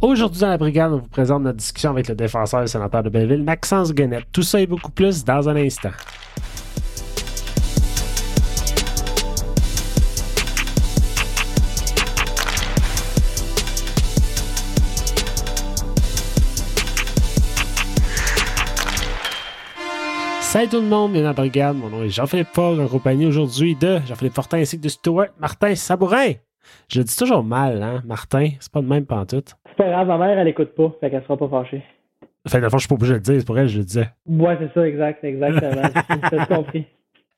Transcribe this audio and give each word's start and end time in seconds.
Aujourd'hui, 0.00 0.40
dans 0.42 0.48
la 0.50 0.58
brigade, 0.58 0.92
on 0.92 0.98
vous 0.98 1.08
présente 1.08 1.42
notre 1.42 1.56
discussion 1.56 1.90
avec 1.90 2.06
le 2.06 2.14
défenseur 2.14 2.62
et 2.62 2.68
sénateur 2.68 3.02
de 3.02 3.08
Belleville, 3.08 3.42
Maxence 3.42 3.92
Guenette. 3.92 4.26
Tout 4.30 4.42
ça 4.44 4.60
et 4.60 4.66
beaucoup 4.68 4.92
plus 4.92 5.24
dans 5.24 5.48
un 5.48 5.56
instant. 5.56 5.90
Salut 20.40 20.68
tout 20.68 20.76
le 20.76 20.82
monde, 20.82 21.12
bienvenue 21.12 21.22
dans 21.22 21.28
la 21.30 21.32
brigade. 21.32 21.76
Mon 21.76 21.90
nom 21.90 22.04
est 22.04 22.08
Jean-Philippe 22.08 22.54
Fort, 22.54 22.78
en 22.78 22.86
compagnie 22.86 23.26
aujourd'hui 23.26 23.74
de 23.74 23.98
Jean-Philippe 24.06 24.34
Fortin 24.34 24.58
ainsi 24.58 24.78
que 24.78 24.84
de 24.84 24.88
Stuart 24.88 25.26
Martin 25.40 25.74
Sabourin. 25.74 26.34
Je 26.88 27.00
le 27.00 27.04
dis 27.04 27.16
toujours 27.16 27.44
mal, 27.44 27.82
hein, 27.82 28.02
Martin. 28.06 28.50
C'est 28.60 28.72
pas 28.72 28.80
de 28.80 28.86
même 28.86 29.06
pantoute. 29.06 29.56
C'est 29.68 29.76
pas 29.76 29.88
grave, 29.88 30.08
ma 30.08 30.18
mère, 30.18 30.38
elle 30.38 30.48
écoute 30.48 30.74
pas, 30.74 30.92
fait 31.00 31.10
qu'elle 31.10 31.22
sera 31.22 31.36
pas 31.36 31.48
fâchée. 31.48 31.82
Fait 32.46 32.58
que, 32.58 32.62
la 32.62 32.70
fois, 32.70 32.78
je 32.78 32.82
suis 32.82 32.88
pas 32.88 32.94
obligé 32.94 33.12
de 33.12 33.18
le 33.18 33.22
dire, 33.22 33.34
c'est 33.38 33.46
pour 33.46 33.58
elle 33.58 33.66
que 33.66 33.72
je 33.72 33.78
le 33.78 33.84
disais. 33.84 34.10
Ouais, 34.26 34.56
c'est 34.58 34.72
ça, 34.72 34.88
exact, 34.88 35.24
exactement. 35.24 35.82
T'as 36.30 36.46
tout 36.46 36.54
compris. 36.54 36.86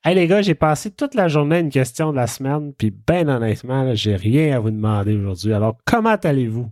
Hey 0.02 0.14
les 0.14 0.27
gars, 0.27 0.40
j'ai 0.40 0.54
passé 0.54 0.90
toute 0.90 1.14
la 1.14 1.28
journée 1.28 1.56
à 1.56 1.59
une 1.59 1.68
question 1.68 2.10
de 2.10 2.16
la 2.16 2.27
semaine, 2.27 2.73
puis 2.73 2.90
ben 2.90 3.28
honnêtement, 3.28 3.95
j'ai 3.95 4.16
rien 4.16 4.56
à 4.56 4.59
vous 4.59 4.70
demander 4.70 5.14
aujourd'hui. 5.14 5.52
Alors, 5.52 5.76
comment 5.84 6.16
allez-vous? 6.16 6.70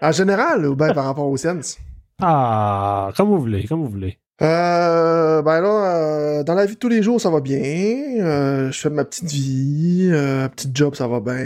En 0.00 0.12
général 0.12 0.64
ou 0.66 0.76
bien 0.76 0.92
par 0.92 1.06
rapport 1.06 1.26
aux 1.26 1.36
Sens? 1.36 1.80
Ah, 2.20 3.10
comme 3.16 3.30
vous 3.30 3.40
voulez, 3.40 3.64
comme 3.64 3.80
vous 3.80 3.88
voulez. 3.88 4.18
Euh, 4.40 5.42
ben 5.42 5.60
là, 5.60 5.94
euh, 6.40 6.42
dans 6.42 6.54
la 6.54 6.64
vie 6.66 6.74
de 6.74 6.78
tous 6.78 6.88
les 6.88 7.02
jours, 7.02 7.20
ça 7.20 7.30
va 7.30 7.40
bien. 7.40 7.60
Euh, 7.60 8.72
je 8.72 8.80
fais 8.80 8.90
ma 8.90 9.04
petite 9.04 9.30
vie, 9.30 10.08
euh, 10.10 10.48
petite 10.48 10.76
job, 10.76 10.94
ça 10.94 11.06
va 11.06 11.20
bien. 11.20 11.34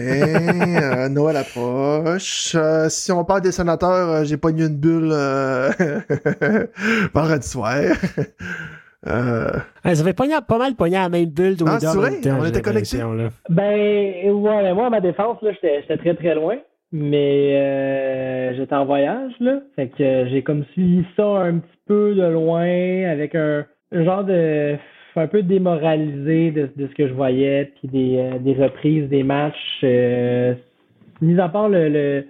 Euh, 0.77 1.09
Noël 1.09 1.37
approche. 1.37 2.53
Euh, 2.55 2.89
si 2.89 3.11
on 3.13 3.25
parle 3.25 3.41
des 3.41 3.53
sénateurs, 3.53 4.09
euh, 4.11 4.25
j'ai 4.25 4.37
pogné 4.37 4.65
une 4.67 4.77
bulle 4.77 5.11
euh, 5.13 5.71
vendredi 7.15 7.47
soir. 7.49 7.75
Euh, 9.07 9.51
ça 9.85 10.03
fait 10.03 10.15
pogné- 10.15 10.41
pas 10.49 10.59
mal 10.59 10.75
pogné 10.75 10.97
à 10.97 11.03
la 11.03 11.09
même 11.11 11.27
bulle, 11.27 11.55
Ah, 11.65 11.79
c'est 11.79 11.87
vrai? 11.87 12.19
temps, 12.21 12.39
On 12.41 12.45
était 12.45 12.61
connectés? 12.61 12.99
Ben, 13.49 14.33
ouais, 14.33 14.63
mais 14.65 14.75
moi, 14.75 14.87
à 14.87 14.91
ma 14.91 15.01
défense, 15.01 15.37
là, 15.43 15.53
j'étais 15.53 15.83
j'étais 15.83 15.97
très 15.99 16.15
très 16.17 16.35
loin. 16.35 16.57
Mais 16.93 17.57
euh, 17.57 18.57
j'étais 18.57 18.75
en 18.75 18.85
voyage, 18.85 19.33
là. 19.41 19.61
Fait 19.75 19.89
que 19.89 20.03
euh, 20.03 20.29
j'ai 20.29 20.43
comme 20.43 20.65
suivi 20.73 21.05
ça 21.17 21.25
un 21.25 21.59
petit 21.59 21.79
peu 21.87 22.15
de 22.15 22.23
loin, 22.23 23.11
avec 23.11 23.35
un, 23.35 23.67
genre 23.93 24.25
de. 24.25 24.77
un 25.17 25.27
peu 25.27 25.43
démoralisé 25.43 26.53
de, 26.53 26.71
ce 26.77 26.95
que 26.95 27.09
je 27.09 27.13
voyais, 27.13 27.73
puis 27.77 27.89
des, 27.89 28.17
euh, 28.19 28.39
des 28.39 28.55
reprises 28.55 29.09
des 29.09 29.23
matchs. 29.23 29.85
Mis 31.23 31.41
à 31.41 31.49
part 31.49 31.69
le, 31.71 31.89
le, 31.89 32.27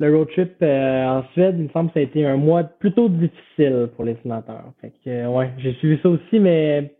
le 0.00 0.16
road 0.16 0.28
trip 0.30 0.62
en 0.62 1.22
Suède, 1.32 1.56
il 1.58 1.64
me 1.64 1.68
semble 1.68 1.90
que 1.90 1.94
ça 1.94 2.00
a 2.00 2.02
été 2.02 2.24
un 2.24 2.36
mois 2.36 2.64
plutôt 2.64 3.08
difficile 3.08 3.90
pour 3.94 4.04
les 4.04 4.16
sénateurs. 4.22 4.72
Fait 4.80 4.92
que, 5.04 5.26
ouais, 5.26 5.50
j'ai 5.58 5.74
suivi 5.74 6.00
ça 6.02 6.08
aussi, 6.08 6.40
mais 6.40 6.94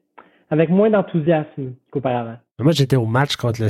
avec 0.50 0.68
moins 0.68 0.90
d'enthousiasme 0.90 1.72
qu'auparavant. 1.90 2.36
Moi, 2.58 2.72
j'étais 2.72 2.96
au 2.96 3.06
match 3.06 3.36
contre 3.36 3.62
le 3.62 3.68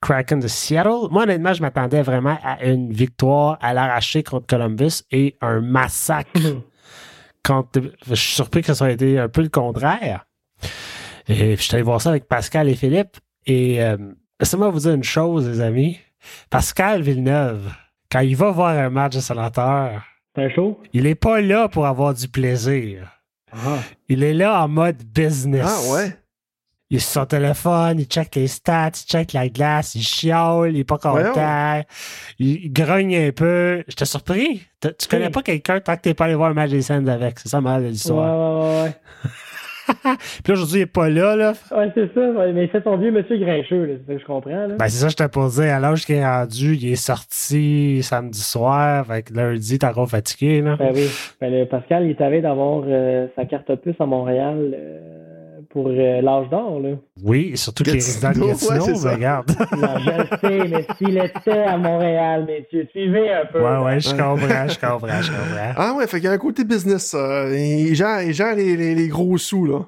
Kraken 0.00 0.40
de 0.40 0.48
Seattle. 0.48 1.08
Moi, 1.10 1.24
honnêtement, 1.24 1.52
je 1.52 1.62
m'attendais 1.62 2.02
vraiment 2.02 2.38
à 2.44 2.64
une 2.64 2.92
victoire 2.92 3.58
à 3.60 3.74
l'arraché 3.74 4.22
contre 4.22 4.46
Columbus 4.46 5.02
et 5.10 5.36
un 5.40 5.60
massacre 5.60 6.40
contre. 7.44 7.80
Je 8.06 8.14
suis 8.14 8.34
surpris 8.34 8.62
que 8.62 8.74
ça 8.74 8.90
ait 8.90 8.94
été 8.94 9.18
un 9.18 9.28
peu 9.28 9.42
le 9.42 9.48
contraire. 9.48 10.26
Et 11.28 11.34
puis, 11.34 11.56
je 11.56 11.62
suis 11.62 11.74
allé 11.74 11.82
voir 11.82 12.00
ça 12.00 12.10
avec 12.10 12.28
Pascal 12.28 12.68
et 12.68 12.74
Philippe. 12.74 13.16
Et 13.46 13.82
euh, 13.82 13.96
laissez-moi 14.40 14.70
vous 14.70 14.80
dire 14.80 14.92
une 14.92 15.04
chose, 15.04 15.48
les 15.48 15.60
amis. 15.60 15.98
Pascal 16.50 17.02
Villeneuve, 17.02 17.72
quand 18.10 18.20
il 18.20 18.36
va 18.36 18.50
voir 18.50 18.76
un 18.76 18.90
match 18.90 19.14
de 19.14 19.20
sénateur, 19.20 20.02
il 20.92 21.06
est 21.06 21.14
pas 21.14 21.40
là 21.40 21.68
pour 21.68 21.86
avoir 21.86 22.12
du 22.14 22.28
plaisir. 22.28 23.10
Ah. 23.52 23.78
Il 24.08 24.22
est 24.22 24.34
là 24.34 24.62
en 24.62 24.68
mode 24.68 25.02
business. 25.04 25.64
ah 25.66 25.92
ouais? 25.94 26.16
Il 26.90 26.98
est 26.98 27.00
sur 27.00 27.20
son 27.22 27.26
téléphone, 27.26 27.98
il 27.98 28.04
check 28.06 28.34
les 28.36 28.46
stats, 28.46 28.90
il 28.94 29.08
check 29.10 29.32
la 29.32 29.48
glace, 29.48 29.96
il 29.96 30.02
chiale, 30.02 30.70
il 30.72 30.78
est 30.80 30.84
pas 30.84 30.98
content, 30.98 31.82
il, 32.38 32.64
il 32.66 32.72
grogne 32.72 33.16
un 33.16 33.32
peu. 33.32 33.82
J'étais 33.88 34.04
surpris. 34.04 34.62
T'as- 34.80 34.92
Tu 34.92 35.08
connais 35.08 35.26
Oui. 35.26 35.30
pas 35.32 35.42
quelqu'un 35.42 35.80
tant 35.80 35.96
que 35.96 36.02
t'es 36.02 36.14
pas 36.14 36.26
allé 36.26 36.34
voir 36.36 36.50
un 36.50 36.54
match 36.54 36.70
des 36.70 36.82
scènes 36.82 37.08
avec. 37.08 37.40
C'est 37.40 37.48
ça 37.48 37.60
mal 37.60 37.80
de 37.80 37.86
Ouais, 37.86 37.90
l'histoire. 37.92 38.60
ouais, 38.64 38.82
ouais. 38.84 38.92
Puis 40.42 40.48
là, 40.48 40.54
aujourd'hui, 40.54 40.78
il 40.80 40.82
est 40.82 40.86
pas 40.86 41.08
là, 41.08 41.36
là. 41.36 41.52
Ouais, 41.70 41.78
ouais 41.78 41.92
c'est 41.94 42.12
ça. 42.14 42.20
ouais, 42.20 42.52
mais 42.52 42.68
c'est 42.72 42.82
son 42.82 42.96
vieux 42.96 43.12
monsieur 43.12 43.36
grincheux, 43.38 43.84
là, 43.84 43.94
c'est 44.00 44.06
ça 44.06 44.14
que 44.14 44.20
je 44.20 44.26
comprends. 44.26 44.50
Là. 44.66 44.74
Ben, 44.78 44.88
c'est 44.88 44.98
ça 44.98 45.06
que 45.06 45.12
je 45.12 45.16
t'ai 45.16 45.28
posé. 45.28 45.68
À 45.70 45.78
l'âge 45.80 46.04
qu'il 46.06 46.16
est 46.16 46.26
rendu, 46.26 46.74
il 46.74 46.92
est 46.92 46.96
sorti 46.96 48.00
samedi 48.02 48.40
soir. 48.40 49.06
Fait 49.06 49.22
que 49.22 49.32
lundi, 49.34 49.78
t'es 49.78 49.86
encore 49.86 50.08
fatigué, 50.10 50.60
là. 50.60 50.76
Ben 50.76 50.90
oui. 50.94 51.08
Ben, 51.40 51.52
le 51.52 51.66
Pascal, 51.66 52.04
il 52.04 52.10
est 52.10 52.20
arrivé 52.20 52.42
d'avoir 52.42 52.82
euh, 52.86 53.26
sa 53.36 53.44
carte 53.44 53.70
opus 53.70 53.94
à 54.00 54.06
Montréal 54.06 54.74
euh, 54.74 55.35
pour 55.70 55.88
euh, 55.88 56.20
l'âge 56.20 56.48
d'or. 56.50 56.80
Là. 56.80 56.90
Oui, 57.22 57.50
et 57.52 57.56
surtout 57.56 57.84
qu'il 57.84 57.92
est 57.92 57.96
résident 57.96 58.30
de 58.32 58.46
Gatineau, 58.46 58.84
ouais, 58.84 58.92
mais 59.04 59.14
regarde. 59.14 59.50
Non, 59.76 59.98
je 59.98 60.10
le 60.10 60.26
sais, 60.40 60.68
mais 60.68 60.86
s'il 60.98 61.18
était 61.18 61.62
à 61.62 61.76
Montréal, 61.76 62.46
messieurs, 62.46 62.86
suivez 62.90 63.32
un 63.32 63.46
peu. 63.46 63.60
Ouais, 63.62 63.78
ouais, 63.84 64.00
je 64.00 64.10
comprends, 64.10 64.68
je 64.68 64.78
comprends, 64.78 65.22
je 65.22 65.30
comprends. 65.30 65.72
Ah 65.76 65.94
ouais, 65.96 66.06
fait 66.06 66.16
qu'il 66.18 66.26
y 66.26 66.28
a 66.28 66.32
un 66.32 66.38
côté 66.38 66.64
business, 66.64 67.06
ça. 67.06 67.48
Il 67.54 67.94
gère, 67.94 68.22
il 68.22 68.32
gère 68.34 68.54
les, 68.54 68.76
les, 68.76 68.94
les 68.94 69.08
gros 69.08 69.36
sous, 69.38 69.64
là. 69.66 69.80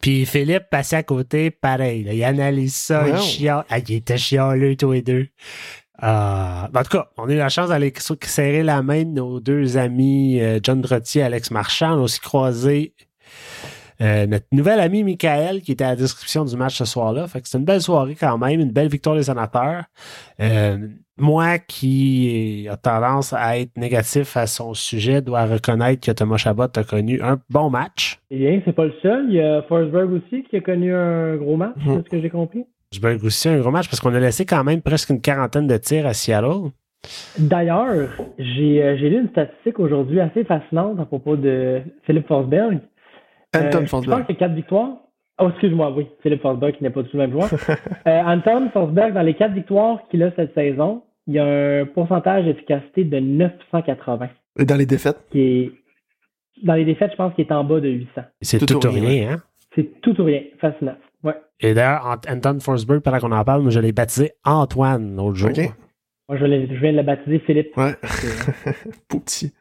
Puis 0.00 0.26
Philippe 0.26 0.70
passait 0.70 0.96
à 0.96 1.02
côté, 1.02 1.50
pareil. 1.50 2.04
là, 2.04 2.12
il 2.12 2.22
analyse 2.22 2.74
ça, 2.76 3.04
il 3.08 3.14
Wow. 3.14 3.20
chiale. 3.20 3.64
Ah, 3.68 3.78
il 3.80 3.94
était 3.96 4.16
chialeux, 4.16 4.76
tous 4.76 4.92
les 4.92 5.02
deux. 5.02 5.26
Euh, 6.04 6.06
en 6.72 6.82
tout 6.84 6.90
cas, 6.96 7.08
on 7.16 7.28
a 7.28 7.32
eu 7.32 7.36
la 7.38 7.48
chance 7.48 7.70
d'aller 7.70 7.92
serrer 8.22 8.62
la 8.62 8.82
main 8.82 9.02
de 9.02 9.10
nos 9.10 9.40
deux 9.40 9.76
amis 9.76 10.40
euh, 10.40 10.60
John 10.62 10.80
Trottier 10.80 11.22
et 11.22 11.24
Alex 11.24 11.50
Marchand. 11.50 11.94
On 11.96 11.98
a 11.98 12.02
aussi 12.02 12.20
croisé 12.20 12.94
euh, 14.00 14.26
notre 14.26 14.46
nouvel 14.52 14.80
ami 14.80 15.02
Michael 15.04 15.60
qui 15.62 15.72
était 15.72 15.84
à 15.84 15.90
la 15.90 15.96
description 15.96 16.44
du 16.44 16.56
match 16.56 16.76
ce 16.76 16.84
soir-là. 16.84 17.26
Fait 17.26 17.40
que 17.40 17.48
c'était 17.48 17.58
une 17.58 17.64
belle 17.64 17.80
soirée 17.82 18.16
quand 18.18 18.38
même, 18.38 18.60
une 18.60 18.70
belle 18.72 18.88
victoire 18.88 19.16
des 19.16 19.24
sénateurs. 19.24 19.84
Euh, 20.40 20.78
moi 21.16 21.58
qui 21.58 22.68
a 22.70 22.76
tendance 22.76 23.32
à 23.32 23.58
être 23.58 23.76
négatif 23.76 24.36
à 24.36 24.46
son 24.46 24.72
sujet 24.74 25.20
dois 25.20 25.46
reconnaître 25.46 26.06
que 26.06 26.12
Thomas 26.12 26.36
Chabot 26.36 26.62
a 26.74 26.84
connu 26.84 27.20
un 27.20 27.38
bon 27.50 27.70
match. 27.70 28.20
Eh 28.30 28.38
bien, 28.38 28.60
c'est 28.64 28.72
pas 28.72 28.84
le 28.84 28.94
seul. 29.02 29.26
Il 29.28 29.34
y 29.34 29.40
a 29.42 29.62
Forsberg 29.62 30.12
aussi 30.12 30.44
qui 30.44 30.56
a 30.56 30.60
connu 30.60 30.94
un 30.94 31.36
gros 31.36 31.56
match, 31.56 31.74
Mhm. 31.84 31.96
c'est 31.96 32.04
ce 32.04 32.10
que 32.10 32.20
j'ai 32.22 32.30
compris. 32.30 32.64
Veux 33.02 33.18
aussi 33.24 33.48
un 33.48 33.58
gros 33.58 33.70
match 33.70 33.88
parce 33.88 34.00
qu'on 34.00 34.14
a 34.14 34.20
laissé 34.20 34.46
quand 34.46 34.62
même 34.64 34.80
presque 34.80 35.10
une 35.10 35.20
quarantaine 35.20 35.66
de 35.66 35.76
tirs 35.76 36.06
à 36.06 36.14
Seattle. 36.14 36.70
D'ailleurs, 37.38 38.08
j'ai 38.38 38.82
euh, 38.82 38.96
j'ai 38.98 39.10
lu 39.10 39.20
une 39.20 39.28
statistique 39.28 39.78
aujourd'hui 39.78 40.20
assez 40.20 40.44
fascinante 40.44 40.98
à 41.00 41.04
propos 41.04 41.36
de 41.36 41.80
Philippe 42.04 42.26
Forsberg. 42.26 42.80
Anton 43.54 43.78
Euh, 43.78 43.80
Je 43.82 43.86
Forsberg. 43.86 44.18
pense 44.18 44.26
que 44.28 44.32
quatre 44.38 44.54
victoires. 44.54 44.90
Oh, 45.40 45.48
excuse-moi, 45.50 45.92
oui, 45.96 46.08
Philippe 46.22 46.42
Forsberg 46.42 46.76
qui 46.76 46.82
n'est 46.82 46.90
pas 46.90 47.02
du 47.02 47.08
tout 47.10 47.16
le 47.16 47.22
même 47.26 47.32
joueur. 47.32 47.48
Euh, 48.06 48.22
Anton 48.22 48.70
Forsberg, 48.72 49.14
dans 49.14 49.22
les 49.22 49.34
quatre 49.34 49.52
victoires 49.54 50.00
qu'il 50.10 50.22
a 50.22 50.30
cette 50.34 50.52
saison, 50.54 51.02
il 51.26 51.34
y 51.34 51.38
a 51.38 51.44
un 51.82 51.86
pourcentage 51.86 52.44
d'efficacité 52.44 53.04
de 53.04 53.18
980, 53.20 54.28
Et 54.58 54.64
dans 54.64 54.76
les 54.76 54.86
défaites? 54.86 55.18
qui 55.30 55.40
est 55.40 55.72
dans 56.64 56.74
les 56.74 56.84
défaites, 56.84 57.12
je 57.12 57.16
pense 57.16 57.32
qu'il 57.34 57.44
est 57.46 57.52
en 57.52 57.62
bas 57.62 57.78
de 57.80 57.88
800. 57.88 58.22
C'est 58.40 58.58
Tout 58.58 58.66
tout, 58.66 58.86
ou 58.86 58.90
rien, 58.90 59.06
rien, 59.08 59.30
hein? 59.34 59.36
C'est 59.76 60.00
tout 60.00 60.20
ou 60.20 60.24
rien, 60.24 60.40
fascinant. 60.60 60.96
Ouais. 61.22 61.34
Et 61.60 61.72
d'ailleurs, 61.74 62.04
Ant- 62.06 62.32
Anton 62.32 62.58
Forsberg, 62.60 63.00
pendant 63.00 63.18
qu'on 63.18 63.30
en 63.32 63.44
parle, 63.44 63.62
moi, 63.62 63.70
je 63.70 63.78
l'ai 63.78 63.92
baptisé 63.92 64.32
Antoine 64.44 65.14
l'autre 65.16 65.36
jour. 65.36 65.50
OK. 65.50 65.60
Moi, 66.28 66.36
je, 66.38 66.44
l'ai- 66.44 66.66
je 66.68 66.80
viens 66.80 66.92
de 66.92 66.98
le 66.98 67.02
baptiser 67.02 67.38
Philippe. 67.40 67.76
Ouais. 67.76 67.94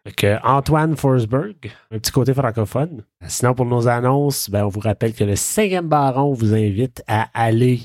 Fait 0.03 0.11
que 0.15 0.37
Antoine 0.45 0.95
Forsberg, 0.97 1.55
un 1.91 1.99
petit 1.99 2.11
côté 2.11 2.33
francophone. 2.33 3.03
Sinon, 3.27 3.53
pour 3.53 3.65
nos 3.65 3.87
annonces, 3.87 4.49
ben, 4.49 4.65
on 4.65 4.69
vous 4.69 4.79
rappelle 4.81 5.13
que 5.13 5.23
le 5.23 5.35
cinquième 5.35 5.87
baron 5.87 6.33
vous 6.33 6.53
invite 6.53 7.03
à 7.07 7.27
aller 7.33 7.79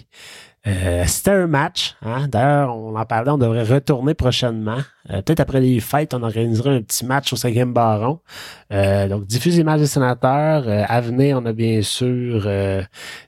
euh, 0.67 1.03
c'était 1.07 1.33
un 1.33 1.47
match. 1.49 1.97
Hein? 2.03 2.29
D'ailleurs, 2.29 2.77
on 2.77 2.95
en 2.97 3.05
parlait, 3.05 3.31
on 3.31 3.39
devrait 3.39 3.65
retourner 3.65 4.15
prochainement. 4.15 4.79
Euh, 5.11 5.21
Peut-être 5.23 5.41
après 5.41 5.61
les 5.61 5.81
fêtes, 5.81 6.15
on 6.15 6.23
organisera 6.23 6.71
un 6.71 6.83
petit 6.83 7.05
match 7.05 7.33
au 7.33 7.37
cinquième 7.37 7.73
baron. 7.73 8.21
Euh, 8.73 9.09
donc, 9.09 9.27
diffuse 9.27 9.59
les 9.59 9.65
des 9.65 9.87
sénateurs. 9.87 10.65
Euh, 10.69 10.85
à 10.89 11.01
venir, 11.01 11.39
on 11.43 11.47
a 11.47 11.53
bien 11.53 11.83
sûr 11.83 12.45
euh, 12.47 12.83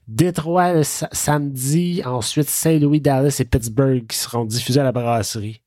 Détroit 0.06 0.74
le 0.74 0.82
sa- 0.84 1.08
samedi. 1.10 2.02
Ensuite, 2.04 2.48
Saint-Louis, 2.48 3.00
Dallas 3.00 3.36
et 3.40 3.44
Pittsburgh 3.44 4.06
qui 4.06 4.16
seront 4.16 4.44
diffusés 4.44 4.80
à 4.80 4.84
la 4.84 4.92
brasserie. 4.92 5.60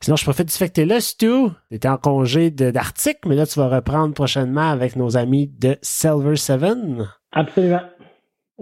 Sinon, 0.00 0.16
je 0.16 0.24
profite 0.24 0.48
du 0.48 0.54
fait 0.54 0.68
que 0.68 0.72
t'es 0.72 0.84
là, 0.86 1.00
Stu. 1.00 1.30
T'étais 1.70 1.88
en 1.88 1.96
congé 1.98 2.50
d'Arctique, 2.50 3.18
mais 3.26 3.36
là, 3.36 3.46
tu 3.46 3.58
vas 3.60 3.68
reprendre 3.68 4.14
prochainement 4.14 4.70
avec 4.70 4.96
nos 4.96 5.16
amis 5.16 5.52
de 5.60 5.76
Silver 5.82 6.36
Seven. 6.36 7.06
Absolument. 7.30 7.82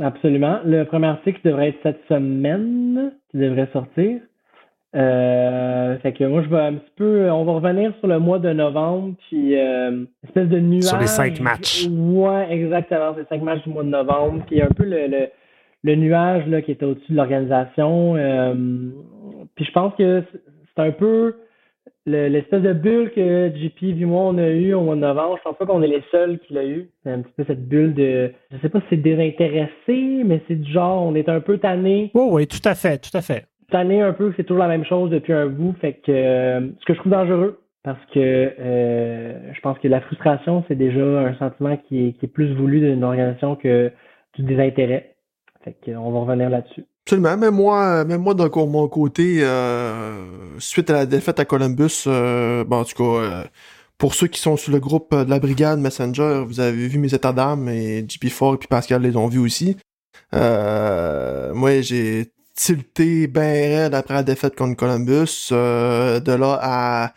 Absolument. 0.00 0.60
Le 0.64 0.84
premier 0.84 1.08
article 1.08 1.40
devrait 1.44 1.68
être 1.68 1.80
cette 1.82 2.00
semaine, 2.08 3.12
qui 3.30 3.38
devrait 3.38 3.68
sortir. 3.72 4.20
Euh, 4.96 5.98
fait 5.98 6.12
que 6.12 6.24
moi, 6.24 6.42
je 6.42 6.48
vais 6.48 6.58
un 6.58 6.74
petit 6.74 6.92
peu. 6.96 7.30
On 7.30 7.44
va 7.44 7.52
revenir 7.52 7.92
sur 7.98 8.08
le 8.08 8.18
mois 8.18 8.38
de 8.38 8.52
novembre, 8.52 9.14
puis 9.28 9.56
euh, 9.56 10.04
espèce 10.24 10.48
de 10.48 10.58
nuage. 10.58 10.84
Sur 10.84 10.98
les 10.98 11.06
cinq 11.06 11.40
matchs. 11.40 11.86
Ouais, 11.88 12.48
exactement. 12.50 13.14
C'est 13.16 13.28
cinq 13.28 13.42
matchs 13.42 13.62
du 13.62 13.70
mois 13.70 13.84
de 13.84 13.88
novembre. 13.88 14.42
Puis 14.46 14.60
un 14.60 14.68
peu 14.68 14.84
le, 14.84 15.06
le, 15.06 15.28
le 15.84 15.94
nuage 15.94 16.46
là, 16.48 16.60
qui 16.62 16.72
était 16.72 16.86
au-dessus 16.86 17.12
de 17.12 17.16
l'organisation. 17.16 18.16
Euh, 18.16 18.54
puis 19.54 19.64
je 19.64 19.72
pense 19.72 19.94
que 19.94 20.24
c'est 20.74 20.82
un 20.82 20.90
peu 20.90 21.36
le- 22.06 22.28
l'espèce 22.28 22.62
de 22.62 22.72
bulle 22.72 23.10
que 23.12 23.50
JP 23.54 23.82
et 24.00 24.04
moi 24.04 24.22
on 24.22 24.38
a 24.38 24.48
eu 24.48 24.72
au 24.74 24.80
mois 24.82 24.94
de 24.96 25.00
novembre, 25.00 25.36
je 25.38 25.42
pense 25.42 25.56
pas 25.58 25.66
qu'on 25.66 25.82
est 25.82 25.86
les 25.86 26.02
seuls 26.10 26.38
qui 26.40 26.54
l'a 26.54 26.64
eu. 26.64 26.88
C'est 27.02 27.10
un 27.10 27.20
petit 27.20 27.32
peu 27.36 27.44
cette 27.46 27.68
bulle 27.68 27.94
de, 27.94 28.32
je 28.50 28.56
sais 28.58 28.68
pas 28.68 28.80
si 28.80 28.86
c'est 28.90 28.96
désintéressé, 28.96 30.22
mais 30.24 30.40
c'est 30.48 30.56
du 30.60 30.70
genre, 30.72 31.02
on 31.02 31.14
est 31.14 31.28
un 31.28 31.40
peu 31.40 31.58
tanné, 31.58 32.10
Oui, 32.14 32.22
oui, 32.30 32.46
tout 32.46 32.66
à 32.66 32.74
fait, 32.74 32.98
tout 32.98 33.16
à 33.16 33.20
fait. 33.20 33.46
tanné 33.70 34.00
un 34.00 34.12
peu 34.12 34.32
c'est 34.36 34.44
toujours 34.44 34.62
la 34.62 34.68
même 34.68 34.84
chose 34.84 35.10
depuis 35.10 35.32
un 35.32 35.46
bout. 35.46 35.74
Fait 35.80 35.94
que, 35.94 36.10
euh, 36.12 36.60
ce 36.80 36.84
que 36.86 36.94
je 36.94 36.98
trouve 36.98 37.12
dangereux, 37.12 37.60
parce 37.84 38.04
que 38.12 38.18
euh, 38.58 39.52
je 39.54 39.60
pense 39.60 39.78
que 39.78 39.88
la 39.88 40.00
frustration, 40.00 40.64
c'est 40.68 40.74
déjà 40.76 41.00
un 41.00 41.34
sentiment 41.34 41.76
qui 41.76 42.08
est, 42.08 42.12
qui 42.14 42.26
est 42.26 42.28
plus 42.28 42.52
voulu 42.54 42.80
d'une 42.80 43.04
organisation 43.04 43.56
que 43.56 43.90
du 44.36 44.42
désintérêt. 44.42 45.14
Fait 45.64 45.76
que, 45.84 45.90
on 45.92 46.10
va 46.10 46.20
revenir 46.20 46.50
là-dessus. 46.50 46.84
Absolument. 47.10 47.36
Même 47.36 47.54
moi, 47.56 48.04
même 48.04 48.22
moi 48.22 48.34
de 48.34 48.48
mon 48.66 48.86
côté, 48.86 49.38
euh, 49.42 50.24
suite 50.60 50.90
à 50.90 50.92
la 50.92 51.06
défaite 51.06 51.40
à 51.40 51.44
Columbus, 51.44 52.04
euh, 52.06 52.62
bon, 52.62 52.78
en 52.78 52.84
tout 52.84 52.94
cas, 52.94 53.02
euh, 53.02 53.44
pour 53.98 54.14
ceux 54.14 54.28
qui 54.28 54.40
sont 54.40 54.56
sur 54.56 54.70
le 54.70 54.78
groupe 54.78 55.12
de 55.12 55.28
la 55.28 55.40
brigade 55.40 55.80
Messenger, 55.80 56.44
vous 56.46 56.60
avez 56.60 56.86
vu 56.86 56.98
mes 56.98 57.12
états 57.12 57.32
d'âme 57.32 57.68
et 57.68 58.06
JP 58.08 58.28
Ford 58.28 58.54
et 58.54 58.58
puis 58.58 58.68
Pascal 58.68 59.02
les 59.02 59.16
ont 59.16 59.26
vus 59.26 59.40
aussi. 59.40 59.76
Euh, 60.34 61.52
moi, 61.52 61.80
j'ai 61.80 62.30
tilté 62.54 63.26
ben 63.26 63.42
raide 63.42 63.94
après 63.94 64.14
la 64.14 64.22
défaite 64.22 64.54
contre 64.54 64.76
Columbus. 64.76 65.48
Euh, 65.50 66.20
de 66.20 66.30
là 66.30 66.60
à 66.62 67.12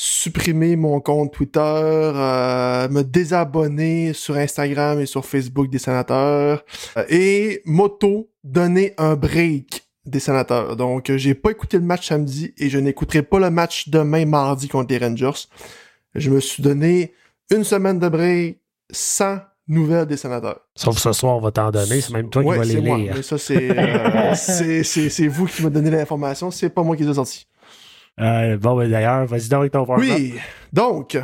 supprimer 0.00 0.76
mon 0.76 1.00
compte 1.00 1.32
Twitter, 1.32 1.58
euh, 1.60 2.88
me 2.88 3.02
désabonner 3.02 4.12
sur 4.12 4.36
Instagram 4.36 5.00
et 5.00 5.06
sur 5.06 5.24
Facebook 5.24 5.68
des 5.68 5.80
sénateurs 5.80 6.64
euh, 6.96 7.04
et 7.08 7.62
moto 7.64 8.30
donner 8.44 8.94
un 8.96 9.16
break 9.16 9.88
des 10.06 10.20
sénateurs. 10.20 10.76
Donc, 10.76 11.10
euh, 11.10 11.18
j'ai 11.18 11.34
pas 11.34 11.50
écouté 11.50 11.78
le 11.78 11.82
match 11.82 12.06
samedi 12.06 12.54
et 12.58 12.70
je 12.70 12.78
n'écouterai 12.78 13.22
pas 13.22 13.40
le 13.40 13.50
match 13.50 13.88
demain 13.88 14.24
mardi 14.24 14.68
contre 14.68 14.94
les 14.94 14.98
Rangers. 15.04 15.46
Je 16.14 16.30
me 16.30 16.38
suis 16.38 16.62
donné 16.62 17.12
une 17.50 17.64
semaine 17.64 17.98
de 17.98 18.08
break 18.08 18.60
sans 18.92 19.40
nouvelles 19.66 20.06
des 20.06 20.16
sénateurs. 20.16 20.60
Sauf 20.76 20.96
ce 20.98 21.12
soir, 21.12 21.36
on 21.36 21.40
va 21.40 21.50
t'en 21.50 21.72
donner. 21.72 22.00
C'est 22.00 22.12
même 22.12 22.30
toi 22.30 22.42
Ouais, 22.44 22.54
qui 22.54 22.58
vas 22.60 22.64
les 22.72 22.80
moi. 22.80 22.98
lire. 22.98 23.14
Mais 23.16 23.22
ça, 23.22 23.34
euh, 23.50 24.34
c'est, 24.36 24.84
c'est 24.84 25.26
vous 25.26 25.46
qui 25.46 25.60
m'avez 25.62 25.74
donné 25.74 25.90
l'information. 25.90 26.52
C'est 26.52 26.70
pas 26.70 26.84
moi 26.84 26.96
qui 26.96 27.02
les 27.02 27.10
ai 27.10 27.14
sortis. 27.14 27.48
Euh, 28.20 28.56
bon, 28.56 28.76
ben, 28.76 28.90
d'ailleurs, 28.90 29.26
vas-y. 29.26 29.48
Oui, 29.98 30.34
donc, 30.72 31.18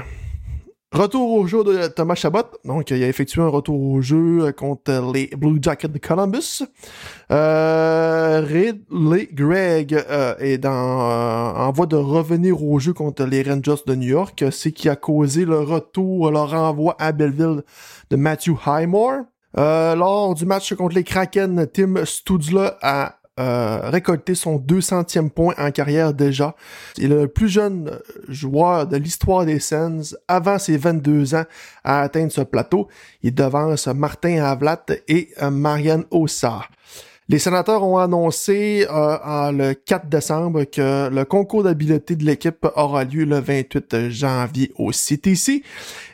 retour 0.92 1.32
au 1.32 1.46
jeu 1.46 1.64
de 1.64 1.88
Thomas 1.88 2.14
Chabot. 2.14 2.44
Donc, 2.64 2.90
il 2.90 3.02
a 3.02 3.08
effectué 3.08 3.42
un 3.42 3.48
retour 3.48 3.80
au 3.80 4.00
jeu 4.00 4.52
contre 4.52 5.12
les 5.12 5.26
Blue 5.36 5.58
Jackets 5.60 5.88
de 5.88 5.98
Columbus. 5.98 6.62
Euh, 7.30 8.42
Ridley 8.46 9.28
Gregg 9.32 9.94
euh, 9.94 10.34
est 10.38 10.58
dans, 10.58 10.70
euh, 10.70 11.52
en 11.54 11.72
voie 11.72 11.86
de 11.86 11.96
revenir 11.96 12.62
au 12.62 12.78
jeu 12.78 12.92
contre 12.92 13.24
les 13.24 13.42
Rangers 13.42 13.82
de 13.86 13.94
New 13.94 14.08
York. 14.08 14.44
C'est 14.50 14.72
qui 14.72 14.88
a 14.88 14.96
causé 14.96 15.44
le 15.44 15.60
retour, 15.60 16.30
le 16.30 16.38
renvoi 16.38 16.96
à 16.98 17.12
Belleville 17.12 17.62
de 18.10 18.16
Matthew 18.16 18.52
Highmore. 18.66 19.24
Euh, 19.56 19.94
lors 19.94 20.34
du 20.34 20.46
match 20.46 20.74
contre 20.74 20.96
les 20.96 21.04
Kraken, 21.04 21.66
Tim 21.72 22.04
Studzla 22.04 22.76
a 22.82 23.16
euh, 23.40 23.90
récolté 23.90 24.36
son 24.36 24.58
200e 24.58 25.28
point 25.28 25.54
en 25.58 25.72
carrière 25.72 26.14
déjà. 26.14 26.54
Il 26.98 27.10
est 27.10 27.22
le 27.22 27.28
plus 27.28 27.48
jeune 27.48 27.98
joueur 28.28 28.86
de 28.86 28.96
l'histoire 28.96 29.44
des 29.44 29.58
Sens 29.58 30.16
avant 30.28 30.58
ses 30.58 30.76
22 30.76 31.34
ans 31.34 31.44
à 31.82 32.02
atteindre 32.02 32.30
ce 32.30 32.42
plateau. 32.42 32.88
Il 33.22 33.34
devance 33.34 33.88
Martin 33.88 34.44
Havlat 34.44 34.86
et 35.08 35.30
euh, 35.42 35.50
Marianne 35.50 36.04
Ossa. 36.12 36.62
Les 37.30 37.38
sénateurs 37.38 37.82
ont 37.82 37.96
annoncé 37.96 38.86
euh, 38.90 39.16
en 39.24 39.50
le 39.50 39.72
4 39.72 40.08
décembre 40.10 40.64
que 40.64 41.08
le 41.08 41.24
concours 41.24 41.62
d'habileté 41.62 42.16
de 42.16 42.24
l'équipe 42.24 42.66
aura 42.76 43.04
lieu 43.04 43.24
le 43.24 43.40
28 43.40 44.10
janvier 44.10 44.72
au 44.76 44.90
CTC 44.90 45.62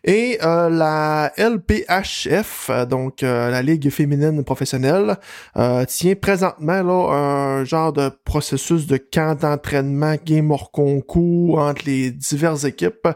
et 0.05 0.39
euh, 0.45 0.71
la 0.71 1.33
LPHF, 1.37 2.71
donc 2.89 3.25
euh, 3.25 3.51
la 3.51 3.61
Ligue 3.61 3.91
féminine 3.91 4.45
professionnelle, 4.45 5.17
euh, 5.57 5.85
tient 5.85 6.15
présentement 6.15 6.81
là, 6.81 7.13
un 7.13 7.65
genre 7.65 7.93
de 7.93 8.09
processus 8.25 8.87
de 8.87 8.97
camp 8.97 9.35
d'entraînement 9.35 10.15
game 10.25 10.53
hors 10.53 10.71
concours 10.71 11.59
entre 11.59 11.87
les 11.87 12.13
diverses 12.13 12.63
équipes 12.63 13.09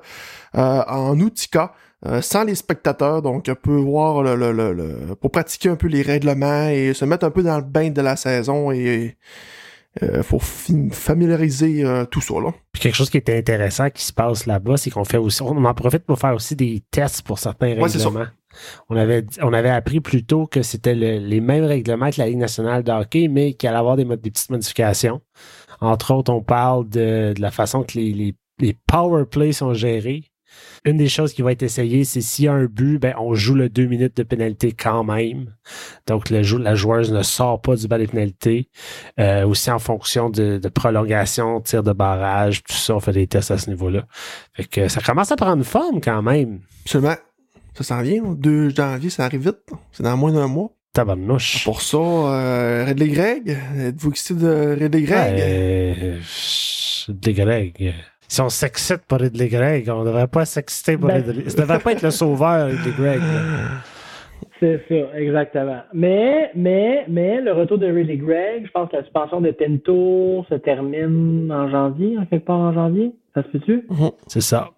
euh, 0.57 0.83
en 0.89 1.17
Utica. 1.21 1.73
Euh, 2.07 2.21
sans 2.21 2.45
les 2.45 2.55
spectateurs, 2.55 3.23
donc 3.23 3.47
on 3.49 3.55
peut 3.55 3.77
voir 3.77 4.23
le, 4.23 4.35
le, 4.37 4.53
le, 4.53 4.73
le- 4.73 5.15
pour 5.15 5.31
pratiquer 5.31 5.71
un 5.71 5.77
peu 5.77 5.87
les 5.89 6.03
règlements 6.03 6.69
et 6.69 6.93
se 6.95 7.05
mettre 7.05 7.25
un 7.27 7.31
peu 7.31 7.43
dans 7.43 7.57
le 7.57 7.65
bain 7.65 7.91
de 7.91 8.01
la 8.03 8.17
saison 8.17 8.71
et 8.71 9.17
euh, 10.03 10.23
faut 10.23 10.41
fi- 10.41 10.91
familiariser 10.91 11.85
euh, 11.85 12.05
tout 12.05 12.21
ça 12.21 12.35
là. 12.41 12.53
Puis 12.73 12.83
quelque 12.83 12.97
chose 12.97 13.11
qui 13.11 13.17
était 13.17 13.39
intéressant 13.39 13.91
qui 13.91 14.05
se 14.05 14.13
passe 14.13 14.47
là-bas, 14.47 14.77
c'est 14.77 14.91
qu'on 14.91 15.05
fait 15.05 15.17
aussi, 15.19 15.41
on 15.43 15.65
en 15.65 15.75
profite 15.75 16.05
pour 16.05 16.19
faire 16.19 16.35
aussi 16.35 16.57
des 16.57 16.83
tests 16.91 17.23
pour 17.23 17.39
certains 17.39 17.69
Ouais, 17.77 17.83
règlements. 17.83 18.27
On 18.89 18.97
avait, 18.97 19.25
on 19.41 19.53
avait 19.53 19.71
appris 19.71 20.01
plus 20.01 20.25
tôt 20.25 20.47
que 20.47 20.63
c'était 20.63 20.95
le- 20.95 21.19
les 21.19 21.41
mêmes 21.41 21.65
règlements 21.65 22.11
que 22.11 22.21
la 22.21 22.27
Ligue 22.29 22.39
nationale 22.39 22.83
de 22.83 22.91
hockey, 22.93 23.29
mais 23.29 23.55
qu'il 23.55 23.69
allait 23.69 23.79
avoir 23.79 23.97
des, 23.97 24.05
petites 24.05 24.51
modifications. 24.51 25.21
Entre 25.81 26.13
autres, 26.15 26.33
on 26.33 26.43
parle 26.43 26.89
de, 26.89 27.33
de 27.35 27.41
la 27.41 27.51
façon 27.51 27.83
que 27.83 27.99
les, 27.99 28.13
les, 28.13 28.35
les 28.61 28.77
power 28.87 29.25
plays 29.27 29.53
sont 29.53 29.75
gérés. 29.75 30.25
Une 30.85 30.97
des 30.99 31.09
choses 31.09 31.33
qui 31.33 31.43
va 31.43 31.53
être 31.53 31.63
essayée, 31.63 32.05
c'est 32.05 32.21
s'il 32.21 32.45
y 32.45 32.49
a 32.49 32.53
un 32.53 32.67
but, 32.67 32.99
ben, 32.99 33.15
on 33.19 33.35
joue 33.35 33.55
le 33.55 33.69
deux 33.69 33.87
minutes 33.87 34.17
de 34.19 34.23
pénalité 34.23 34.73
quand 34.73 35.03
même. 35.05 35.55
Donc, 36.07 36.31
le 36.31 36.43
jou- 36.43 36.59
la 36.59 36.75
joueuse 36.75 37.13
ne 37.13 37.23
sort 37.23 37.61
pas 37.63 37.75
du 37.77 37.89
bas 37.89 37.99
des 37.99 38.07
pénalités. 38.07 38.69
Euh, 39.19 39.47
aussi 39.47 39.71
en 39.71 39.79
fonction 39.79 40.29
de, 40.31 40.59
de 40.59 40.69
prolongation, 40.69 41.61
tir 41.61 41.83
de 41.83 41.93
barrage, 41.93 42.63
tout 42.65 42.75
ça, 42.75 42.95
on 42.97 43.01
fait 43.01 43.13
des 43.13 43.27
tests 43.27 43.51
à 43.51 43.59
ce 43.59 43.71
niveau-là. 43.71 44.07
Fait 44.53 44.65
que 44.65 44.89
ça 44.89 45.01
commence 45.01 45.33
à 45.33 45.37
prendre 45.37 45.65
forme 45.65 46.01
quand 46.01 46.23
même. 46.23 46.61
Seulement, 46.85 47.15
ça 47.75 47.85
s'en 47.85 48.03
vient, 48.03 48.23
là. 48.23 48.35
2 48.37 48.69
janvier, 48.71 49.11
ça 49.11 49.25
arrive 49.25 49.47
vite. 49.47 49.59
C'est 49.93 50.03
dans 50.03 50.17
moins 50.17 50.33
d'un 50.33 50.47
mois. 50.49 50.71
Tabarnouche. 50.93 51.65
Pour 51.65 51.83
ça, 51.83 51.97
euh, 51.99 52.85
Ridley 52.87 53.09
Gregg, 53.09 53.59
êtes-vous 53.79 54.11
excité 54.11 54.35
de 54.35 54.77
Ridley 54.79 55.03
Gregg? 55.03 55.35
Euh, 55.41 56.19
Ridley 57.09 57.33
Gregg. 57.35 57.95
Si 58.35 58.41
on 58.41 58.49
s'excite 58.49 59.03
pour 59.07 59.21
Ridley 59.21 59.47
Gregg, 59.47 59.89
on 59.89 60.03
devrait 60.03 60.27
pas 60.27 60.45
s'exciter 60.45 60.99
pour 60.99 61.07
Ben- 61.07 61.23
Ridley. 61.23 61.49
Ça 61.51 61.63
devrait 61.63 61.79
pas 61.79 61.93
être 61.93 62.03
le 62.03 62.11
sauveur, 62.11 62.67
Ridley 62.67 62.91
Gregg. 62.99 63.21
C'est 64.59 64.83
ça, 64.89 65.17
exactement. 65.17 65.83
Mais, 65.93 66.51
mais, 66.57 67.05
mais, 67.09 67.41
le 67.41 67.53
retour 67.53 67.79
de 67.79 67.87
Ridley 67.87 68.17
Gregg, 68.17 68.67
je 68.67 68.73
pense 68.73 68.91
que 68.91 68.97
la 68.97 69.05
suspension 69.05 69.41
de 69.41 69.53
Pinto 69.53 70.45
se 70.49 70.57
termine 70.57 71.49
en 71.53 71.71
janvier, 71.71 72.19
en 72.19 72.27
quelque 72.27 72.47
part 72.47 72.59
en 72.59 72.73
janvier. 72.73 73.15
Ça 73.35 73.45
se 73.45 73.49
peut-tu? 73.51 73.87
C'est 74.27 74.41
ça. 74.41 74.71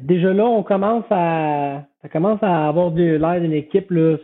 Déjà 0.00 0.32
là, 0.32 0.46
on 0.46 0.64
commence 0.64 1.04
à, 1.10 1.84
ça 2.02 2.08
commence 2.08 2.42
à 2.42 2.66
avoir 2.66 2.90
de 2.90 3.16
l'air 3.16 3.40
d'une 3.40 3.52
équipe, 3.52 3.92
là, 3.92 4.16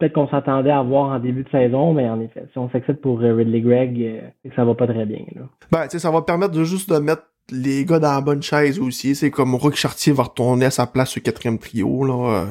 peut-être 0.00 0.14
qu'on 0.14 0.28
s'attendait 0.28 0.70
à 0.70 0.80
avoir 0.80 1.10
en 1.12 1.18
début 1.18 1.44
de 1.44 1.50
saison, 1.50 1.92
mais 1.92 2.08
en 2.08 2.20
effet, 2.20 2.46
si 2.52 2.58
on 2.58 2.70
s'excite 2.70 3.00
pour 3.00 3.20
euh, 3.20 3.34
Ridley 3.34 3.60
Gregg, 3.60 4.02
euh, 4.02 4.20
c'est 4.42 4.48
que 4.48 4.56
ça 4.56 4.64
va 4.64 4.74
pas 4.74 4.86
très 4.86 5.04
bien, 5.04 5.24
là. 5.36 5.42
Ben, 5.70 5.82
tu 5.84 5.90
sais, 5.90 5.98
ça 5.98 6.10
va 6.10 6.22
permettre 6.22 6.52
de 6.52 6.64
juste 6.64 6.90
de 6.90 6.98
mettre 6.98 7.29
les 7.52 7.84
gars 7.84 7.98
dans 7.98 8.12
la 8.12 8.20
bonne 8.20 8.42
chaise 8.42 8.78
aussi. 8.78 9.14
C'est 9.14 9.30
comme 9.30 9.54
Rook 9.54 9.74
Chartier 9.74 10.12
va 10.12 10.24
retourner 10.24 10.66
à 10.66 10.70
sa 10.70 10.86
place 10.86 11.16
au 11.16 11.20
quatrième 11.20 11.58
trio, 11.58 12.04
là. 12.04 12.14
euh, 12.42 12.46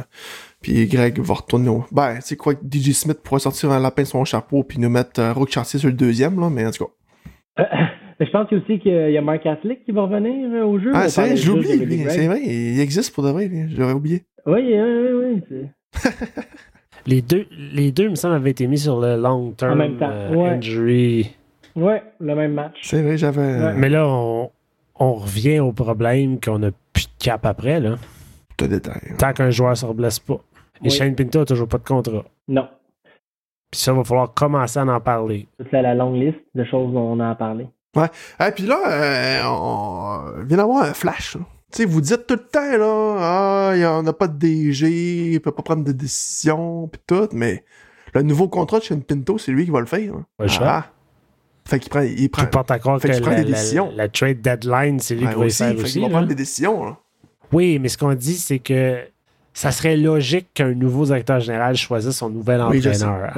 puis 0.62 0.86
Greg 0.88 1.20
va 1.20 1.34
retourner 1.36 1.70
au... 1.70 1.86
Ben, 1.92 2.16
tu 2.16 2.22
sais 2.22 2.36
quoi, 2.36 2.54
que 2.56 2.62
DJ 2.70 2.92
Smith 2.92 3.20
pourrait 3.24 3.40
sortir 3.40 3.72
un 3.72 3.80
lapin 3.80 4.02
de 4.04 4.08
son 4.08 4.26
chapeau 4.26 4.64
puis 4.64 4.78
nous 4.80 4.90
mettre 4.90 5.20
euh, 5.22 5.34
Rook 5.34 5.50
Chartier 5.50 5.80
sur 5.80 5.88
le 5.90 5.96
deuxième, 5.96 6.40
là, 6.40 6.50
mais 6.50 6.66
en 6.66 6.72
tout 6.72 6.86
cas. 6.86 6.92
Mais 8.20 8.26
je 8.26 8.32
pense 8.32 8.52
aussi 8.52 8.80
qu'il 8.80 9.12
y 9.12 9.18
a 9.18 9.22
Mark 9.22 9.44
Catholic 9.44 9.86
qui 9.86 9.92
va 9.94 10.02
revenir 10.04 10.50
euh, 10.52 10.66
au 10.66 10.78
jeu. 10.80 10.92
Ah, 10.94 11.08
c'est 11.08 11.22
vrai. 11.36 11.36
Gregg. 11.76 12.06
C'est 12.10 12.28
vrai, 12.28 12.42
il 12.44 12.80
existe 12.82 13.14
pour 13.16 13.24
de 13.24 13.30
vrai. 13.30 13.50
J'aurais 13.76 13.94
oublié. 13.94 14.24
Oui, 14.46 14.60
oui, 14.62 14.74
oui, 14.78 15.42
oui. 15.48 15.70
c'est- 15.94 16.10
Les 17.08 17.22
deux, 17.22 17.46
les 17.74 17.92
deux, 17.92 18.04
il 18.04 18.10
me 18.12 18.16
semble, 18.16 18.36
avaient 18.36 18.52
été 18.52 18.68
mis 18.68 18.78
sur 18.78 19.00
le 19.00 19.16
long 19.16 19.52
term 19.52 19.72
En 19.72 19.76
même 19.78 19.98
temps, 19.98 20.10
euh, 20.12 20.36
ouais. 20.36 20.50
injury. 20.50 21.32
Ouais, 21.76 22.04
le 22.20 22.36
même 22.36 22.54
match. 22.54 22.76
C'est 22.84 23.02
vrai, 23.02 23.18
j'avais... 23.18 23.40
Ouais. 23.42 23.74
Mais 23.76 23.88
là, 23.90 24.06
on, 24.08 24.52
on 25.00 25.14
revient 25.14 25.60
au 25.60 25.72
problème 25.72 26.40
qu'on 26.40 26.62
a 26.64 26.72
plus 26.94 27.06
de 27.08 27.24
cap 27.24 27.46
après, 27.46 27.80
là. 27.80 27.96
Tout 28.58 28.68
détail. 28.68 29.14
Tant 29.18 29.34
qu'un 29.34 29.50
joueur 29.50 29.72
ne 29.72 29.76
se 29.76 29.86
reblesse 29.86 30.20
pas. 30.20 30.36
Et 30.82 30.86
Oui. 30.86 30.90
Shane 30.92 31.16
Pinto 31.16 31.40
n'a 31.40 31.46
toujours 31.46 31.68
pas 31.68 31.78
de 31.78 31.84
contrat. 31.84 32.26
Non. 32.48 32.68
Puis 33.72 33.80
ça, 33.82 33.92
il 33.92 33.98
va 33.98 34.04
falloir 34.04 34.34
commencer 34.34 34.80
à 34.80 34.86
en 34.86 35.00
parler. 35.00 35.48
C'est 35.72 35.82
la 35.82 35.94
longue 35.96 36.16
liste 36.16 36.40
de 36.56 36.64
choses 36.66 36.94
dont 36.94 37.12
on 37.14 37.20
a 37.20 37.36
parlé. 37.36 37.68
Ah, 37.96 38.52
puis 38.52 38.66
là, 38.66 38.80
euh, 38.88 39.42
on 39.46 40.44
vient 40.46 40.58
d'avoir 40.58 40.84
un 40.84 40.94
flash. 40.94 41.36
là. 41.36 41.42
Tu 41.72 41.78
sais, 41.84 41.86
vous 41.86 42.02
dites 42.02 42.26
tout 42.26 42.36
le 42.36 42.48
temps, 42.48 42.78
là, 42.78 43.16
ah, 43.20 43.72
il 43.76 43.82
y 43.82 43.86
en 43.86 44.06
a 44.08 44.14
pas 44.14 44.28
de 44.28 44.38
DG, 44.38 45.34
il 45.34 45.40
peut 45.42 45.52
pas 45.52 45.62
prendre 45.62 45.84
de 45.84 45.92
décision, 45.92 46.88
pis 46.88 47.00
tout, 47.06 47.28
mais 47.34 47.64
le 48.14 48.24
nouveau 48.24 48.48
contrat 48.48 48.80
de 48.80 48.84
Shane 48.86 49.04
Pinto, 49.04 49.38
c'est 49.38 49.52
lui 49.52 49.66
qui 49.66 49.72
va 49.72 49.80
le 49.80 49.86
faire. 49.86 50.14
hein. 50.16 50.48
Choix. 50.48 50.68
Ah. 50.68 50.86
Fait 51.66 51.80
qu'il 51.80 51.90
prend, 51.90 52.02
il 52.02 52.30
prend, 52.30 52.44
Tu 52.44 52.50
portes 52.50 52.72
à 52.72 52.80
croire 52.80 53.00
fait 53.00 53.10
que 53.10 53.14
qu'il 53.14 53.22
prend 53.22 53.32
la, 53.32 53.44
des 53.44 53.52
décisions. 53.52 53.92
la 53.96 54.08
trade 54.08 54.42
deadline, 54.42 55.00
c'est 55.00 55.16
lui 55.16 55.26
Ouais, 55.26 55.34
qui 55.34 55.40
va 55.40 55.46
aussi, 55.46 56.00
faire 56.00 56.10
prendre 56.10 56.28
des 56.28 56.36
décisions, 56.36 56.84
là. 56.86 56.98
Oui, 57.52 57.80
mais 57.80 57.88
ce 57.90 57.98
qu'on 57.98 58.14
dit, 58.14 58.34
c'est 58.34 58.60
que 58.60 58.98
ça 59.54 59.72
serait 59.72 59.98
logique 59.98 60.48
qu'un 60.54 60.74
nouveau 60.74 61.06
directeur 61.06 61.40
général 61.40 61.76
choisisse 61.76 62.18
son 62.18 62.30
nouvel 62.30 62.62
Oui, 62.70 62.82
je 62.82 62.92
sais. 62.92 63.04
entraîneur. 63.06 63.36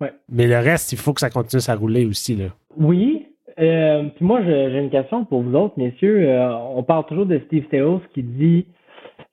Ouais. 0.00 0.12
Mais 0.28 0.46
le 0.46 0.58
reste, 0.58 0.92
il 0.92 0.98
faut 0.98 1.12
que 1.12 1.20
ça 1.20 1.30
continue 1.30 1.62
à 1.66 1.74
rouler 1.74 2.04
aussi. 2.06 2.34
Là. 2.36 2.46
Oui, 2.76 3.26
Euh, 3.60 4.08
puis 4.16 4.24
moi, 4.24 4.40
j'ai 4.44 4.78
une 4.80 4.90
question 4.90 5.24
pour 5.24 5.42
vous 5.42 5.54
autres, 5.54 5.74
messieurs. 5.78 6.28
Euh, 6.28 6.52
on 6.74 6.82
parle 6.82 7.06
toujours 7.06 7.24
de 7.26 7.40
Steve 7.46 7.64
Steos 7.68 8.00
qui 8.12 8.24
dit, 8.24 8.66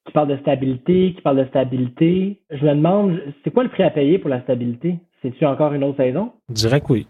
qui 0.05 0.12
parle 0.13 0.27
de 0.27 0.38
stabilité, 0.38 1.13
qui 1.15 1.21
parle 1.24 1.38
de 1.38 1.45
stabilité. 1.45 2.39
Je 2.51 2.63
me 2.63 2.75
demande, 2.75 3.19
c'est 3.43 3.51
quoi 3.51 3.63
le 3.63 3.69
prix 3.69 3.81
à 3.81 3.89
payer 3.89 4.19
pour 4.19 4.29
la 4.29 4.39
stabilité? 4.43 5.00
C'est-tu 5.24 5.43
encore 5.48 5.74
une 5.74 5.83
autre 5.83 5.98
saison? 5.98 6.31
Je 6.50 6.53
dirais 6.53 6.81
que 6.81 6.93
oui. 6.93 7.07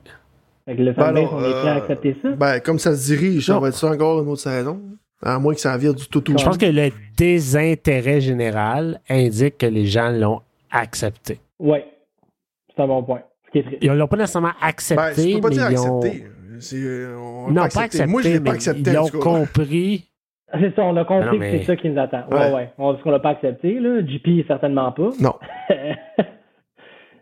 Fait 0.66 0.76
que 0.76 0.82
le 0.82 0.92
Ben 0.94 1.06
fanbase, 1.06 1.28
on 1.32 1.40
est 1.40 1.52
prêt 1.52 1.70
à 1.70 1.74
euh, 1.76 1.78
accepter 1.78 2.16
ça? 2.22 2.30
Ben, 2.32 2.60
comme 2.60 2.80
ça 2.80 2.96
se 2.96 3.06
dirige, 3.08 3.46
ça 3.46 3.54
Non. 3.54 3.60
va 3.60 3.68
être 3.70 3.76
ça 3.76 3.88
encore 3.90 4.22
une 4.22 4.30
autre 4.30 4.42
saison? 4.42 4.80
À 5.24 5.38
moins 5.40 5.54
que 5.54 5.60
ça 5.60 5.78
vire 5.78 5.94
du 5.94 6.08
tout 6.08 6.22
tout. 6.22 6.34
Je 6.38 6.44
pense 6.44 6.58
que 6.58 6.66
le 6.66 6.90
désintérêt 7.18 8.22
général 8.22 9.00
indique 9.10 9.60
que 9.60 9.66
les 9.68 9.86
gens 9.86 10.10
l'ont 10.10 10.42
accepté. 10.72 11.40
Oui, 11.60 11.80
c'est 12.76 12.82
un 12.82 12.88
bon 12.88 13.04
point. 13.04 13.22
Ce 13.46 13.52
qui 13.52 13.58
est 13.60 13.64
triste. 13.64 13.78
Ils 13.84 13.92
l'ont 13.92 14.08
pas 14.08 14.18
nécessairement 14.18 14.50
Ben, 14.60 14.68
accepté, 14.68 15.30
je 15.32 15.36
peux 15.36 15.42
pas 15.42 15.50
mais 15.50 15.56
dire 15.56 15.72
ils 15.72 15.80
ont... 15.80 16.00
accepter. 16.00 16.28
C'est, 16.60 16.76
euh, 16.78 17.18
on 17.20 17.52
Non, 17.52 17.68
pas 17.74 17.82
accepté, 17.82 18.06
Moi, 18.08 18.22
je 18.22 18.28
l'ai 18.30 18.34
mais 18.40 18.46
pas 18.46 18.52
accepté. 18.54 18.90
ils 18.92 18.94
l'ont 18.94 19.08
compris. 19.10 20.08
C'est 20.54 20.76
ça, 20.76 20.84
on 20.84 20.98
a 20.98 21.06
compris 21.06 21.26
Non, 21.28 21.38
mais- 21.38 21.52
que 21.52 21.58
c'est 21.60 21.64
ça 21.66 21.76
qui 21.76 21.90
nous 21.90 22.00
attend. 22.00 22.24
Ouais, 22.32 22.38
Ouais. 22.38 22.54
ouais. 22.54 22.70
On 22.78 22.94
dit 22.94 23.02
qu'on 23.02 23.12
l'a 23.12 23.20
pas 23.20 23.30
accepté, 23.30 23.80
là. 23.80 24.02
JP, 24.06 24.46
certainement 24.48 24.92
pas. 24.92 25.10
Non. 25.20 25.34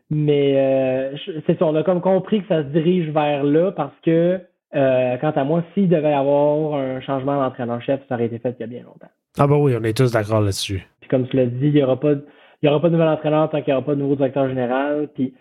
Mais 0.09 0.53
euh, 0.55 1.17
c'est 1.45 1.57
ça, 1.59 1.65
on 1.65 1.75
a 1.75 1.83
comme 1.83 2.01
compris 2.01 2.41
que 2.41 2.47
ça 2.47 2.63
se 2.63 2.69
dirige 2.69 3.09
vers 3.11 3.43
là 3.43 3.71
parce 3.71 3.93
que, 4.03 4.39
euh, 4.75 5.17
quant 5.17 5.31
à 5.31 5.43
moi, 5.43 5.63
s'il 5.73 5.87
devait 5.87 6.11
y 6.11 6.13
avoir 6.13 6.79
un 6.79 6.99
changement 7.01 7.39
d'entraîneur-chef, 7.39 8.01
ça 8.09 8.15
aurait 8.15 8.25
été 8.25 8.39
fait 8.39 8.55
il 8.59 8.61
y 8.61 8.63
a 8.63 8.67
bien 8.67 8.83
longtemps. 8.83 9.09
Ah 9.37 9.45
ben 9.45 9.57
oui, 9.57 9.75
on 9.79 9.83
est 9.83 9.95
tous 9.95 10.11
d'accord 10.11 10.41
là-dessus. 10.41 10.85
Puis 11.01 11.09
comme 11.09 11.27
tu 11.27 11.37
l'as 11.37 11.45
dit, 11.45 11.67
il 11.67 11.73
n'y 11.73 11.83
aura 11.83 11.99
pas 11.99 12.15
de, 12.15 12.25
il 12.61 12.65
y 12.65 12.69
aura 12.69 12.81
pas 12.81 12.87
de 12.87 12.93
nouvel 12.93 13.07
entraîneur 13.09 13.49
tant 13.49 13.61
qu'il 13.61 13.71
n'y 13.71 13.77
aura 13.77 13.85
pas 13.85 13.95
de 13.95 13.99
nouveau 14.01 14.15
directeur 14.15 14.49
général. 14.49 15.09
Puis 15.13 15.33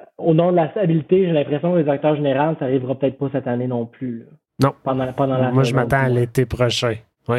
euh, 0.00 0.04
au 0.18 0.32
nom 0.32 0.52
de 0.52 0.56
la 0.56 0.70
stabilité, 0.70 1.26
j'ai 1.26 1.32
l'impression 1.32 1.72
que 1.72 1.78
le 1.78 1.84
directeur 1.84 2.14
général, 2.14 2.54
ça 2.58 2.66
arrivera 2.66 2.94
peut-être 2.96 3.18
pas 3.18 3.28
cette 3.32 3.48
année 3.48 3.66
non 3.66 3.86
plus. 3.86 4.20
là. 4.20 4.26
Non. 4.62 4.74
Pendant, 4.84 5.12
pendant 5.12 5.38
la 5.38 5.50
Moi, 5.50 5.64
je 5.64 5.74
m'attends 5.74 6.04
à 6.04 6.08
l'été 6.08 6.46
prochain. 6.46 6.94
Oui. 7.28 7.38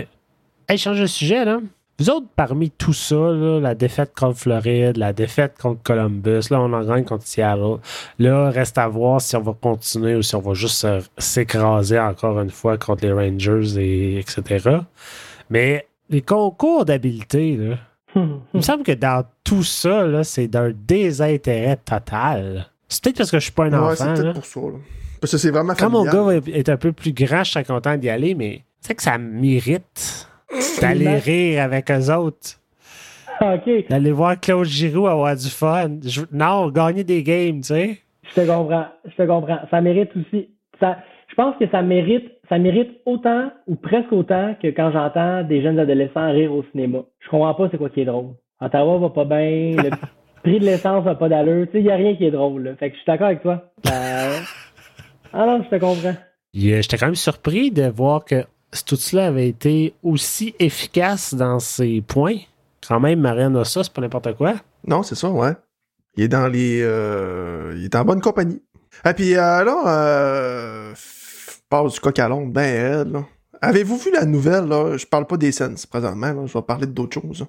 Hey, 0.68 0.78
change 0.78 1.00
de 1.00 1.06
sujet, 1.06 1.46
là. 1.46 1.60
Vous 1.98 2.10
autres, 2.10 2.28
parmi 2.36 2.72
tout 2.72 2.92
ça, 2.94 3.16
là, 3.16 3.60
la 3.62 3.74
défaite 3.74 4.12
contre 4.14 4.38
Floride, 4.40 4.98
la 4.98 5.14
défaite 5.14 5.54
contre 5.58 5.82
Columbus, 5.82 6.42
là, 6.52 6.60
on 6.60 6.74
en 6.74 6.84
gagne 6.84 7.06
contre 7.06 7.26
Seattle. 7.26 7.78
Là, 8.20 8.50
reste 8.50 8.78
à 8.78 8.88
voir 8.90 9.22
si 9.22 9.36
on 9.38 9.42
va 9.42 9.54
continuer 9.54 10.16
ou 10.16 10.22
si 10.22 10.36
on 10.36 10.42
va 10.42 10.54
juste 10.54 10.76
se- 10.76 11.02
s'écraser 11.18 11.98
encore 12.00 12.40
une 12.42 12.50
fois 12.50 12.78
contre 12.78 13.06
les 13.06 13.14
Rangers, 13.14 13.78
et 13.80 14.20
etc. 14.20 14.80
Mais 15.50 15.88
les 16.10 16.22
concours 16.22 16.84
d'habileté, 16.84 17.56
là, 17.56 17.76
il 18.16 18.40
me 18.54 18.62
semble 18.62 18.84
que 18.84 18.92
dans 18.92 19.24
tout 19.46 19.64
ça, 19.64 20.06
là, 20.06 20.24
c'est 20.26 20.48
d'un 20.48 20.72
désintérêt 20.76 21.78
total. 21.78 22.68
C'est 22.90 23.04
peut-être 23.04 23.18
parce 23.20 23.32
que 23.32 23.40
je 23.40 23.44
suis 23.46 23.52
pas 23.54 23.66
un 23.66 23.88
Ouais, 23.88 23.96
c'est 23.96 24.04
enfant. 24.04 24.12
là. 24.14 24.22
peut-être 24.22 24.34
pour 24.34 24.46
ça. 24.46 24.60
Là. 24.60 24.78
Parce 25.22 25.32
que 25.32 25.38
c'est 25.38 25.50
vraiment 25.52 25.74
Quand 25.76 25.90
mon 25.90 26.04
gars 26.04 26.40
est 26.48 26.68
un 26.70 26.78
peu 26.78 26.92
plus 26.92 27.14
grand, 27.14 27.44
je 27.46 27.52
serais 27.52 27.64
content 27.64 27.96
d'y 27.96 28.10
aller, 28.10 28.36
mais 28.36 28.64
c'est 28.82 28.96
que 28.96 29.02
ça 29.02 29.18
m'irrite 29.18 30.28
d'aller 30.82 31.16
rire 31.18 31.64
avec 31.64 31.90
eux 31.92 32.12
autres. 32.14 32.60
OK. 33.42 33.88
D'aller 33.90 34.12
voir 34.12 34.40
Claude 34.40 34.66
Giroux 34.66 35.08
avoir 35.08 35.36
du 35.36 35.50
fun. 35.50 35.98
Je- 36.06 36.22
non, 36.32 36.70
gagner 36.70 37.04
des 37.04 37.22
games, 37.24 37.58
tu 37.62 37.68
sais. 37.68 38.00
Je 38.36 38.42
te 38.42 38.48
comprends. 38.48 38.86
Je 39.06 39.16
te 39.16 39.28
comprends. 39.28 39.60
Ça 39.70 39.82
mérite 39.82 40.12
aussi. 40.16 40.50
Ça, 40.80 40.98
je 41.30 41.36
pense 41.36 41.56
que 41.58 41.70
ça 41.70 41.82
mérite, 41.82 42.32
ça 42.50 42.58
mérite 42.58 42.92
autant 43.06 43.52
ou 43.68 43.76
presque 43.76 44.12
autant 44.12 44.56
que 44.62 44.68
quand 44.68 44.92
j'entends 44.92 45.44
des 45.44 45.62
jeunes 45.62 45.80
adolescents 45.80 46.32
rire 46.32 46.52
au 46.54 46.64
cinéma. 46.72 47.00
Je 47.20 47.30
comprends 47.30 47.54
pas 47.56 47.68
c'est 47.72 47.78
quoi 47.78 47.90
qui 47.90 48.02
est 48.02 48.06
drôle. 48.06 48.36
Ottawa 48.62 48.98
va 49.00 49.10
pas 49.10 49.26
bien, 49.26 49.76
le 49.84 49.90
prix 50.44 50.60
de 50.60 50.66
l'essence 50.66 51.04
va 51.04 51.16
pas 51.16 51.28
d'allure. 51.28 51.66
Tu 51.68 51.74
sais, 51.74 51.80
il 51.80 51.86
y 51.86 51.92
a 51.92 51.96
rien 51.96 52.16
qui 52.16 52.26
est 52.26 52.32
drôle. 52.32 52.64
là. 52.64 52.76
Fait 52.78 52.90
que 52.90 52.96
je 52.96 53.02
suis 53.02 53.08
d'accord 53.08 53.28
avec 53.28 53.42
toi. 53.42 53.64
Euh, 53.88 54.38
Ah 55.34 55.46
non, 55.46 55.62
je 55.64 55.76
te 55.76 55.80
comprends. 55.82 56.16
J'étais 56.54 56.98
quand 56.98 57.08
même 57.08 57.16
surpris 57.16 57.70
de 57.70 57.84
voir 57.90 58.24
que 58.24 58.46
tout 58.86 58.96
cela 58.96 59.28
avait 59.28 59.48
été 59.48 59.94
aussi 60.04 60.56
efficace 60.60 61.34
dans 61.34 61.60
ses 61.60 62.02
points. 62.02 62.38
Quand 62.88 63.00
même, 63.00 63.20
Marianne 63.20 63.64
ça, 63.64 63.84
c'est 63.84 63.94
pas 63.94 64.02
n'importe 64.02 64.36
quoi. 64.36 64.56
Non, 64.86 65.04
c'est 65.04 65.16
ça, 65.16 65.30
ouais. 65.30 65.54
Il 66.18 66.24
est 66.24 66.28
dans 66.28 66.48
les. 66.48 66.82
euh, 66.82 67.74
il 67.76 67.86
est 67.86 67.96
en 67.96 68.06
bonne 68.06 68.22
compagnie. 68.22 68.62
Et 69.06 69.14
puis 69.14 69.36
euh, 69.36 69.64
là, 69.64 69.84
euh, 69.88 70.94
parle 71.70 71.92
du 71.92 72.00
coq 72.00 72.18
à 72.20 72.28
l'onde, 72.28 72.54
ben 72.54 73.12
là. 73.12 73.24
Avez-vous 73.62 73.98
vu 73.98 74.12
la 74.12 74.26
nouvelle, 74.26 74.66
là? 74.66 74.96
Je 74.98 75.06
parle 75.06 75.26
pas 75.26 75.38
des 75.38 75.52
scènes 75.52 75.76
présentement, 75.90 76.28
là. 76.34 76.46
Je 76.46 76.54
vais 76.54 76.62
parler 76.62 76.86
d'autres 76.86 77.20
choses. 77.20 77.46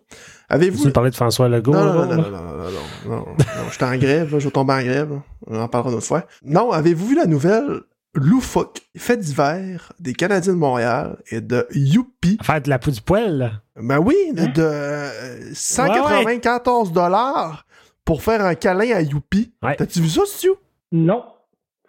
Avez-vous. 0.49 0.85
Tu 0.85 0.93
parlais 0.93 1.11
de 1.11 1.17
François 1.17 1.49
Legault. 1.49 1.75
Non, 1.75 1.85
non, 1.85 1.93
non, 1.93 2.07
non, 2.07 2.17
non, 2.17 2.31
non, 2.31 2.31
non, 2.31 2.71
non, 3.05 3.17
non, 3.17 3.27
non, 3.27 3.71
j'étais 3.71 3.85
en 3.85 3.97
grève, 3.97 4.33
là, 4.33 4.39
je 4.39 4.45
vais 4.45 4.51
tomber 4.51 4.73
en 4.73 4.83
grève, 4.83 5.11
là. 5.11 5.23
On 5.49 5.61
en 5.61 5.69
parlera 5.69 5.91
une 5.91 5.97
autre 5.99 6.07
fois. 6.07 6.25
Non, 6.43 6.71
avez-vous 6.71 7.09
vu 7.09 7.17
la 7.17 7.27
nouvelle 7.27 7.83
loufoque, 8.17 8.81
fait 8.97 9.17
d'hiver 9.17 9.93
des 10.01 10.13
Canadiens 10.13 10.53
de 10.55 10.59
Montréal 10.59 11.19
et 11.31 11.41
de 11.41 11.67
Youpi? 11.73 12.39
Faire 12.43 12.61
de 12.61 12.69
la 12.69 12.79
peau 12.79 12.91
du 12.91 13.01
poil, 13.01 13.39
là. 13.39 13.51
Ben 13.77 13.99
oui, 13.99 14.15
de, 14.33 14.41
Hein? 14.43 14.47
de, 14.55 14.63
euh, 14.63 15.51
194 15.55 16.93
dollars 16.93 17.67
pour 18.05 18.23
faire 18.23 18.45
un 18.45 18.55
câlin 18.55 18.95
à 18.97 19.03
Youpi. 19.03 19.53
Ouais. 19.63 19.77
T'as-tu 19.77 20.01
vu 20.01 20.09
ça, 20.09 20.23
Stu? 20.27 20.49
Non. 20.93 21.25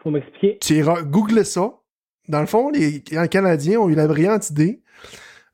Faut 0.04 0.12
m'expliquer. 0.12 0.58
Tu 0.62 0.74
iras 0.76 1.02
googler 1.02 1.44
ça. 1.44 1.72
Dans 2.28 2.42
le 2.42 2.46
fond, 2.48 2.70
les 2.70 3.04
les 3.10 3.28
Canadiens 3.30 3.80
ont 3.80 3.90
eu 3.90 3.96
la 3.96 4.08
brillante 4.08 4.50
idée 4.50 4.82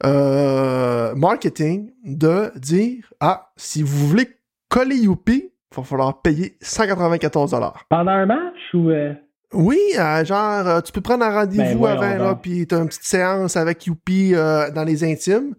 euh, 0.05 1.13
marketing 1.15 1.91
de 2.03 2.51
dire 2.57 3.11
Ah, 3.19 3.51
si 3.55 3.83
vous 3.83 4.07
voulez 4.07 4.27
coller 4.69 4.95
Youpi, 4.97 5.51
il 5.71 5.75
va 5.75 5.83
falloir 5.83 6.21
payer 6.21 6.57
194 6.61 7.51
dollars. 7.51 7.85
Pendant 7.89 8.11
un 8.11 8.25
match 8.25 8.73
ou. 8.73 8.89
euh, 8.89 9.13
Oui, 9.53 9.77
euh, 9.97 10.25
genre, 10.25 10.67
euh, 10.67 10.81
tu 10.81 10.91
peux 10.91 11.01
prendre 11.01 11.23
un 11.23 11.29
Ben, 11.29 11.35
rendez-vous 11.41 11.77
voyons 11.79 12.01
avant, 12.01 12.23
là, 12.23 12.35
puis 12.41 12.65
t'as 12.67 12.79
une 12.81 12.87
petite 12.87 13.03
séance 13.03 13.55
avec 13.55 13.85
Youpi 13.85 14.33
euh, 14.33 14.69
dans 14.71 14.83
les 14.83 15.03
intimes. 15.03 15.53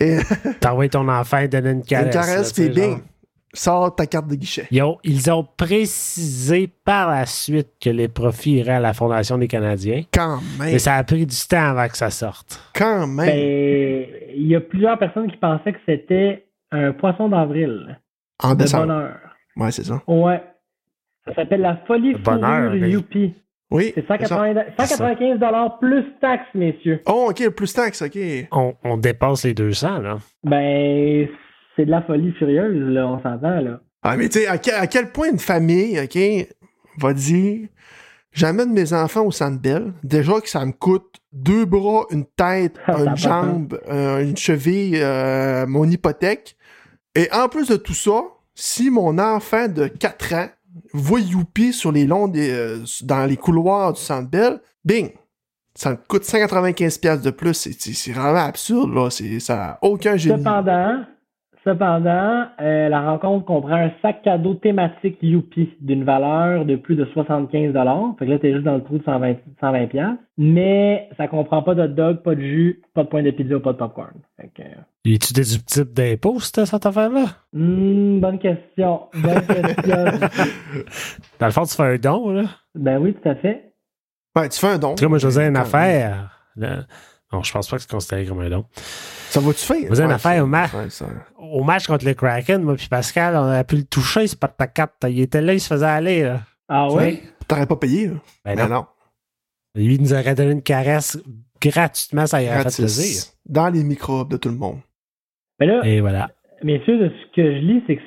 Et 0.00 0.18
T'envoies 0.60 0.88
ton 0.88 1.08
enfant 1.08 1.44
donner 1.46 1.70
une 1.70 1.82
caresse. 1.82 2.06
une 2.06 2.12
caresse, 2.12 2.52
puis 2.52 2.68
bien, 2.68 2.90
genre. 2.90 2.98
sors 3.54 3.94
ta 3.94 4.06
carte 4.06 4.26
de 4.28 4.34
guichet. 4.34 4.66
Ils 4.70 4.82
ont, 4.82 4.98
ils 5.04 5.30
ont 5.30 5.46
précisé 5.56 6.68
par 6.84 7.10
la 7.10 7.26
suite 7.26 7.68
que 7.80 7.90
les 7.90 8.08
profits 8.08 8.56
iraient 8.58 8.74
à 8.74 8.80
la 8.80 8.92
Fondation 8.92 9.38
des 9.38 9.48
Canadiens. 9.48 10.02
Quand 10.12 10.36
même. 10.58 10.72
Mais 10.72 10.78
ça 10.78 10.94
a 10.96 11.04
pris 11.04 11.24
du 11.26 11.36
temps 11.48 11.70
avant 11.70 11.88
que 11.88 11.96
ça 11.96 12.10
sorte. 12.10 12.60
Quand 12.74 13.06
même. 13.06 13.26
Ben, 13.26 14.06
il 14.36 14.46
y 14.46 14.54
a 14.56 14.60
plusieurs 14.60 14.98
personnes 14.98 15.30
qui 15.30 15.36
pensaient 15.36 15.72
que 15.72 15.80
c'était 15.86 16.44
un 16.70 16.92
poisson 16.92 17.28
d'avril. 17.28 17.98
en 18.42 18.50
De 18.54 18.62
décembre. 18.62 18.86
bonheur. 18.86 19.16
Ouais, 19.56 19.72
c'est 19.72 19.84
ça. 19.84 20.02
Ouais. 20.06 20.40
Ça 21.28 21.34
s'appelle 21.34 21.60
la 21.60 21.76
folie 21.86 22.14
bonheur, 22.14 22.64
fourrure 22.66 22.80
mais- 22.80 22.90
Youpi. 22.90 23.34
Oui. 23.70 23.92
C'est 23.94 24.00
c'est 24.08 24.26
ça. 24.26 24.36
180 24.36 24.62
195 24.78 25.38
dollars 25.38 25.78
plus 25.78 26.04
taxes, 26.22 26.46
messieurs. 26.54 27.02
Oh, 27.06 27.28
ok, 27.30 27.50
plus 27.50 27.72
taxe, 27.72 28.00
ok. 28.00 28.18
On, 28.52 28.74
on 28.82 28.96
dépasse 28.96 29.44
les 29.44 29.52
200, 29.52 29.98
là. 29.98 30.18
Ben, 30.42 31.28
c'est 31.76 31.84
de 31.84 31.90
la 31.90 32.00
folie 32.02 32.32
furieuse, 32.32 32.74
là, 32.94 33.06
on 33.06 33.18
s'entend, 33.22 33.60
là. 33.60 33.80
Ah, 34.02 34.16
mais 34.16 34.28
tu 34.30 34.38
sais, 34.38 34.46
à, 34.46 34.56
quel- 34.58 34.74
à 34.76 34.86
quel 34.86 35.10
point 35.12 35.28
une 35.30 35.38
famille, 35.38 36.00
ok, 36.00 36.18
va 36.98 37.12
dire 37.12 37.68
J'amène 38.32 38.72
mes 38.72 38.92
enfants 38.92 39.24
au 39.24 39.30
centre 39.32 39.60
Bell. 39.60 39.92
Déjà 40.04 40.40
que 40.40 40.48
ça 40.48 40.64
me 40.64 40.72
coûte 40.72 41.16
deux 41.32 41.64
bras, 41.64 42.04
une 42.10 42.24
tête, 42.24 42.76
une 42.88 43.10
de 43.12 43.16
jambe, 43.16 43.80
euh, 43.90 44.22
une 44.22 44.36
cheville, 44.36 44.98
euh, 45.02 45.66
mon 45.66 45.84
hypothèque. 45.84 46.56
Et 47.14 47.28
en 47.32 47.48
plus 47.48 47.68
de 47.68 47.76
tout 47.76 47.94
ça, 47.94 48.22
si 48.54 48.90
mon 48.90 49.18
enfant 49.18 49.66
de 49.68 49.88
4 49.88 50.34
ans 50.34 50.46
voit 50.92 51.20
Youpi 51.20 51.72
sur 51.72 51.92
les 51.92 52.06
longs 52.06 52.28
des, 52.28 52.50
euh, 52.50 52.78
dans 53.04 53.24
les 53.26 53.36
couloirs 53.36 53.92
du 53.92 54.00
centre 54.00 54.30
Bell, 54.30 54.60
bing! 54.84 55.10
Ça 55.74 55.94
coûte 55.94 56.24
195$ 56.24 56.98
piastres 57.00 57.24
de 57.24 57.30
plus. 57.30 57.54
C'est- 57.54 58.12
vraiment 58.12 58.38
absurde, 58.46 58.92
là. 58.92 59.10
Ça 59.10 59.56
n'a 59.56 59.78
aucun 59.82 60.16
génie. 60.16 60.36
Cependant, 60.38 61.04
cependant, 61.64 62.46
euh, 62.60 62.88
la 62.88 63.00
rencontre 63.10 63.44
comprend 63.44 63.76
un 63.76 63.90
sac 64.02 64.22
cadeau 64.22 64.54
thématique 64.54 65.18
Youpi 65.22 65.70
d'une 65.80 66.02
valeur 66.02 66.64
de 66.64 66.74
plus 66.74 66.96
de 66.96 67.04
75 67.04 67.72
dollars. 67.72 68.14
Fait 68.18 68.26
que 68.26 68.30
là, 68.32 68.38
t'es 68.40 68.52
juste 68.52 68.64
dans 68.64 68.74
le 68.74 68.82
trou 68.82 68.98
de 68.98 69.04
120 69.04 69.36
120 69.60 69.86
piastres. 69.86 70.22
Mais 70.36 71.08
ça 71.16 71.28
comprend 71.28 71.62
pas 71.62 71.74
de 71.76 71.86
dog, 71.86 72.22
pas 72.22 72.34
de 72.34 72.40
jus, 72.40 72.82
pas 72.94 73.04
de 73.04 73.08
point 73.08 73.22
de 73.22 73.30
pizza, 73.30 73.60
pas 73.60 73.72
de 73.72 73.78
popcorn. 73.78 74.10
Euh, 74.40 74.64
Es-tu 75.14 75.32
déductible 75.32 75.92
d'impôt, 75.92 76.38
cette, 76.40 76.64
cette 76.66 76.84
affaire-là? 76.86 77.26
hmm, 77.52 78.20
bonne 78.20 78.38
question. 78.38 79.08
Bonne 79.14 79.46
question. 79.46 80.04
Dans 81.38 81.46
le 81.46 81.52
fond, 81.52 81.64
tu 81.64 81.74
fais 81.74 81.82
un 81.82 81.96
don, 81.98 82.30
là. 82.30 82.44
ben 82.74 82.98
oui, 82.98 83.14
tout 83.14 83.28
à 83.28 83.34
fait. 83.36 83.72
Ouais, 84.36 84.48
tu 84.48 84.58
fais 84.58 84.66
un 84.68 84.78
don. 84.78 84.94
Cas, 84.94 85.08
moi, 85.08 85.18
je 85.18 85.26
faisais 85.26 85.46
une 85.48 85.56
affaire. 85.56 86.30
là. 86.56 86.84
Non, 87.32 87.42
je 87.42 87.52
pense 87.52 87.68
pas 87.68 87.76
que 87.76 87.82
c'est 87.82 87.90
considéré 87.90 88.24
comme 88.26 88.40
un 88.40 88.48
don. 88.50 88.64
Ça 89.30 89.40
va-tu 89.40 89.58
faire? 89.64 89.76
Vous 89.88 90.00
avez 90.00 90.04
une 90.04 90.08
Ouais, 90.08 90.14
affaire 90.14 90.36
ça- 90.36 90.44
au 90.44 90.46
match. 90.46 90.72
ouais, 90.74 90.90
ça- 90.90 91.06
Au 91.38 91.62
match 91.62 91.86
contre 91.86 92.04
le 92.06 92.14
Kraken, 92.14 92.62
moi 92.62 92.74
puis 92.76 92.88
Pascal, 92.88 93.36
on 93.36 93.50
a 93.50 93.64
pu 93.64 93.76
le 93.76 93.84
toucher, 93.84 94.26
c'est 94.26 94.38
pas 94.38 94.46
de 94.46 94.54
ta 94.56 94.66
carte. 94.66 94.94
Il 95.08 95.20
était 95.20 95.42
là, 95.42 95.52
il 95.54 95.60
se 95.60 95.66
faisait 95.68 95.84
aller, 95.86 96.22
là. 96.22 96.40
Ah 96.68 96.90
ouais? 96.90 97.22
T'aurais 97.46 97.66
pas 97.66 97.76
payé, 97.76 98.06
là? 98.08 98.14
Ben 98.44 98.56
Ben 98.56 98.68
non. 98.68 98.74
non. 98.76 98.86
Lui, 99.74 99.94
il 99.96 100.02
nous 100.02 100.12
aurait 100.12 100.34
donné 100.34 100.52
une 100.52 100.62
caresse 100.62 101.18
gratuitement, 101.60 102.26
ça 102.26 102.42
y 102.42 102.46
aurait 102.48 102.62
fait 102.70 102.76
plaisir. 102.82 103.24
Dans 103.46 103.68
les 103.68 103.84
microbes 103.84 104.30
de 104.30 104.36
tout 104.38 104.48
le 104.48 104.54
monde. 104.56 104.78
Mais 105.60 105.66
là, 105.66 105.80
Et 105.84 106.00
voilà. 106.00 106.28
messieurs, 106.62 107.10
ce 107.10 107.34
que 107.34 107.52
je 107.52 107.58
lis, 107.58 107.82
c'est 107.86 107.96
que 107.96 108.02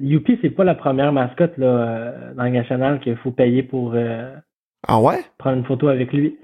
Youpi, 0.00 0.38
c'est 0.42 0.50
pas 0.50 0.64
la 0.64 0.74
première 0.74 1.12
mascotte 1.12 1.56
là, 1.58 1.66
euh, 1.66 2.34
dans 2.34 2.44
le 2.44 2.50
national 2.50 3.00
qu'il 3.00 3.16
faut 3.16 3.30
payer 3.30 3.62
pour 3.62 3.92
euh, 3.94 4.34
Ah 4.86 5.00
ouais? 5.00 5.18
prendre 5.38 5.58
une 5.58 5.64
photo 5.64 5.88
avec 5.88 6.12
lui. 6.12 6.38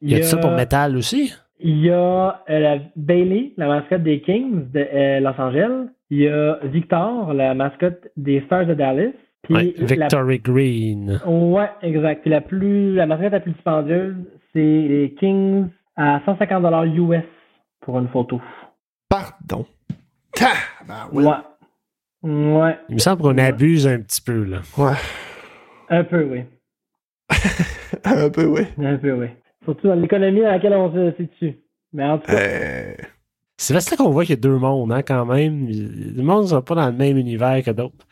Y 0.00 0.14
a-tu 0.14 0.24
ça 0.24 0.36
pour 0.38 0.52
Metal 0.52 0.96
aussi? 0.96 1.34
Il 1.60 1.78
y 1.84 1.90
a 1.90 2.40
euh, 2.48 2.58
la 2.60 2.78
Bailey, 2.94 3.52
la 3.56 3.66
mascotte 3.66 4.04
des 4.04 4.20
Kings 4.20 4.70
de 4.70 4.78
euh, 4.92 5.18
Los 5.20 5.40
Angeles. 5.40 5.88
Il 6.10 6.18
y 6.20 6.28
a 6.28 6.58
Victor, 6.62 7.34
la 7.34 7.52
mascotte 7.54 8.08
des 8.16 8.40
Stars 8.42 8.66
de 8.66 8.74
Dallas. 8.74 9.10
Puis 9.42 9.54
Ouais, 9.54 9.74
la- 9.78 9.86
Victory 9.86 10.38
Green. 10.38 11.20
Ouais, 11.26 11.68
exact. 11.82 12.22
Puis 12.22 12.30
la 12.30 12.40
plus, 12.40 12.94
la 12.94 13.06
mascotte 13.06 13.32
la 13.32 13.40
plus 13.40 13.52
dispendieuse, 13.52 14.14
c'est 14.52 14.58
les 14.60 15.14
Kings 15.18 15.66
à 15.96 16.20
150 16.24 16.64
US 16.96 17.22
pour 17.80 17.98
une 17.98 18.08
photo. 18.08 18.40
Pardon? 19.08 19.64
Oui. 21.12 21.24
Ouais. 21.24 21.34
Ouais, 22.22 22.76
Il 22.88 22.94
me 22.96 22.98
semble 23.00 23.22
qu'on 23.22 23.38
abuse 23.38 23.86
un 23.86 24.00
petit 24.00 24.20
peu, 24.20 24.42
là. 24.44 24.58
Ouais. 24.76 24.92
un 25.88 26.02
peu, 26.04 26.24
oui. 26.24 26.42
Un 28.04 28.28
peu, 28.30 28.44
oui. 28.46 28.62
Un 28.82 28.96
peu, 28.96 29.12
oui. 29.12 29.28
Surtout 29.64 29.88
dans 29.88 29.94
l'économie 29.94 30.40
dans 30.40 30.50
laquelle 30.50 30.72
on 30.74 30.92
se 30.92 31.12
situe. 31.16 31.58
Mais 31.92 32.04
en 32.04 32.18
tout 32.18 32.26
cas, 32.26 32.36
Euh, 32.38 32.94
C'est 33.56 33.74
là 33.74 33.80
qu'on 33.96 34.10
voit 34.10 34.24
qu'il 34.24 34.34
y 34.34 34.38
a 34.38 34.40
deux 34.40 34.56
mondes, 34.58 34.92
hein, 34.92 35.02
quand 35.02 35.24
même. 35.26 35.66
Les 35.68 36.22
mondes 36.22 36.44
ne 36.44 36.48
sont 36.48 36.62
pas 36.62 36.74
dans 36.74 36.86
le 36.86 36.92
même 36.96 37.16
univers 37.16 37.62
que 37.64 37.70
d'autres. 37.70 38.06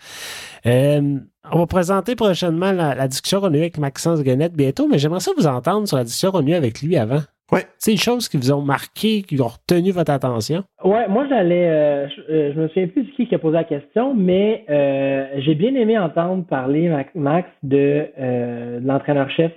Euh, 0.67 1.19
on 1.51 1.59
va 1.59 1.67
présenter 1.67 2.15
prochainement 2.17 2.73
la, 2.73 2.95
la 2.95 3.09
discussion 3.09 3.41
qu'on 3.41 3.53
a 3.53 3.57
eue 3.57 3.61
avec 3.61 3.79
Maxence 3.79 4.23
Guenette 4.23 4.55
bientôt, 4.55 4.89
mais 4.89 4.99
j'aimerais 4.99 5.21
ça 5.21 5.31
vous 5.37 5.47
entendre 5.47 5.87
sur 5.89 5.97
la 5.97 6.05
discussion 6.05 6.31
qu'on 6.33 6.47
a 6.47 6.51
eue 6.51 6.55
avec 6.55 6.83
lui 6.83 6.97
avant. 6.97 7.23
Ouais. 7.53 7.63
C'est 7.79 7.93
des 7.93 7.97
choses 7.97 8.29
qui 8.29 8.37
vous 8.37 8.51
ont 8.53 8.61
marqué, 8.63 9.23
qui 9.23 9.41
ont 9.41 9.47
retenu 9.47 9.93
votre 9.93 10.11
attention? 10.13 10.65
Ouais, 10.85 11.07
moi 11.09 11.27
j'allais, 11.29 11.69
euh, 11.69 12.09
je, 12.09 12.21
euh, 12.33 12.53
je 12.55 12.61
me 12.61 12.69
souviens 12.69 12.89
plus 12.89 13.05
de 13.05 13.11
qui 13.13 13.29
qui 13.29 13.35
a 13.35 13.39
posé 13.39 13.55
la 13.57 13.65
question, 13.65 14.15
mais 14.15 14.65
euh, 14.69 15.27
j'ai 15.39 15.55
bien 15.55 15.75
aimé 15.77 15.97
entendre 15.99 16.45
parler 16.47 16.93
Max, 17.15 17.49
de, 17.63 18.07
euh, 18.19 18.81
de 18.81 18.87
l'entraîneur-chef 18.89 19.53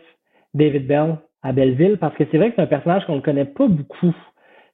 David 0.53 0.86
Bell 0.88 1.15
à 1.41 1.51
Belleville, 1.51 1.98
parce 2.00 2.15
que 2.15 2.25
c'est 2.31 2.38
vrai 2.38 2.50
que 2.50 2.55
c'est 2.58 2.62
un 2.62 2.67
personnage 2.67 3.05
qu'on 3.05 3.15
ne 3.15 3.22
connaît 3.22 3.46
pas 3.46 3.67
beaucoup, 3.67 4.13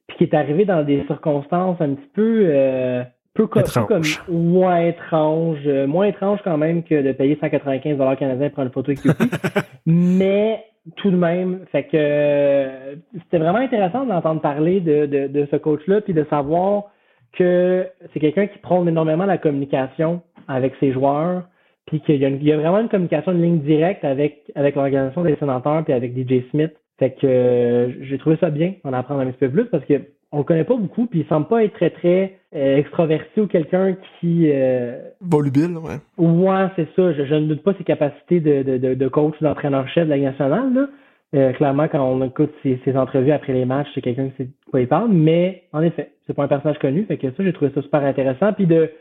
puis 0.08 0.18
qui 0.18 0.24
est 0.26 0.34
arrivé 0.34 0.66
dans 0.66 0.84
des 0.84 1.04
circonstances 1.08 1.78
un 1.80 1.94
petit 1.94 2.10
peu, 2.14 2.48
euh, 2.50 3.04
peu 3.34 3.48
co- 3.48 3.60
Étrange. 3.62 3.88
comme 3.88 4.36
moins 4.36 4.80
étrange, 4.82 5.60
euh, 5.68 5.88
moins 5.88 6.08
étrange 6.08 6.40
quand 6.44 6.58
même 6.58 6.84
que 6.84 7.02
de 7.02 7.12
payer 7.14 7.38
195 7.40 7.98
dollars 7.98 8.18
canadiens 8.18 8.50
pour 8.50 8.64
une 8.64 8.72
photo 8.72 8.92
avec 8.92 9.04
Youpi, 9.06 9.30
mais 9.86 10.64
tout 10.98 11.10
de 11.12 11.16
même, 11.16 11.66
fait 11.72 11.84
que 11.84 11.96
euh, 11.96 12.96
c'était 13.24 13.40
vraiment 13.40 13.60
intéressant 13.60 14.06
d'entendre 14.06 14.42
parler 14.42 14.80
de, 14.82 15.06
de, 15.06 15.28
de 15.28 15.48
ce 15.50 15.56
coach-là, 15.56 16.02
puis 16.02 16.14
de 16.14 16.24
savoir 16.30 16.86
que 17.34 17.88
c'est 18.14 18.20
quelqu'un 18.20 18.48
qui 18.48 18.60
prône 18.60 18.88
énormément 18.88 19.26
la 19.26 19.38
communication 19.38 20.22
avec 20.48 20.74
ses 20.80 20.92
joueurs, 20.92 21.44
puis 21.88 22.02
qu'il 22.02 22.16
y, 22.16 22.46
y 22.46 22.52
a 22.52 22.58
vraiment 22.58 22.80
une 22.80 22.90
communication 22.90 23.34
de 23.34 23.42
ligne 23.42 23.60
directe 23.60 24.06
avec, 24.06 24.52
avec 24.56 24.76
l'organisation 24.76 25.24
des 25.24 25.36
sénateurs, 25.36 25.84
puis 25.84 25.94
avec 25.94 26.14
DJ 26.16 26.50
Smith. 26.52 26.74
Fait 26.98 27.12
que 27.12 27.28
euh, 27.28 28.04
j'ai 28.04 28.18
trouvé 28.18 28.38
ça 28.38 28.50
bien 28.50 28.76
d'en 28.84 28.94
apprendre 28.94 29.22
un 29.22 29.26
petit 29.28 29.40
peu 29.40 29.50
plus 29.50 29.66
parce 29.66 29.84
que 29.86 30.02
on 30.36 30.40
le 30.40 30.44
connaît 30.44 30.66
pas 30.66 30.76
beaucoup, 30.76 31.06
puis 31.06 31.22
il 31.22 31.28
semble 31.28 31.48
pas 31.48 31.64
être 31.64 31.74
très 31.74 31.92
très 31.92 32.40
euh, 32.54 32.78
extroverti 32.78 33.40
ou 33.40 33.48
quelqu'un 33.48 33.96
qui 34.20 34.52
euh, 34.52 35.00
volubile, 35.22 35.78
ouais. 35.78 35.96
Ouais, 36.18 36.68
c'est 36.76 36.90
ça. 36.94 37.14
Je, 37.14 37.26
je 37.26 37.36
ne 37.36 37.48
doute 37.48 37.64
pas 37.64 37.74
ses 37.76 37.86
capacités 37.86 38.42
de, 38.42 38.78
de, 38.94 39.08
coach 39.08 39.34
ou 39.40 39.46
d'entraîneur-chef 39.46 40.04
de 40.04 40.10
la 40.10 40.18
Ligue 40.18 40.26
nationale. 40.26 40.74
Là. 40.74 40.88
Euh, 41.36 41.54
clairement, 41.54 41.88
quand 41.88 42.06
on 42.06 42.22
écoute 42.26 42.54
ses, 42.64 42.82
ses 42.84 42.98
entrevues 42.98 43.32
après 43.32 43.54
les 43.54 43.64
matchs, 43.64 43.88
c'est 43.96 44.02
quelqu'un 44.02 44.28
qui 44.28 44.36
sait 44.36 44.44
de 44.44 44.52
quoi 44.70 44.82
il 44.82 44.90
parle. 44.90 45.10
Mais 45.10 45.64
en 45.72 45.82
effet, 45.82 46.12
c'est 46.28 46.34
pas 46.34 46.44
un 46.44 46.50
personnage 46.50 46.80
connu. 46.80 47.06
Fait 47.06 47.18
que 47.18 47.32
ça, 47.32 47.42
j'ai 47.44 47.54
trouvé 47.54 47.72
ça 47.74 47.82
super 47.82 48.04
intéressant. 48.04 48.52
Puis 48.52 48.66
de 48.66 48.92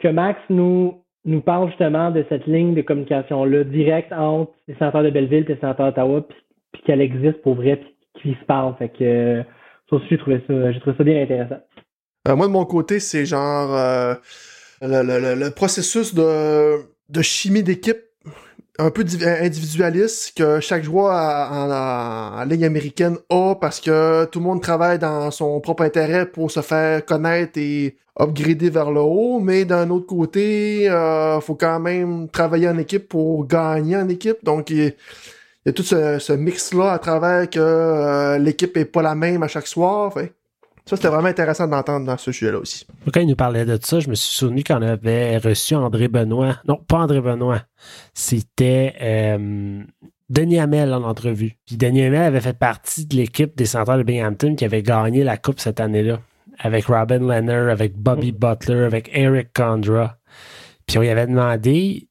que 0.00 0.08
Max 0.08 0.40
nous 0.50 0.94
nous 1.24 1.40
parle 1.40 1.68
justement 1.68 2.10
de 2.10 2.24
cette 2.28 2.46
ligne 2.46 2.74
de 2.74 2.82
communication-là 2.82 3.62
directe 3.62 4.12
entre 4.12 4.52
les 4.66 4.74
sénateurs 4.74 5.04
de 5.04 5.10
Belleville 5.10 5.44
et 5.48 5.54
les 5.54 5.60
sénateurs 5.60 5.86
d'Ottawa, 5.86 6.22
puis, 6.28 6.38
puis 6.72 6.82
qu'elle 6.82 7.00
existe 7.00 7.40
pour 7.42 7.54
vrai, 7.54 7.76
puis 7.76 7.94
qu'ils 8.20 8.36
se 8.36 8.44
parlent. 8.44 8.74
Fait 8.76 8.88
que 8.88 9.44
euh, 9.94 10.72
ça 10.84 10.96
ça, 10.96 11.04
bien 11.04 11.22
intéressant. 11.22 11.60
Euh, 12.28 12.36
moi, 12.36 12.46
de 12.46 12.52
mon 12.52 12.64
côté, 12.64 13.00
c'est 13.00 13.26
genre 13.26 13.74
euh, 13.76 14.14
le, 14.80 15.48
processus 15.50 16.14
de, 16.14 16.76
de 17.08 17.22
chimie 17.22 17.62
d'équipe 17.62 17.98
un 18.78 18.90
peu 18.90 19.02
div- 19.04 19.24
individualiste 19.24 20.36
que 20.36 20.60
chaque 20.60 20.82
joueur 20.82 21.12
en, 21.12 22.44
Ligue 22.44 22.64
américaine 22.64 23.16
a 23.30 23.54
parce 23.54 23.80
que 23.80 24.24
tout 24.26 24.40
le 24.40 24.44
monde 24.44 24.60
travaille 24.60 24.98
dans 24.98 25.30
son 25.30 25.60
propre 25.60 25.82
intérêt 25.82 26.26
pour 26.26 26.50
se 26.50 26.60
faire 26.60 27.04
connaître 27.04 27.58
et 27.58 27.96
upgrader 28.18 28.70
vers 28.70 28.90
le 28.90 29.00
haut, 29.00 29.40
mais 29.40 29.64
d'un 29.64 29.90
autre 29.90 30.06
côté, 30.06 30.88
euh, 30.90 31.40
faut 31.40 31.54
quand 31.54 31.80
même 31.80 32.28
travailler 32.28 32.68
en 32.68 32.78
équipe 32.78 33.08
pour 33.08 33.46
gagner 33.46 33.96
en 33.96 34.08
équipe. 34.08 34.44
Donc, 34.44 34.72
y 35.66 35.70
a 35.70 35.72
tout 35.72 35.82
ce, 35.82 36.18
ce 36.18 36.32
mix-là 36.32 36.92
à 36.92 36.98
travers 36.98 37.48
que 37.48 37.58
euh, 37.58 38.38
l'équipe 38.38 38.76
est 38.76 38.84
pas 38.84 39.02
la 39.02 39.14
même 39.14 39.42
à 39.42 39.48
chaque 39.48 39.66
soir. 39.66 40.12
Fait. 40.12 40.34
Ça, 40.86 40.96
c'était 40.96 41.08
vraiment 41.08 41.28
intéressant 41.28 41.66
d'entendre 41.66 42.04
dans 42.04 42.18
ce 42.18 42.30
sujet-là 42.30 42.58
aussi. 42.58 42.86
Quand 43.12 43.20
il 43.20 43.28
nous 43.28 43.36
parlait 43.36 43.64
de 43.64 43.78
ça, 43.80 44.00
je 44.00 44.10
me 44.10 44.14
suis 44.14 44.34
souvenu 44.34 44.62
qu'on 44.62 44.82
avait 44.82 45.38
reçu 45.38 45.74
André 45.74 46.08
Benoît. 46.08 46.56
Non, 46.68 46.76
pas 46.76 46.98
André 46.98 47.22
Benoît. 47.22 47.62
C'était 48.12 48.94
euh, 49.00 49.82
Denis 50.28 50.58
Hamel 50.58 50.92
en 50.92 51.02
entrevue. 51.02 51.56
Puis 51.64 51.78
Denis 51.78 52.04
Hamel 52.04 52.22
avait 52.22 52.42
fait 52.42 52.58
partie 52.58 53.06
de 53.06 53.16
l'équipe 53.16 53.56
des 53.56 53.64
Centres 53.64 53.96
de 53.96 54.02
Binghamton 54.02 54.56
qui 54.56 54.66
avait 54.66 54.82
gagné 54.82 55.24
la 55.24 55.38
Coupe 55.38 55.58
cette 55.58 55.80
année-là. 55.80 56.20
Avec 56.58 56.84
Robin 56.84 57.20
Leonard, 57.20 57.70
avec 57.70 57.96
Bobby 57.96 58.32
Butler, 58.32 58.84
avec 58.84 59.10
Eric 59.14 59.54
Condra. 59.54 60.18
Puis 60.86 60.98
on 60.98 61.00
lui 61.00 61.08
avait 61.08 61.26
demandé, 61.26 62.08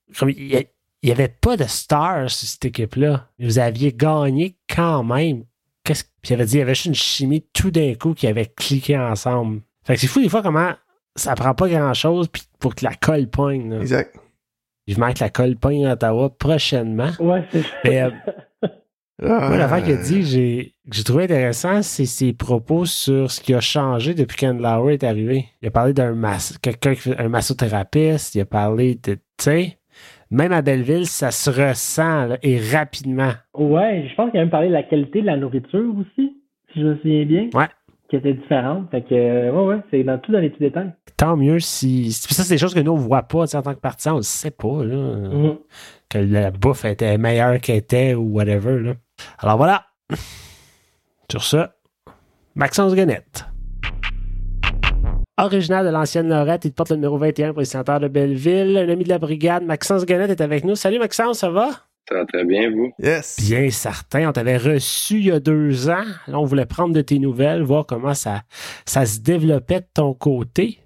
il 1.04 1.08
n'y 1.08 1.12
avait 1.12 1.28
pas 1.28 1.58
de 1.58 1.66
stars 1.66 2.32
sur 2.32 2.48
cette 2.48 2.66
équipe-là. 2.66 3.28
Vous 3.38 3.60
aviez 3.60 3.92
gagné 3.92 4.58
quand 4.74 5.04
même. 5.04 5.44
Qu'est-ce 5.84 6.06
Puis 6.22 6.32
il 6.32 6.34
avait 6.36 6.46
dit, 6.46 6.56
il 6.56 6.60
y 6.60 6.62
avait 6.62 6.74
juste 6.74 6.86
une 6.86 6.96
chimie 6.96 7.46
tout 7.54 7.72
d'un 7.72 7.94
coup 7.96 8.14
qui 8.14 8.26
avait 8.26 8.46
cliqué 8.46 8.98
ensemble. 8.98 9.62
Fait 9.86 9.96
que 9.96 10.00
c'est 10.00 10.08
fou 10.08 10.22
des 10.22 10.30
fois 10.30 10.42
comment 10.42 10.72
ça 11.18 11.36
prend 11.36 11.54
pas 11.54 11.68
grand-chose 11.68 12.30
puis 12.30 12.44
pour 12.58 12.74
que 12.74 12.86
la 12.86 12.96
colle 12.96 13.28
pogne. 13.28 13.70
là. 13.70 13.82
Exact. 13.82 14.16
Vivement 14.88 15.14
que 15.14 15.20
la 15.20 15.30
colle 15.30 15.58
pogne 15.58 15.86
à 15.86 15.94
Ottawa 15.94 16.30
prochainement. 16.30 17.12
Ouais, 17.20 17.44
c'est 17.52 17.64
Mais, 17.84 18.02
euh, 18.02 18.10
Moi, 19.22 19.58
l'affaire 19.58 19.84
qu'il 19.84 19.94
a 19.94 20.02
dit, 20.02 20.24
j'ai, 20.24 20.76
que 20.90 20.96
j'ai 20.96 21.04
trouvé 21.04 21.26
intéressant, 21.26 21.82
c'est 21.82 22.06
ses 22.06 22.34
propos 22.34 22.86
sur 22.86 23.30
ce 23.30 23.42
qui 23.42 23.54
a 23.54 23.62
changé 23.62 24.14
depuis 24.14 24.36
qu'Anne 24.38 24.62
Lauer 24.62 24.94
est 24.94 25.04
arrivé. 25.04 25.50
Il 25.62 25.68
a 25.68 25.72
parlé 25.72 25.94
d'un 25.94 26.14
mass, 26.14 26.58
quelqu'un 26.58 26.96
qui 26.96 27.02
fait 27.02 27.18
un 27.18 27.30
massothérapeute, 27.30 28.34
il 28.36 28.42
a 28.42 28.46
parlé 28.46 28.96
de, 28.96 29.14
tu 29.14 29.22
sais, 29.40 29.78
même 30.34 30.52
à 30.52 30.64
Belleville, 30.64 31.06
ça 31.06 31.30
se 31.30 31.50
ressent, 31.50 32.26
là, 32.26 32.38
et 32.42 32.60
rapidement. 32.60 33.34
Ouais, 33.54 34.08
je 34.10 34.16
pense 34.16 34.32
qu'il 34.32 34.40
a 34.40 34.44
même 34.44 34.50
parlé 34.50 34.68
de 34.68 34.74
la 34.74 34.82
qualité 34.82 35.22
de 35.22 35.28
la 35.28 35.38
nourriture 35.38 35.94
aussi, 35.96 36.42
si 36.74 36.82
je 36.82 36.86
me 36.86 36.96
souviens 36.98 37.26
bien. 37.26 37.50
Ouais. 37.54 37.68
Qui 38.10 38.16
était 38.16 38.34
différente. 38.34 38.90
Fait 38.90 39.02
que, 39.04 39.14
euh, 39.14 39.52
ouais, 39.52 39.76
ouais, 39.76 39.82
c'est 39.92 40.04
dans 40.04 40.18
tout 40.18 40.32
dans 40.32 40.40
les 40.40 40.50
petits 40.50 40.64
détails. 40.64 40.92
Tant 41.18 41.38
mieux 41.38 41.60
si. 41.60 42.12
Ça, 42.12 42.44
c'est 42.44 42.56
des 42.56 42.58
choses 42.58 42.74
que 42.74 42.80
nous, 42.80 42.92
on 42.94 42.96
voit 42.96 43.24
pas, 43.24 43.56
en 43.56 43.62
tant 43.62 43.76
que 43.76 43.80
partisan, 43.80 44.14
on 44.14 44.18
le 44.18 44.22
sait 44.24 44.52
pas, 44.52 44.84
là. 44.84 44.96
Mhm. 44.96 45.58
que 46.10 46.18
la 46.18 46.50
bouffe 46.50 46.86
était 46.86 47.18
meilleure 47.20 47.60
qu'elle 47.62 47.78
était 47.78 48.16
ou 48.16 48.34
whatever. 48.34 48.80
Là. 48.80 48.94
Alors 49.38 49.58
voilà. 49.58 49.86
Sur 51.30 51.44
ce, 51.44 51.58
Maxence 52.56 52.96
Guenette. 52.96 53.46
Originaire 55.40 55.84
de 55.84 55.90
l'ancienne 55.90 56.30
Lorette, 56.30 56.66
il 56.66 56.74
porte 56.74 56.92
le 56.92 56.98
numéro 56.98 57.18
21 57.18 57.54
pour 57.54 57.62
les 57.62 57.66
sénateurs 57.66 58.00
de 58.00 58.08
Belleville. 58.08 58.78
Un 58.78 58.88
ami 58.88 59.04
de 59.04 59.10
la 59.10 59.18
brigade, 59.18 59.64
Maxence 59.64 60.06
Guenette, 60.06 60.30
est 60.30 60.42
avec 60.42 60.64
nous. 60.64 60.76
Salut 60.76 61.00
Maxence, 61.00 61.40
ça 61.40 61.50
va? 61.50 61.72
Ça 62.08 62.16
va 62.16 62.26
très 62.26 62.46
bien, 62.46 62.70
vous? 62.70 62.94
Yes. 63.00 63.40
Bien 63.42 63.68
certain. 63.72 64.30
On 64.30 64.32
t'avait 64.32 64.58
reçu 64.58 65.16
il 65.16 65.26
y 65.26 65.32
a 65.32 65.40
deux 65.40 65.90
ans. 65.90 66.04
Là, 66.28 66.40
on 66.40 66.46
voulait 66.46 66.68
prendre 66.68 66.94
de 66.94 67.02
tes 67.02 67.18
nouvelles, 67.18 67.64
voir 67.64 67.88
comment 67.88 68.14
ça, 68.14 68.44
ça 68.86 69.08
se 69.08 69.22
développait 69.22 69.80
de 69.80 69.88
ton 69.92 70.14
côté. 70.14 70.78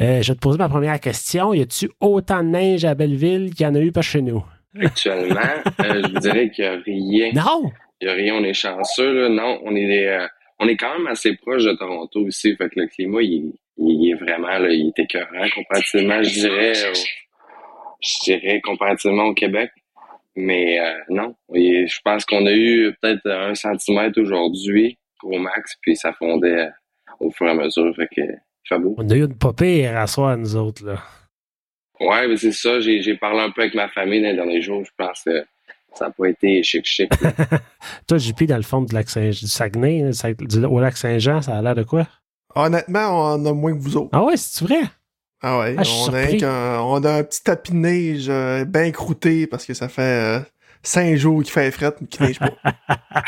Euh, 0.00 0.22
je 0.22 0.32
vais 0.32 0.36
te 0.36 0.40
poser 0.40 0.56
ma 0.56 0.70
première 0.70 0.98
question. 0.98 1.52
Y 1.52 1.60
a-tu 1.60 1.90
autant 2.00 2.42
de 2.42 2.48
neige 2.48 2.86
à 2.86 2.94
Belleville 2.94 3.52
qu'il 3.54 3.66
y 3.66 3.68
en 3.68 3.74
a 3.74 3.80
eu 3.80 3.92
pas 3.92 4.00
chez 4.00 4.22
nous? 4.22 4.42
Actuellement, 4.80 5.40
euh, 5.80 6.02
je 6.06 6.12
vous 6.14 6.20
dirais 6.20 6.50
qu'il 6.50 6.64
n'y 6.64 6.70
a 6.70 6.78
rien. 6.86 7.32
Non! 7.34 7.70
Il 8.00 8.06
n'y 8.06 8.12
a 8.12 8.16
rien, 8.16 8.34
on 8.34 8.44
est 8.44 8.54
chanceux. 8.54 9.12
Là. 9.12 9.28
Non, 9.28 9.58
on 9.64 9.74
est, 9.76 10.08
euh, 10.08 10.26
on 10.58 10.68
est 10.68 10.76
quand 10.76 10.96
même 10.98 11.06
assez 11.06 11.36
proche 11.36 11.64
de 11.64 11.72
Toronto 11.74 12.20
aussi. 12.20 12.54
Fait 12.56 12.68
que 12.68 12.80
le 12.80 12.86
climat, 12.88 13.22
il, 13.22 13.52
il 13.76 14.10
est 14.10 14.14
vraiment, 14.14 14.58
là, 14.58 14.70
il 14.70 14.88
est 14.88 14.98
écœurant 15.02 15.48
comparativement, 15.54 16.22
je 16.22 16.30
dirais, 16.30 16.72
au- 16.90 16.94
je 18.00 18.24
dirais 18.24 18.60
comparativement 18.62 19.24
au 19.24 19.34
Québec. 19.34 19.70
Mais 20.36 20.78
euh, 20.80 20.94
non, 21.08 21.34
Et 21.54 21.86
je 21.88 21.98
pense 22.04 22.24
qu'on 22.24 22.46
a 22.46 22.52
eu 22.52 22.94
peut-être 23.00 23.26
un 23.28 23.54
centimètre 23.54 24.20
aujourd'hui, 24.20 24.96
au 25.24 25.36
max, 25.38 25.74
puis 25.82 25.96
ça 25.96 26.12
fondait 26.12 26.66
euh, 26.66 26.70
au 27.18 27.30
fur 27.32 27.46
et 27.46 27.50
à 27.50 27.54
mesure. 27.54 27.92
Fait 27.96 28.06
que, 28.14 28.22
fait 28.68 28.78
beau. 28.78 28.94
On 28.98 29.10
a 29.10 29.16
eu 29.16 29.24
une 29.24 29.36
pas 29.36 29.52
pire 29.52 29.96
à 29.96 30.06
soir, 30.06 30.36
nous 30.36 30.54
autres. 30.54 30.86
Là. 30.86 31.02
Ouais, 31.98 32.28
mais 32.28 32.36
c'est 32.36 32.52
ça. 32.52 32.78
J'ai, 32.78 33.16
parlé 33.16 33.40
un 33.40 33.50
peu 33.50 33.62
avec 33.62 33.74
ma 33.74 33.88
famille 33.88 34.22
dans 34.22 34.28
les 34.28 34.36
derniers 34.36 34.62
jours. 34.62 34.84
Je 34.84 34.92
pense 34.96 35.24
que 35.24 35.44
ça 35.94 36.06
n'a 36.06 36.10
pas 36.10 36.26
été 36.28 36.62
chic-chic. 36.62 37.10
Toi, 38.06 38.18
JP, 38.18 38.44
dans 38.44 38.56
le 38.56 38.62
fond 38.62 38.82
du 38.82 38.94
lac 38.94 39.08
Saint- 39.10 39.30
du 39.30 39.46
Saguenay, 39.48 40.10
du 40.40 40.64
au 40.64 40.80
lac 40.80 40.96
Saint-Jean, 40.96 41.42
ça 41.42 41.56
a 41.58 41.62
l'air 41.62 41.74
de 41.74 41.82
quoi? 41.82 42.06
Honnêtement, 42.54 43.34
on 43.34 43.44
a 43.46 43.52
moins 43.52 43.72
que 43.76 43.80
vous 43.82 43.96
autres. 43.96 44.10
Ah 44.12 44.22
ouais, 44.24 44.36
c'est 44.36 44.64
vrai? 44.64 44.80
Ah 45.42 45.58
ouais, 45.60 45.76
Ah, 45.78 45.82
on, 46.08 46.12
a 46.14 46.26
qu'un- 46.26 46.80
on 46.80 47.04
a 47.04 47.12
un 47.12 47.22
petit 47.22 47.42
tapis 47.42 47.70
de 47.72 47.76
neige 47.76 48.26
euh, 48.28 48.64
bien 48.64 48.90
croûté 48.90 49.46
parce 49.46 49.64
que 49.64 49.74
ça 49.74 49.88
fait 49.88 50.02
euh, 50.02 50.40
cinq 50.82 51.14
jours 51.16 51.42
qui 51.44 51.50
fait 51.52 51.70
fret, 51.70 51.94
qui 52.10 52.22
neige 52.22 52.38
pas. 52.40 52.50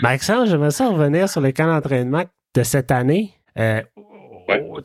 Maxence, 0.00 0.48
j'aimerais 0.48 0.70
ça 0.70 0.88
revenir 0.88 1.28
sur 1.28 1.40
le 1.40 1.52
camp 1.52 1.66
d'entraînement 1.66 2.24
de 2.54 2.62
cette 2.62 2.90
année. 2.90 3.32
Euh, 3.58 3.82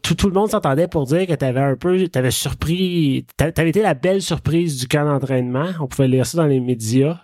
tout, 0.02 0.16
tout, 0.16 0.28
le 0.28 0.34
monde 0.34 0.50
s'entendait 0.50 0.88
pour 0.88 1.06
dire 1.06 1.26
que 1.28 1.34
tu 1.34 1.46
avais 1.46 1.62
un 1.62 1.76
peu, 1.76 2.08
tu 2.08 2.20
avais 2.20 2.32
surpris, 2.32 3.26
tu 3.38 3.44
avais 3.44 3.70
été 3.70 3.82
la 3.82 3.94
belle 3.94 4.22
surprise 4.22 4.80
du 4.80 4.88
camp 4.88 5.06
d'entraînement. 5.06 5.70
On 5.80 5.88
pouvait 5.88 6.08
lire 6.08 6.26
ça 6.26 6.38
dans 6.38 6.48
les 6.48 6.60
médias. 6.60 7.20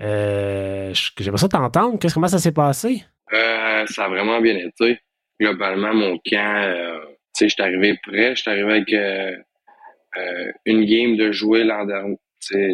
Euh, 0.00 0.92
J'aimerais 1.18 1.38
ça 1.38 1.48
t'entendre. 1.48 1.98
Qu'est-ce 1.98 2.14
comment 2.14 2.28
ça 2.28 2.38
s'est 2.38 2.52
passé? 2.52 3.04
Euh, 3.32 3.86
ça 3.86 4.04
a 4.04 4.08
vraiment 4.08 4.40
bien 4.40 4.56
été. 4.56 4.98
Globalement, 5.40 5.94
mon 5.94 6.18
camp, 6.18 6.62
euh, 6.62 6.98
tu 7.34 7.48
sais, 7.48 7.48
je 7.48 7.54
suis 7.54 7.62
arrivé 7.62 7.98
prêt. 8.06 8.34
Je 8.34 8.42
suis 8.42 8.50
arrivé 8.50 8.70
avec 8.70 8.92
euh, 8.92 10.52
une 10.66 10.84
game 10.84 11.16
de 11.16 11.32
jouer 11.32 11.64
l'an 11.64 11.84
dernier, 11.84 12.18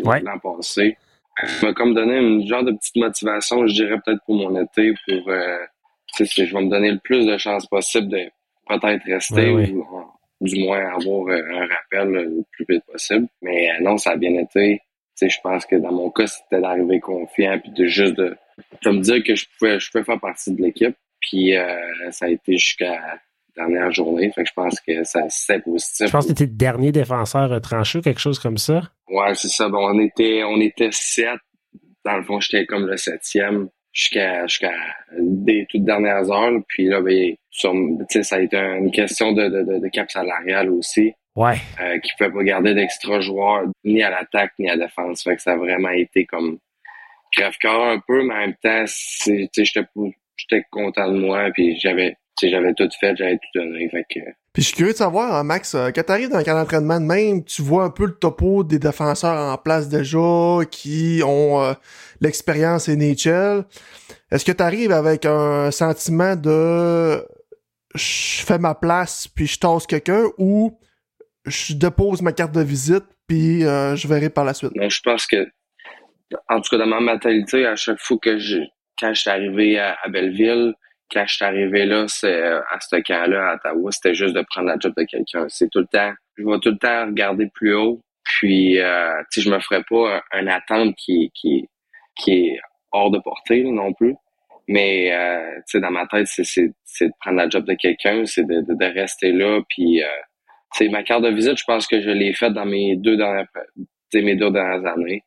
l'an 0.03 0.39
passé. 0.39 0.97
Ça 1.47 1.67
m'a 1.67 1.73
comme 1.73 1.95
donné 1.95 2.19
une 2.19 2.47
genre 2.49 2.65
de 2.65 2.73
petite 2.73 2.97
motivation, 2.97 3.65
je 3.69 3.73
dirais 3.73 4.01
peut-être 4.05 4.21
pour 4.27 4.35
mon 4.35 4.61
été, 4.61 4.93
pour 5.07 5.31
je 6.19 6.55
vais 6.55 6.61
me 6.61 6.69
donner 6.69 6.91
le 6.91 6.99
plus 6.99 7.27
de 7.27 7.39
chances 7.39 7.67
possible 7.67 8.09
de 8.09 8.29
peut-être 8.69 9.05
rester 9.07 9.51
ou 9.51 10.47
du 10.47 10.65
moins 10.65 10.95
avoir 10.95 11.29
un 11.29 11.67
rappel 11.67 12.09
le 12.11 12.45
plus 12.53 12.65
vite 12.69 12.85
possible. 12.91 13.27
Mais 13.43 13.69
non, 13.81 13.97
ça 13.97 14.13
a 14.13 14.17
bien 14.17 14.35
été. 14.35 14.81
Je 15.21 15.37
pense 15.43 15.67
que 15.67 15.77
dans 15.77 15.93
mon 15.93 16.11
cas, 16.11 16.29
c'était 16.29 16.61
d'arriver 16.61 17.01
confiant 17.01 17.59
puis 17.59 17.73
de 17.73 17.87
juste 17.87 18.15
de, 18.15 18.37
me 18.87 19.01
dire 19.01 19.25
que 19.25 19.35
je 19.35 19.47
pouvais, 19.59 19.81
je 19.81 19.91
pouvais 19.91 20.05
faire 20.05 20.21
partie 20.21 20.55
de 20.55 20.63
l'équipe. 20.63 20.97
Puis 21.21 21.55
ça 22.11 22.27
a 22.27 22.29
été 22.29 22.57
jusqu'à 22.57 23.19
dernière 23.59 23.91
journée. 23.93 24.31
Fait 24.31 24.43
que 24.43 24.49
je 24.49 24.55
pense 24.55 24.81
que 24.81 25.05
ça 25.05 25.23
c'est 25.29 25.63
positif. 25.63 26.07
Je 26.07 26.13
pense 26.13 26.27
que 26.27 26.33
tu 26.33 26.45
étais 26.45 26.51
le 26.51 26.57
dernier 26.57 26.93
défenseur 26.93 27.51
retranché, 27.51 28.01
quelque 28.01 28.21
chose 28.21 28.39
comme 28.39 28.59
ça? 28.59 28.83
Ouais, 29.09 29.35
c'est 29.35 29.49
ça. 29.49 29.69
Bon, 29.69 29.89
on 29.93 29.99
était 29.99 30.43
on 30.45 30.61
était 30.61 30.91
sept. 30.93 31.41
Dans 32.05 32.17
le 32.17 32.23
fond, 32.23 32.41
j'étais 32.41 32.65
comme 32.65 32.87
le 32.87 32.97
septième 32.97 33.69
jusqu'à 33.99 34.47
jusqu'à 34.47 34.73
des 35.19 35.67
toutes 35.69 35.85
dernières 35.85 36.31
heures. 36.31 36.53
Puis 36.69 36.87
là, 36.87 37.01
ben, 37.01 37.35
ça 37.51 38.37
a 38.37 38.41
été 38.41 38.57
une 38.57 38.93
question 38.93 39.33
de, 39.33 39.49
de, 39.49 39.81
de, 39.81 39.89
cap 39.89 40.11
salarial 40.11 40.71
aussi. 40.71 41.13
Ouais. 41.35 41.57
Euh, 41.81 41.99
qui 41.99 42.13
ne 42.13 42.19
pouvait 42.19 42.39
pas 42.39 42.45
garder 42.45 42.75
d'extra 42.75 43.21
joueurs 43.21 43.65
ni 43.85 44.03
à 44.03 44.11
l'attaque 44.11 44.53
ni 44.59 44.69
à 44.69 44.75
la 44.75 44.87
défense. 44.87 45.23
Fait 45.23 45.37
que 45.37 45.43
ça 45.43 45.53
a 45.53 45.57
vraiment 45.57 45.91
été 45.91 46.25
comme 46.25 46.59
crève-cœur 47.33 47.83
un 47.83 48.01
peu, 48.07 48.25
mais 48.25 48.35
en 48.35 48.39
même 48.39 48.55
temps, 48.63 48.85
j'étais 49.27 50.65
content 50.71 51.13
de 51.13 51.19
moi. 51.19 51.51
Puis 51.53 51.79
j'avais 51.79 52.17
j'avais 52.43 52.75
tout 52.75 52.89
fait, 53.01 53.17
j'avais 53.17 53.37
tout 53.37 53.61
donné. 53.61 53.89
Fait 53.89 54.07
que... 54.09 54.21
Puis 54.59 54.64
je 54.64 54.68
suis 54.71 54.77
curieux 54.77 54.92
de 54.92 54.99
savoir, 54.99 55.37
hein, 55.37 55.44
Max, 55.44 55.77
euh, 55.77 55.92
quand 55.94 56.03
t'arrives 56.03 56.31
dans 56.31 56.38
un 56.38 56.42
camp 56.42 56.55
d'entraînement 56.55 56.99
de 56.99 57.05
même, 57.05 57.44
tu 57.44 57.62
vois 57.62 57.85
un 57.85 57.90
peu 57.90 58.07
le 58.07 58.14
topo 58.16 58.64
des 58.64 58.81
défenseurs 58.81 59.53
en 59.53 59.57
place 59.57 59.88
déjà, 59.88 60.64
qui 60.68 61.23
ont 61.25 61.62
euh, 61.62 61.75
l'expérience 62.21 62.88
NHL. 62.88 63.64
Est-ce 64.33 64.44
que 64.44 64.51
tu 64.51 64.61
arrives 64.61 64.90
avec 64.90 65.27
un 65.27 65.71
sentiment 65.71 66.35
de 66.35 67.25
je 67.94 68.44
fais 68.44 68.59
ma 68.59 68.75
place 68.75 69.29
puis 69.29 69.47
je 69.47 69.61
tasse 69.61 69.87
quelqu'un 69.87 70.25
ou 70.38 70.77
je 71.47 71.75
dépose 71.75 72.21
ma 72.21 72.33
carte 72.33 72.51
de 72.51 72.62
visite 72.62 73.05
puis 73.29 73.64
euh, 73.64 73.94
je 73.94 74.09
verrai 74.09 74.29
par 74.29 74.44
la 74.44 74.55
suite? 74.55 74.75
Non, 74.75 74.88
je 74.88 75.01
pense 75.03 75.25
que, 75.29 75.47
en 76.49 76.61
tout 76.61 76.71
cas, 76.71 76.79
dans 76.79 76.87
ma 76.87 76.99
mentalité, 76.99 77.64
à 77.64 77.77
chaque 77.77 78.01
fois 78.01 78.18
que 78.21 78.40
je, 78.40 78.59
quand 78.99 79.14
je 79.14 79.21
suis 79.21 79.31
arrivé 79.31 79.79
à 79.79 79.97
Belleville, 80.11 80.75
quand 81.11 81.27
je 81.27 81.35
suis 81.35 81.44
arrivé 81.44 81.85
là, 81.87 82.07
c'est, 82.09 82.42
euh, 82.42 82.61
à 82.71 82.79
ce 82.81 82.97
camp-là, 82.97 83.51
à 83.51 83.55
Ottawa, 83.55 83.90
c'était 83.92 84.14
juste 84.14 84.35
de 84.35 84.42
prendre 84.42 84.68
la 84.68 84.77
job 84.79 84.92
de 84.97 85.05
quelqu'un. 85.05 85.47
C'est 85.49 85.71
tout 85.71 85.81
le 85.81 85.87
temps, 85.87 86.12
je 86.37 86.44
vais 86.44 86.59
tout 86.61 86.71
le 86.71 86.79
temps 86.79 87.07
regarder 87.07 87.49
plus 87.55 87.75
haut. 87.75 88.01
Puis, 88.25 88.79
euh, 88.79 89.16
tu 89.33 89.40
sais, 89.40 89.49
je 89.49 89.51
me 89.55 89.59
ferais 89.59 89.83
pas 89.88 90.23
un, 90.33 90.47
attente 90.49 90.94
qui, 90.97 91.31
qui, 91.35 91.66
qui 92.16 92.33
est 92.33 92.61
hors 92.92 93.11
de 93.11 93.18
portée 93.18 93.62
non 93.64 93.92
plus. 93.94 94.14
Mais, 94.68 95.12
euh, 95.12 95.57
tu 95.57 95.62
sais, 95.66 95.81
dans 95.81 95.90
ma 95.90 96.07
tête, 96.07 96.27
c'est, 96.27 96.44
c'est, 96.44 97.07
de 97.07 97.12
prendre 97.21 97.38
la 97.38 97.49
job 97.49 97.64
de 97.64 97.75
quelqu'un, 97.75 98.27
c'est 98.27 98.44
de, 98.44 98.61
de, 98.68 98.85
rester 98.85 99.33
là. 99.33 99.61
Puis, 99.71 100.03
euh, 100.03 100.90
ma 100.90 101.03
carte 101.03 101.23
de 101.23 101.31
visite, 101.31 101.59
je 101.59 101.64
pense 101.64 101.87
que 101.87 102.01
je 102.03 102.11
l'ai 102.11 102.35
faite 102.35 102.53
dans 102.53 102.66
mes 102.66 102.97
deux 102.97 103.16
dernières, 103.16 103.49
mes 104.12 104.37
deux 104.37 104.51
dernières 104.51 104.85
années. 104.92 105.23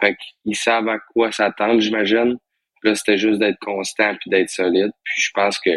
Fait 0.00 0.16
qu'ils 0.16 0.54
savent 0.54 0.88
à 0.88 0.98
quoi 1.12 1.32
s'attendre, 1.32 1.80
j'imagine. 1.80 2.38
Là, 2.82 2.94
c'était 2.94 3.18
juste 3.18 3.38
d'être 3.38 3.58
constant 3.60 4.14
puis 4.20 4.30
d'être 4.30 4.50
solide. 4.50 4.90
Puis 5.04 5.22
je 5.22 5.30
pense 5.34 5.58
que 5.58 5.70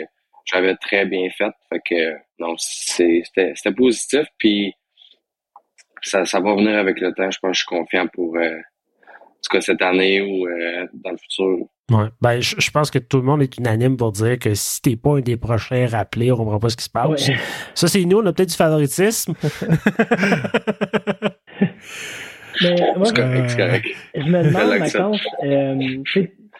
j'avais 0.46 0.76
très 0.76 1.06
bien 1.06 1.30
fait. 1.30 1.52
Fait 1.70 1.82
que 1.88 2.16
non, 2.40 2.56
c'était 2.58 3.54
positif. 3.76 4.26
Puis 4.38 4.74
ça, 6.02 6.26
ça 6.26 6.40
va 6.40 6.56
venir 6.56 6.78
avec 6.78 7.00
le 7.00 7.14
temps. 7.14 7.30
Je 7.30 7.40
pense 7.40 7.52
que 7.52 7.54
je 7.54 7.60
suis 7.60 7.68
confiant 7.68 8.08
pour 8.08 8.36
euh, 8.38 8.58
en 8.58 9.44
tout 9.44 9.50
cas 9.52 9.62
cette 9.62 9.82
année 9.82 10.22
ou 10.22 10.48
euh, 10.48 10.88
dans 10.94 11.12
le 11.12 11.18
futur. 11.18 11.58
Ouais. 11.92 12.08
Ben, 12.22 12.40
je, 12.40 12.72
pense 12.72 12.90
que 12.90 13.00
tout 13.00 13.18
le 13.18 13.24
monde 13.24 13.42
est 13.42 13.58
unanime 13.58 13.98
pour 13.98 14.14
dire 14.14 14.40
que 14.40 14.54
si 14.54 14.82
t'es 14.82 14.96
pas 14.96 15.18
un 15.18 15.20
des 15.20 15.36
prochains 15.36 15.88
rappelés, 15.88 16.32
on 16.32 16.38
comprend 16.38 16.60
pas 16.60 16.70
ce 16.70 16.78
qui 16.78 16.86
se 16.86 16.90
passe. 16.90 17.30
Ça, 17.76 17.90
c'est 17.90 18.06
nous, 18.06 18.20
on 18.20 18.26
a 18.26 18.32
peut-être 18.32 18.50
du 18.50 18.56
favoritisme. 18.56 19.34
Mais 22.62 22.76
moi, 22.96 23.08
je 23.14 24.22
me 24.22 24.44
demande, 24.44 24.80
Maxence, 24.80 25.20
euh, 25.44 25.76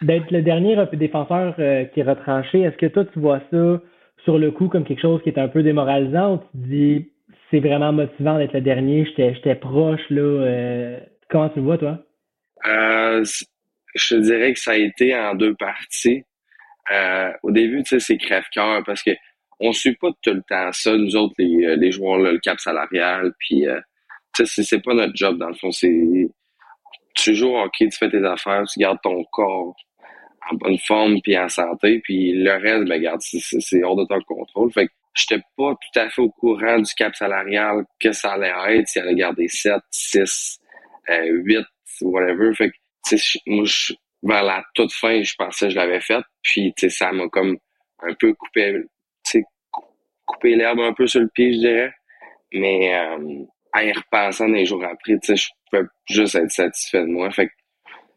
d'être 0.02 0.30
le 0.30 0.42
dernier 0.42 0.76
défenseur 0.92 1.54
euh, 1.58 1.84
qui 1.84 2.00
est 2.00 2.04
retranché, 2.04 2.60
est-ce 2.60 2.76
que 2.76 2.86
toi, 2.86 3.04
tu 3.04 3.18
vois 3.18 3.40
ça 3.50 3.80
sur 4.24 4.38
le 4.38 4.50
coup 4.50 4.68
comme 4.68 4.84
quelque 4.84 5.00
chose 5.00 5.20
qui 5.22 5.30
est 5.30 5.38
un 5.38 5.48
peu 5.48 5.62
démoralisant 5.62 6.34
ou 6.34 6.38
tu 6.38 6.62
te 6.62 6.68
dis 6.68 7.08
c'est 7.50 7.60
vraiment 7.60 7.92
motivant 7.92 8.38
d'être 8.38 8.54
le 8.54 8.62
dernier, 8.62 9.06
j'étais 9.16 9.54
proche, 9.54 10.00
là. 10.08 10.22
Euh, 10.22 11.00
comment 11.28 11.50
tu 11.50 11.58
le 11.58 11.64
vois, 11.64 11.78
toi? 11.78 11.98
Euh, 12.66 13.22
je 13.94 14.16
dirais 14.16 14.54
que 14.54 14.58
ça 14.58 14.72
a 14.72 14.76
été 14.76 15.14
en 15.14 15.34
deux 15.34 15.54
parties. 15.54 16.24
au 17.42 17.50
début, 17.50 17.82
tu 17.82 17.90
sais, 17.90 18.00
c'est 18.00 18.16
crève-cœur 18.16 18.82
parce 18.84 19.02
que 19.02 19.10
on 19.60 19.72
suit 19.72 19.94
pas 19.96 20.08
tout 20.22 20.34
le 20.34 20.42
temps 20.48 20.72
ça, 20.72 20.96
nous 20.96 21.14
autres, 21.14 21.34
les, 21.38 21.92
joueurs, 21.92 22.18
le 22.18 22.38
cap 22.38 22.58
salarial, 22.58 23.32
puis 23.38 23.64
tu 24.34 24.46
sais, 24.46 24.62
c'est 24.62 24.82
pas 24.82 24.94
notre 24.94 25.14
job, 25.14 25.36
dans 25.38 25.48
le 25.48 25.54
fond. 25.54 25.70
C'est 25.70 26.28
tu 27.14 27.34
joues 27.34 27.56
au 27.56 27.68
tu 27.70 27.90
fais 27.90 28.10
tes 28.10 28.24
affaires, 28.24 28.64
tu 28.66 28.80
gardes 28.80 29.00
ton 29.02 29.22
corps 29.24 29.74
en 30.50 30.54
bonne 30.56 30.78
forme 30.78 31.20
puis 31.22 31.36
en 31.38 31.48
santé. 31.48 32.00
Puis 32.04 32.32
le 32.32 32.52
reste, 32.52 32.88
ben 32.88 32.94
regarde, 32.94 33.20
c'est 33.20 33.84
hors 33.84 33.96
de 33.96 34.04
ton 34.04 34.20
contrôle. 34.22 34.72
Fait 34.72 34.86
que 34.86 34.92
j'étais 35.14 35.42
pas 35.56 35.74
tout 35.74 35.98
à 35.98 36.08
fait 36.08 36.22
au 36.22 36.30
courant 36.30 36.78
du 36.78 36.92
cap 36.94 37.14
salarial 37.14 37.84
que 38.00 38.12
ça 38.12 38.32
allait 38.32 38.78
être, 38.78 38.88
s'il 38.88 39.02
allait 39.02 39.14
garder 39.14 39.48
7, 39.48 39.74
6, 39.90 40.60
euh, 41.10 41.42
8, 41.44 41.64
whatever. 42.02 42.54
Fait 42.54 42.70
que 42.70 42.76
moi, 43.46 43.64
je, 43.64 43.94
vers 44.22 44.44
la 44.44 44.64
toute 44.74 44.92
fin, 44.92 45.22
je 45.22 45.34
pensais 45.36 45.66
que 45.66 45.72
je 45.72 45.76
l'avais 45.76 46.00
fait. 46.00 46.22
Puis 46.42 46.72
ça 46.88 47.12
m'a 47.12 47.28
comme 47.28 47.58
un 48.00 48.14
peu 48.14 48.34
coupé, 48.34 48.82
coupé 50.26 50.56
l'herbe 50.56 50.80
un 50.80 50.92
peu 50.92 51.06
sur 51.06 51.20
le 51.20 51.28
pied, 51.28 51.54
je 51.54 51.58
dirais. 51.58 51.92
Mais 52.52 52.94
euh, 52.94 53.44
en 53.74 53.80
y 53.80 53.92
repensant 53.92 54.48
des 54.48 54.66
jours 54.66 54.84
après, 54.84 55.14
je 55.26 55.48
pouvais 55.70 55.86
juste 56.06 56.34
être 56.34 56.50
satisfait 56.50 57.00
de 57.00 57.06
moi. 57.06 57.30
Fait 57.30 57.48
que 57.48 57.52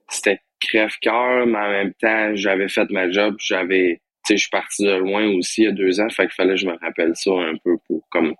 c'était 0.09 0.39
crève-cœur, 0.65 1.45
mais 1.47 1.57
en 1.57 1.69
même 1.69 1.93
temps, 1.93 2.35
j'avais 2.35 2.67
fait 2.67 2.89
ma 2.89 3.09
job, 3.09 3.35
j'avais, 3.39 4.01
tu 4.25 4.33
sais, 4.33 4.37
je 4.37 4.41
suis 4.41 4.49
parti 4.49 4.83
de 4.83 4.95
loin 4.95 5.27
aussi 5.35 5.61
il 5.61 5.65
y 5.65 5.67
a 5.67 5.71
deux 5.71 5.99
ans, 5.99 6.09
fait 6.09 6.23
qu'il 6.23 6.33
fallait 6.33 6.55
que 6.55 6.61
je 6.61 6.67
me 6.67 6.77
rappelle 6.81 7.15
ça 7.15 7.31
un 7.31 7.55
peu 7.63 7.77
pour, 7.87 8.01
comme, 8.09 8.33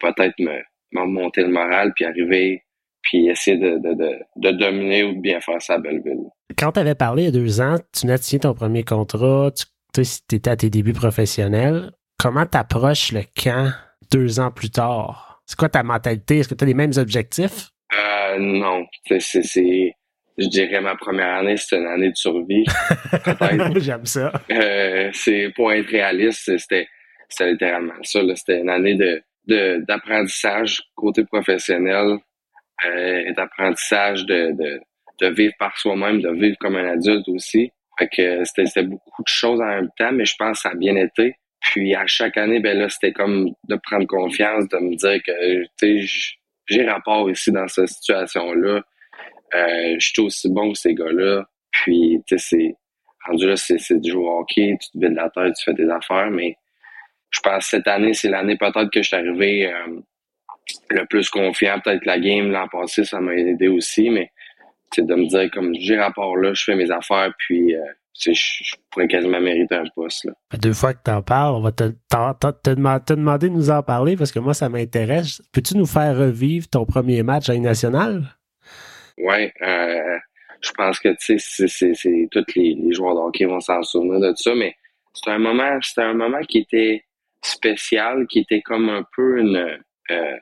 peut-être 0.00 0.38
me, 0.38 0.60
monter 0.92 1.42
le 1.42 1.48
moral, 1.48 1.92
puis 1.94 2.04
arriver, 2.04 2.62
puis 3.02 3.28
essayer 3.28 3.56
de, 3.56 3.78
de, 3.78 4.18
de, 4.36 4.50
dominer 4.50 5.04
ou 5.04 5.14
de 5.14 5.20
bien 5.20 5.40
faire 5.40 5.60
ça 5.60 5.74
à 5.74 5.78
Belleville. 5.78 6.28
Quand 6.56 6.72
tu 6.72 6.80
avais 6.80 6.94
parlé 6.94 7.22
il 7.22 7.26
y 7.26 7.28
a 7.28 7.32
deux 7.32 7.60
ans, 7.60 7.76
tu 7.92 8.06
venais 8.06 8.18
de 8.18 8.22
signer 8.22 8.40
ton 8.40 8.54
premier 8.54 8.84
contrat, 8.84 9.50
tu 9.94 10.00
étais 10.00 10.50
à 10.50 10.56
tes 10.56 10.70
débuts 10.70 10.92
professionnels. 10.92 11.92
Comment 12.18 12.46
t'approches 12.46 13.12
le 13.12 13.22
camp 13.36 13.72
deux 14.10 14.38
ans 14.38 14.50
plus 14.50 14.70
tard? 14.70 15.42
C'est 15.46 15.58
quoi 15.58 15.68
ta 15.68 15.82
mentalité? 15.82 16.38
Est-ce 16.38 16.48
que 16.48 16.54
tu 16.54 16.64
as 16.64 16.66
les 16.66 16.74
mêmes 16.74 16.92
objectifs? 16.96 17.70
Euh, 17.94 18.38
non. 18.38 18.86
C'est, 19.18 19.94
je 20.38 20.46
dirais 20.48 20.80
ma 20.80 20.96
première 20.96 21.34
année, 21.34 21.56
c'était 21.56 21.78
une 21.78 21.86
année 21.86 22.10
de 22.10 22.16
survie. 22.16 22.64
J'aime 23.76 24.06
ça. 24.06 24.32
Euh, 24.50 25.10
c'est 25.12 25.52
pour 25.54 25.72
être 25.72 25.88
réaliste, 25.88 26.56
c'était 26.58 26.88
c'était 27.28 27.52
littéralement 27.52 27.94
ça. 28.02 28.20
C'était 28.34 28.60
une 28.60 28.70
année 28.70 28.94
de 28.94 29.22
d'apprentissage 29.46 30.80
côté 30.94 31.24
professionnel, 31.24 32.18
euh, 32.86 33.32
d'apprentissage 33.34 34.24
de, 34.24 34.52
de, 34.52 34.80
de 35.20 35.34
vivre 35.34 35.52
par 35.58 35.76
soi-même, 35.76 36.20
de 36.20 36.30
vivre 36.30 36.56
comme 36.60 36.76
un 36.76 36.92
adulte 36.92 37.28
aussi. 37.28 37.72
Fait 37.98 38.08
que 38.08 38.44
c'était 38.44 38.84
beaucoup 38.84 39.22
de 39.22 39.28
choses 39.28 39.60
en 39.60 39.66
même 39.66 39.90
temps, 39.98 40.12
mais 40.12 40.24
je 40.24 40.36
pense 40.38 40.58
que 40.58 40.62
ça 40.62 40.70
a 40.70 40.74
bien 40.74 40.94
été. 40.94 41.34
Puis 41.60 41.94
à 41.94 42.06
chaque 42.06 42.36
année, 42.36 42.60
ben 42.60 42.78
là, 42.78 42.88
c'était 42.88 43.12
comme 43.12 43.50
de 43.68 43.76
prendre 43.82 44.06
confiance, 44.06 44.68
de 44.68 44.78
me 44.78 44.94
dire 44.94 45.20
que 45.24 45.62
tu 45.78 46.06
sais, 46.06 46.34
j'ai 46.66 46.84
rapport 46.88 47.28
ici 47.30 47.50
dans 47.50 47.66
cette 47.68 47.88
situation-là 47.88 48.82
euh, 49.54 49.94
je 49.98 50.08
suis 50.08 50.22
aussi 50.22 50.48
bon 50.48 50.72
que 50.72 50.78
ces 50.78 50.94
gars-là. 50.94 51.44
Puis, 51.70 52.22
tu 52.26 52.38
sais, 52.38 52.56
c'est 52.56 52.76
rendu 53.26 53.46
là, 53.46 53.56
c'est, 53.56 54.00
du 54.00 54.10
jouer 54.10 54.24
au 54.24 54.40
hockey, 54.40 54.76
tu 54.80 54.90
te 54.90 55.04
vides 55.04 55.16
la 55.16 55.30
tête, 55.30 55.54
tu 55.54 55.64
fais 55.64 55.74
tes 55.74 55.90
affaires, 55.90 56.30
mais 56.30 56.56
je 57.30 57.40
pense 57.40 57.64
que 57.64 57.70
cette 57.70 57.88
année, 57.88 58.14
c'est 58.14 58.28
l'année 58.28 58.56
peut-être 58.56 58.90
que 58.90 59.02
je 59.02 59.08
suis 59.08 59.16
arrivé 59.16 59.72
euh, 59.72 60.00
le 60.90 61.06
plus 61.06 61.30
confiant. 61.30 61.80
Peut-être 61.80 62.04
la 62.04 62.18
game 62.18 62.50
l'an 62.50 62.68
passé, 62.68 63.04
ça 63.04 63.20
m'a 63.20 63.34
aidé 63.34 63.68
aussi, 63.68 64.10
mais 64.10 64.30
de 64.98 65.14
me 65.14 65.26
dire 65.26 65.50
comme 65.50 65.74
j'ai 65.74 65.98
rapport 65.98 66.36
là, 66.36 66.52
je 66.52 66.64
fais 66.64 66.74
mes 66.74 66.90
affaires, 66.90 67.32
puis 67.38 67.74
euh, 67.74 67.80
je, 68.14 68.74
pourrais 68.90 69.08
quasiment 69.08 69.40
mériter 69.40 69.76
un 69.76 69.84
poste. 69.94 70.24
Là. 70.24 70.32
Deux 70.58 70.74
fois 70.74 70.92
que 70.92 71.00
tu 71.04 71.10
en 71.10 71.22
parles, 71.22 71.54
on 71.54 71.62
va 71.62 71.72
te, 71.72 71.84
te, 71.84 72.70
demander 73.14 73.48
de 73.48 73.54
nous 73.54 73.70
en 73.70 73.82
parler 73.82 74.16
parce 74.16 74.32
que 74.32 74.38
moi, 74.38 74.52
ça 74.54 74.68
m'intéresse. 74.68 75.42
Peux-tu 75.52 75.76
nous 75.76 75.86
faire 75.86 76.16
revivre 76.16 76.68
ton 76.68 76.84
premier 76.84 77.22
match 77.22 77.48
à 77.48 77.54
une 77.54 77.62
nationale? 77.62 78.24
Oui, 79.18 79.50
euh, 79.62 80.18
je 80.60 80.70
pense 80.72 80.98
que 81.00 81.08
c'est, 81.18 81.38
c'est, 81.38 82.28
tous 82.30 82.44
les, 82.56 82.92
joueurs 82.92 83.14
de 83.14 83.20
hockey 83.20 83.44
vont 83.44 83.60
s'en 83.60 83.82
souvenir 83.82 84.20
de 84.20 84.32
ça, 84.36 84.54
mais 84.54 84.76
c'était 85.12 85.32
un 85.32 85.38
moment, 85.38 85.78
c'était 85.82 86.02
un 86.02 86.14
moment 86.14 86.40
qui 86.40 86.58
était 86.58 87.04
spécial, 87.42 88.26
qui 88.28 88.40
était 88.40 88.62
comme 88.62 88.88
un 88.88 89.04
peu 89.14 89.38
une, 89.38 89.78
euh, 90.10 90.36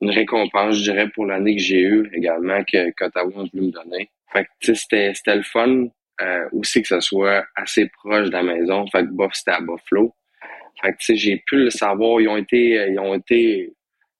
une 0.00 0.10
récompense, 0.10 0.76
je 0.76 0.90
dirais, 0.90 1.08
pour 1.10 1.26
l'année 1.26 1.56
que 1.56 1.62
j'ai 1.62 1.80
eue 1.80 2.10
également, 2.14 2.62
que 2.64 2.90
qu'Ottawa 2.92 3.30
a 3.40 3.44
voulu 3.44 3.66
me 3.66 3.70
donner. 3.70 4.10
Fait 4.32 4.44
que, 4.44 4.74
c'était, 4.74 5.12
c'était 5.14 5.36
le 5.36 5.42
fun 5.42 5.86
euh, 6.20 6.48
aussi 6.52 6.82
que 6.82 6.88
ce 6.88 7.00
soit 7.00 7.44
assez 7.56 7.88
proche 7.88 8.26
de 8.28 8.32
la 8.32 8.42
maison. 8.42 8.86
Fait 8.86 9.02
que 9.02 9.10
Buff, 9.10 9.32
c'était 9.34 9.52
à 9.52 9.60
Buffalo. 9.60 10.14
Fait 10.82 10.92
que, 10.92 10.98
tu 10.98 11.04
sais, 11.06 11.16
j'ai 11.16 11.42
pu 11.46 11.56
le 11.56 11.70
savoir. 11.70 12.20
Ils 12.20 12.28
ont 12.28 12.36
été, 12.36 12.86
ils 12.90 12.98
ont 12.98 13.14
été 13.14 13.72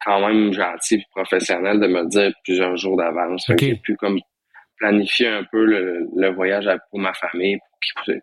quand 0.04 0.26
même 0.26 0.52
gentils 0.52 0.96
et 0.96 1.04
professionnels 1.10 1.80
de 1.80 1.86
me 1.86 2.02
le 2.02 2.08
dire 2.08 2.32
plusieurs 2.44 2.76
jours 2.76 2.96
d'avance. 2.96 3.50
J'ai 3.58 3.76
pu 3.76 3.96
comme 3.96 4.20
planifier 4.76 5.28
un 5.28 5.44
peu 5.44 5.64
le, 5.64 6.30
voyage 6.30 6.68
pour 6.90 6.98
ma 6.98 7.14
famille 7.14 7.58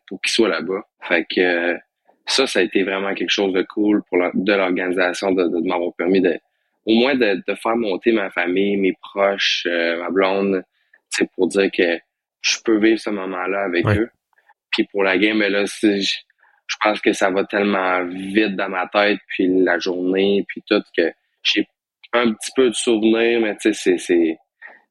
pour 0.08 0.22
qu'ils 0.22 0.32
soient 0.32 0.50
là-bas. 0.50 0.84
Fait 1.02 1.26
que 1.34 1.78
ça, 2.26 2.48
ça 2.48 2.60
a 2.60 2.62
été 2.62 2.84
vraiment 2.84 3.14
quelque 3.14 3.32
chose 3.32 3.54
de 3.54 3.62
cool 3.64 4.04
pour 4.10 4.20
de 4.34 4.54
l'organisation 4.54 5.32
de, 5.32 5.44
de, 5.44 5.68
m'avoir 5.68 5.94
permis 5.96 6.22
de 6.22 6.38
au 6.86 6.96
moins 6.96 7.16
de, 7.16 7.44
de, 7.48 7.56
faire 7.56 7.76
monter 7.76 8.12
ma 8.12 8.32
famille, 8.32 8.76
mes 8.76 8.94
proches, 8.94 9.68
euh, 9.68 10.00
ma 10.00 10.10
blonde, 10.10 10.64
c'est 11.10 11.30
pour 11.32 11.48
dire 11.48 11.70
que 11.72 12.00
je 12.42 12.58
peux 12.66 12.80
vivre 12.80 13.00
ce 13.00 13.12
moment-là 13.12 13.66
avec 13.66 13.86
eux. 13.86 14.10
Puis 14.72 14.86
pour 14.86 15.04
la 15.04 15.18
game, 15.18 15.38
ben 15.38 15.52
là, 15.52 15.66
je, 15.66 16.02
je 16.72 16.76
pense 16.80 17.00
que 17.02 17.14
ça 17.14 17.30
va 17.30 17.44
tellement 17.44 18.04
vite 18.06 18.56
dans 18.56 18.70
ma 18.70 18.88
tête, 18.88 19.20
puis 19.28 19.48
la 19.48 19.78
journée, 19.78 20.44
puis 20.48 20.64
tout, 20.68 20.82
que 20.98 21.12
j'ai 21.44 21.66
un 22.14 22.32
petit 22.34 22.52
peu 22.56 22.70
de 22.70 22.76
souvenirs, 22.76 23.40
mais 23.42 23.56
tu 23.58 23.74
sais, 23.74 23.98
c'est 23.98 24.38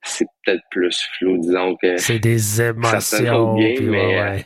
c'est 0.02 0.26
peut-être 0.44 0.62
plus 0.70 0.98
flou, 1.18 1.38
disons 1.38 1.76
que. 1.76 1.96
C'est 1.98 2.18
des 2.18 2.62
émotions. 2.62 3.54
mais 3.56 4.20
euh, 4.20 4.38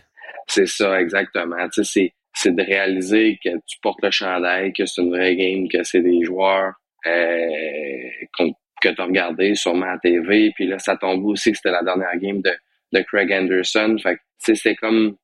c'est 0.48 0.66
ça, 0.66 1.00
exactement. 1.00 1.68
Tu 1.68 1.84
sais, 1.84 2.12
c'est 2.32 2.54
de 2.54 2.62
réaliser 2.62 3.38
que 3.42 3.50
tu 3.66 3.78
portes 3.80 4.02
le 4.02 4.10
chandail, 4.10 4.72
que 4.72 4.84
c'est 4.84 5.00
une 5.02 5.10
vraie 5.10 5.36
game, 5.36 5.68
que 5.68 5.82
c'est 5.84 6.00
des 6.00 6.24
joueurs 6.24 6.72
euh, 7.06 8.08
que 8.36 8.88
tu 8.88 9.00
as 9.00 9.04
regardé 9.04 9.54
sûrement 9.54 9.92
à 9.92 9.98
TV. 9.98 10.52
Puis 10.54 10.66
là, 10.66 10.78
ça 10.78 10.96
tombe 10.96 11.24
aussi 11.26 11.52
que 11.52 11.56
c'était 11.56 11.70
la 11.70 11.82
dernière 11.82 12.16
game 12.18 12.42
de, 12.42 12.52
de 12.92 13.00
Craig 13.02 13.32
Anderson. 13.32 13.96
Fait 14.02 14.16
que 14.16 14.54
c'est 14.54 14.74
comme 14.76 15.16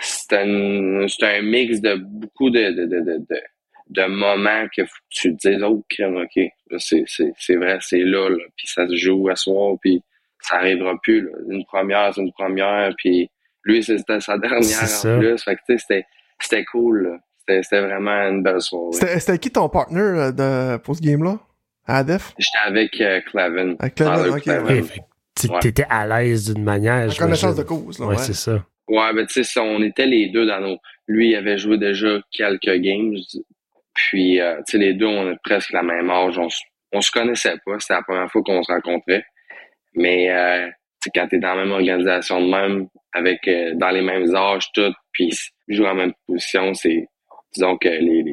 c'est 0.00 0.36
un, 0.36 1.06
un 1.06 1.42
mix 1.42 1.80
de 1.80 1.96
beaucoup 1.96 2.50
de, 2.50 2.70
de, 2.70 2.86
de, 2.86 3.18
de, 3.18 3.40
de 3.90 4.04
moments 4.04 4.66
que 4.74 4.82
tu 5.10 5.36
te 5.36 5.48
dises 5.48 5.62
Oh 5.62 5.82
ok, 5.92 6.40
c'est 6.78 7.56
vrai, 7.56 7.78
c'est 7.80 8.04
là, 8.04 8.28
là, 8.28 8.44
puis 8.56 8.66
ça 8.66 8.86
se 8.86 8.96
joue 8.96 9.28
à 9.28 9.36
soir, 9.36 9.76
puis 9.80 10.02
ça 10.40 10.56
arrivera 10.56 10.94
plus. 11.02 11.22
Là. 11.22 11.30
Une 11.48 11.64
première, 11.64 12.14
c'est 12.14 12.20
une 12.20 12.32
première, 12.32 12.92
puis 12.96 13.30
lui, 13.64 13.82
c'était 13.82 14.20
sa 14.20 14.38
dernière 14.38 14.82
en 14.82 15.18
plus. 15.18 15.42
Fait 15.42 15.56
que 15.56 15.76
c'était 16.40 16.64
cool. 16.64 17.18
C'était 17.48 17.80
vraiment 17.80 18.28
une 18.28 18.42
belle 18.42 18.60
soirée. 18.60 18.92
C'était 18.92 19.38
qui 19.38 19.50
ton 19.50 19.68
partner 19.68 20.00
euh, 20.00 20.32
de, 20.32 20.76
pour 20.78 20.96
ce 20.96 21.00
game-là? 21.00 21.38
À 21.86 22.04
Def? 22.04 22.34
J'étais 22.38 22.58
avec 22.58 23.00
euh, 23.00 23.20
Clavin. 23.22 23.74
Avec 23.78 23.94
Clavin, 23.94 24.36
ok. 24.36 24.46
Ouais. 24.46 24.82
T'étais 25.60 25.86
à 25.88 26.06
l'aise 26.06 26.52
d'une 26.52 26.64
manière. 26.64 27.10
En 27.10 27.14
connaissance 27.14 27.56
de 27.56 27.62
cause, 27.62 27.98
là. 27.98 28.06
Ouais, 28.08 28.18
c'est 28.18 28.34
ça. 28.34 28.62
Ouais, 28.88 29.12
ben 29.14 29.26
tu 29.26 29.44
sais, 29.44 29.60
on 29.60 29.82
était 29.82 30.06
les 30.06 30.28
deux 30.28 30.46
dans 30.46 30.60
nos. 30.60 30.78
Lui, 31.06 31.30
il 31.30 31.36
avait 31.36 31.58
joué 31.58 31.78
déjà 31.78 32.20
quelques 32.30 32.74
games. 32.80 33.16
Puis, 33.98 34.40
euh, 34.40 34.56
tu 34.66 34.72
sais, 34.72 34.78
les 34.78 34.94
deux, 34.94 35.06
on 35.06 35.32
a 35.32 35.34
presque 35.42 35.72
la 35.72 35.82
même 35.82 36.10
âge. 36.10 36.38
On, 36.38 36.48
on 36.92 37.00
se 37.00 37.10
connaissait 37.10 37.56
pas. 37.64 37.78
C'était 37.78 37.94
la 37.94 38.02
première 38.02 38.30
fois 38.30 38.42
qu'on 38.42 38.62
se 38.62 38.72
rencontrait. 38.72 39.24
Mais, 39.94 40.30
euh, 40.30 40.68
quand 41.14 41.26
t'es 41.28 41.38
dans 41.38 41.54
la 41.54 41.64
même 41.64 41.72
organisation 41.72 42.40
de 42.40 42.50
même, 42.50 42.88
avec 43.12 43.48
dans 43.74 43.90
les 43.90 44.02
mêmes 44.02 44.34
âges, 44.34 44.70
tout, 44.74 44.92
puis 45.12 45.30
jouer 45.68 45.88
en 45.88 45.94
même 45.94 46.12
position, 46.26 46.74
c'est 46.74 47.06
disons 47.54 47.76
que 47.78 47.88
les, 47.88 48.24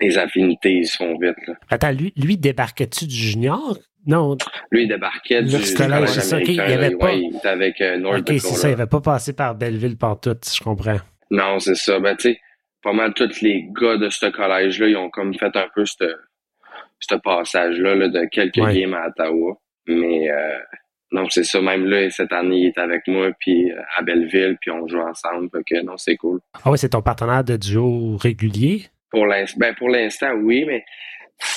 les, 0.00 0.18
affinités 0.18 0.84
se 0.84 0.96
font 0.96 1.18
vite. 1.18 1.36
Là. 1.46 1.54
Attends, 1.70 1.92
lui, 1.92 2.12
lui 2.16 2.36
débarquait-tu 2.36 3.06
du 3.06 3.14
junior? 3.14 3.76
Non. 4.06 4.36
Lui, 4.70 4.82
il 4.82 4.88
débarquait 4.88 5.42
du, 5.42 5.52
collège 5.52 6.08
c'est 6.08 6.20
ça. 6.22 6.40
il, 6.40 6.60
avait 6.60 6.96
pas... 6.96 7.12
il 7.12 7.36
était 7.36 7.48
avec 7.48 7.80
euh, 7.80 7.98
North 7.98 8.28
OK, 8.28 8.40
c'est 8.40 8.40
ça. 8.40 8.68
Il 8.68 8.72
n'avait 8.72 8.88
pas 8.88 9.00
passé 9.00 9.32
par 9.32 9.54
Belleville 9.54 9.96
tout, 10.20 10.36
si 10.42 10.58
je 10.58 10.64
comprends. 10.64 10.98
Non, 11.30 11.60
c'est 11.60 11.76
ça. 11.76 12.00
Ben, 12.00 12.16
tu 12.16 12.32
sais, 12.32 12.40
pas 12.82 12.92
mal 12.92 13.14
tous 13.14 13.40
les 13.42 13.64
gars 13.80 13.96
de 13.96 14.08
ce 14.10 14.26
collège-là, 14.26 14.88
ils 14.88 14.96
ont 14.96 15.10
comme 15.10 15.34
fait 15.34 15.54
un 15.56 15.68
peu 15.74 15.84
ce 15.86 17.14
passage-là 17.14 17.94
là, 17.94 18.08
de 18.08 18.24
quelques 18.30 18.56
games 18.56 18.94
à 18.94 19.08
Ottawa. 19.08 19.56
Mais 19.86 20.30
euh, 20.30 20.58
non, 21.12 21.28
c'est 21.28 21.44
ça. 21.44 21.60
Même 21.60 21.86
là, 21.86 22.08
cette 22.10 22.32
année, 22.32 22.58
il 22.58 22.66
est 22.66 22.78
avec 22.78 23.06
moi, 23.06 23.30
puis 23.38 23.70
euh, 23.70 23.80
à 23.96 24.02
Belleville, 24.02 24.56
puis 24.60 24.70
on 24.70 24.86
joue 24.86 25.00
ensemble. 25.00 25.48
Fait 25.50 25.64
que 25.64 25.82
non, 25.82 25.96
c'est 25.96 26.16
cool. 26.16 26.40
Ah 26.64 26.70
oui, 26.70 26.78
c'est 26.78 26.90
ton 26.90 27.02
partenaire 27.02 27.44
de 27.44 27.56
duo 27.56 28.16
régulier? 28.16 28.86
Pour 29.10 29.26
l'instant, 29.26 29.58
ben 29.58 29.74
pour 29.74 29.90
l'instant, 29.90 30.32
oui, 30.42 30.64
mais 30.66 30.84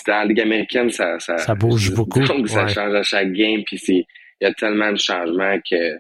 dans 0.07 0.13
la 0.13 0.25
Ligue 0.25 0.41
américaine, 0.41 0.89
ça, 0.89 1.19
ça, 1.19 1.37
ça 1.37 1.55
bouge 1.55 1.91
beaucoup. 1.95 2.21
Donc, 2.21 2.49
ça 2.49 2.67
change 2.67 2.93
à 2.93 3.03
chaque 3.03 3.31
game, 3.31 3.63
puis 3.65 3.81
il 3.87 4.05
y 4.41 4.45
a 4.45 4.53
tellement 4.53 4.91
de 4.91 4.97
changements 4.97 5.57
que 5.69 5.99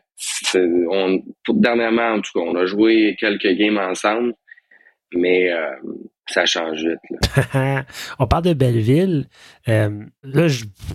on, 0.89 1.21
dernièrement, 1.49 2.13
en 2.13 2.21
tout 2.21 2.31
cas, 2.33 2.45
on 2.45 2.55
a 2.55 2.65
joué 2.65 3.15
quelques 3.19 3.53
games 3.57 3.77
ensemble, 3.77 4.33
mais 5.15 5.51
euh, 5.51 5.75
ça 6.27 6.45
change 6.45 6.79
vite. 6.79 7.45
on 8.19 8.27
parle 8.27 8.43
de 8.43 8.53
Belleville. 8.53 9.27
Euh, 9.67 10.03
là, 10.23 10.47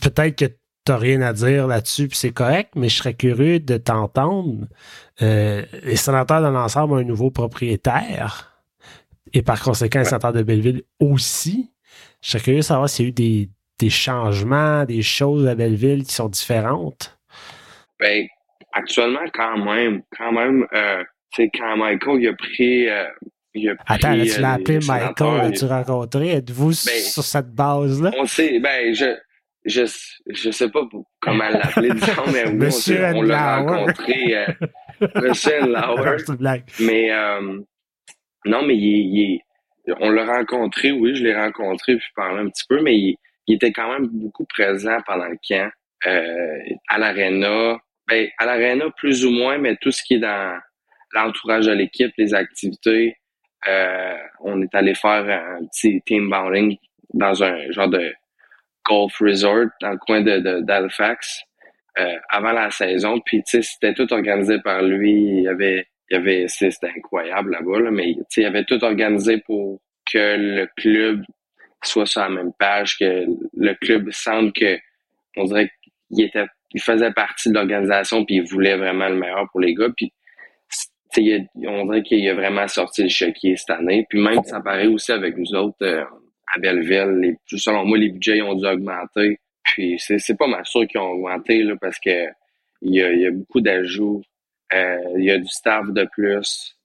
peut-être 0.02 0.36
que 0.36 0.52
t'as 0.84 0.96
rien 0.96 1.20
à 1.22 1.32
dire 1.32 1.66
là-dessus, 1.66 2.08
puis 2.08 2.16
c'est 2.16 2.32
correct, 2.32 2.72
mais 2.74 2.88
je 2.88 2.96
serais 2.96 3.14
curieux 3.14 3.60
de 3.60 3.76
t'entendre. 3.76 4.66
Euh, 5.22 5.62
les 5.84 5.96
sénateurs 5.96 6.42
de 6.42 6.48
l'ensemble 6.48 6.94
ont 6.94 6.96
un 6.96 7.04
nouveau 7.04 7.30
propriétaire, 7.30 8.62
et 9.32 9.42
par 9.42 9.62
conséquent, 9.62 10.00
les 10.00 10.06
sénateurs 10.06 10.32
de 10.32 10.42
Belleville 10.42 10.82
aussi. 10.98 11.72
Je 12.22 12.30
serais 12.30 12.42
curieux 12.42 12.60
de 12.60 12.64
savoir 12.64 12.88
s'il 12.88 13.04
y 13.04 13.08
a 13.08 13.10
eu 13.10 13.12
des, 13.12 13.48
des 13.78 13.90
changements, 13.90 14.84
des 14.84 15.02
choses 15.02 15.46
à 15.46 15.54
Belleville 15.54 16.04
qui 16.04 16.14
sont 16.14 16.28
différentes. 16.28 17.18
Ben, 17.98 18.26
actuellement, 18.72 19.24
quand 19.32 19.58
même, 19.58 20.02
quand 20.16 20.32
même, 20.32 20.66
euh, 20.72 21.04
c'est 21.34 21.50
quand 21.50 21.76
Michael 21.76 22.20
il 22.20 22.28
a 22.28 22.32
pris. 22.34 22.88
Euh, 23.56 23.58
il 23.58 23.68
a 23.68 23.74
Attends, 23.86 24.14
là, 24.14 24.24
tu 24.24 24.40
l'as 24.40 24.52
appelé 24.52 24.78
Michael, 24.86 25.36
l'as-tu 25.38 25.64
rencontré? 25.64 26.30
Êtes-vous 26.30 26.68
ben, 26.68 26.74
sur 26.74 27.24
cette 27.24 27.52
base-là? 27.52 28.12
On 28.16 28.24
sait, 28.24 28.60
ben, 28.60 28.94
je, 28.94 29.16
je 29.64 29.82
je 30.26 30.50
sais 30.50 30.70
pas 30.70 30.80
comment 31.20 31.48
l'appeler 31.48 31.90
disons 31.92 32.24
mais 32.32 32.48
oui 32.48 32.96
on, 33.14 33.22
l'a 33.22 33.58
rencontré 33.58 34.36
euh, 34.36 34.46
Monsieur 35.16 35.60
Lauer 35.66 36.62
mais 36.80 37.10
euh, 37.10 37.58
non 38.46 38.62
mais 38.62 38.76
il, 38.76 39.18
il, 39.18 39.94
on 40.00 40.10
l'a 40.10 40.24
rencontré 40.24 40.92
oui 40.92 41.14
je 41.14 41.24
l'ai 41.24 41.36
rencontré 41.36 41.96
puis 41.96 42.08
parlé 42.16 42.40
un 42.40 42.48
petit 42.48 42.64
peu 42.68 42.80
mais 42.80 42.96
il, 42.96 43.16
était 43.48 43.72
quand 43.72 43.92
même 43.92 44.06
beaucoup 44.06 44.46
présent 44.46 44.98
pendant 45.06 45.26
le 45.26 45.36
camp 45.46 45.68
euh, 46.06 46.58
à 46.88 46.98
l'aréna. 46.98 47.78
Ben 48.06 48.28
à 48.38 48.46
l'aréna 48.46 48.86
plus 48.96 49.24
ou 49.24 49.30
moins 49.30 49.58
mais 49.58 49.76
tout 49.80 49.90
ce 49.90 50.02
qui 50.04 50.14
est 50.14 50.20
dans 50.20 50.56
l'entourage 51.12 51.66
de 51.66 51.72
l'équipe 51.72 52.12
les 52.16 52.32
activités 52.32 53.16
euh, 53.68 54.16
on 54.40 54.62
est 54.62 54.74
allé 54.74 54.94
faire 54.94 55.24
un 55.28 55.64
petit 55.66 56.00
team 56.06 56.30
bonding 56.30 56.76
dans 57.12 57.42
un 57.42 57.70
genre 57.70 57.88
de 57.88 58.12
Golf 58.84 59.18
Resort 59.20 59.68
dans 59.80 59.90
le 59.90 59.98
coin 59.98 60.22
de, 60.22 60.60
d'Halifax 60.60 61.42
euh, 61.98 62.16
avant 62.30 62.52
la 62.52 62.70
saison. 62.70 63.20
Puis 63.24 63.42
tu 63.42 63.60
sais, 63.60 63.62
c'était 63.62 63.94
tout 63.94 64.10
organisé 64.12 64.58
par 64.60 64.82
lui. 64.82 65.12
Il 65.12 65.42
y 65.42 65.48
avait, 65.48 65.86
il 66.10 66.14
y 66.14 66.16
avait, 66.16 66.48
c'était 66.48 66.92
incroyable 66.96 67.52
là-bas, 67.52 67.80
là, 67.80 67.90
mais 67.90 68.14
tu 68.14 68.24
sais, 68.28 68.42
il 68.42 68.46
avait 68.46 68.64
tout 68.64 68.82
organisé 68.82 69.38
pour 69.38 69.80
que 70.10 70.36
le 70.36 70.68
club 70.76 71.22
soit 71.82 72.06
sur 72.06 72.22
la 72.22 72.28
même 72.28 72.52
page, 72.58 72.98
que 72.98 73.26
le 73.56 73.74
club 73.74 74.10
sente 74.10 74.54
que 74.54 74.78
on 75.36 75.44
dirait 75.44 75.70
qu'il 76.08 76.24
était, 76.24 76.46
il 76.72 76.82
faisait 76.82 77.12
partie 77.12 77.50
de 77.50 77.54
l'organisation 77.54 78.24
puis 78.24 78.36
il 78.36 78.42
voulait 78.42 78.76
vraiment 78.76 79.08
le 79.08 79.16
meilleur 79.16 79.48
pour 79.50 79.60
les 79.60 79.74
gars. 79.74 79.88
Puis 79.96 80.12
il 81.16 81.48
on 81.66 81.86
dirait 81.86 82.02
qu'il 82.02 82.28
a 82.28 82.34
vraiment 82.34 82.68
sorti 82.68 83.02
le 83.02 83.08
chéquier 83.08 83.56
cette 83.56 83.70
année. 83.70 84.06
Puis 84.08 84.20
même, 84.20 84.42
ça 84.44 84.60
paraît 84.60 84.86
aussi 84.86 85.12
avec 85.12 85.36
nous 85.36 85.54
autres. 85.54 85.76
Euh, 85.82 86.04
à 86.50 86.58
Belleville. 86.58 87.18
Les, 87.20 87.36
selon 87.58 87.84
moi, 87.84 87.98
les 87.98 88.10
budgets 88.10 88.42
ont 88.42 88.54
dû 88.54 88.66
augmenter. 88.66 89.38
Puis 89.64 89.96
c'est, 89.98 90.36
pas 90.36 90.46
mal 90.46 90.64
sûr 90.64 90.86
qu'ils 90.86 91.00
ont 91.00 91.10
augmenté 91.10 91.62
là, 91.62 91.74
parce 91.80 91.98
que 91.98 92.26
il 92.82 92.94
y 92.94 93.02
a, 93.02 93.12
y 93.12 93.26
a 93.26 93.30
beaucoup 93.30 93.60
d'ajouts. 93.60 94.22
Euh, 94.72 94.98
il 95.16 95.24
y 95.24 95.30
a 95.30 95.38
du 95.38 95.48
staff 95.48 95.86
de 95.90 96.08
plus. 96.12 96.76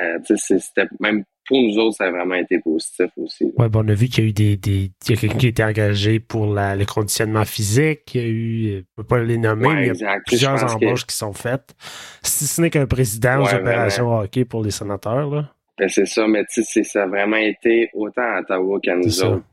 Euh, 0.00 0.18
c'était 0.36 0.88
même 1.00 1.24
pour 1.48 1.62
nous 1.62 1.78
autres, 1.78 1.96
ça 1.96 2.04
a 2.04 2.10
vraiment 2.10 2.34
été 2.34 2.58
positif 2.58 3.10
aussi. 3.16 3.50
Oui, 3.56 3.68
bon, 3.68 3.84
on 3.84 3.88
a 3.88 3.94
vu 3.94 4.08
qu'il 4.08 4.24
y 4.24 4.26
a 4.26 4.30
eu 4.30 4.32
des. 4.32 4.56
des 4.56 4.90
il 5.08 5.10
y 5.10 5.12
a 5.14 5.16
quelqu'un 5.16 5.38
qui 5.38 5.46
a 5.46 5.48
été 5.48 5.64
engagé 5.64 6.20
pour 6.20 6.52
la, 6.52 6.76
le 6.76 6.84
conditionnement 6.84 7.46
physique. 7.46 8.14
Il 8.14 8.20
y 8.20 8.24
a 8.24 8.28
eu. 8.28 8.68
Je 8.68 8.76
ne 8.76 8.82
peux 8.96 9.04
pas 9.04 9.18
les 9.22 9.38
nommer, 9.38 9.68
mais 9.68 9.88
il 9.88 9.96
y 9.96 10.04
a 10.04 10.18
plusieurs 10.26 10.62
embauches 10.74 11.06
qui 11.06 11.16
sont 11.16 11.32
faites. 11.32 11.74
Si 12.22 12.46
ce 12.46 12.60
n'est 12.60 12.70
qu'un 12.70 12.86
président 12.86 13.42
aux 13.42 13.54
opérations 13.54 14.18
hockey 14.18 14.44
pour 14.44 14.62
les 14.62 14.70
sénateurs, 14.70 15.30
là. 15.30 15.50
Ben, 15.78 15.88
c'est 15.88 16.06
ça, 16.06 16.26
mais 16.26 16.44
tu 16.52 16.62
sais, 16.64 16.82
ça 16.82 17.04
a 17.04 17.06
vraiment 17.06 17.36
été 17.36 17.88
autant 17.94 18.22
à 18.22 18.40
Ottawa 18.40 18.80
qu'à 18.82 18.96
nous 18.96 19.22
autres. 19.22 19.44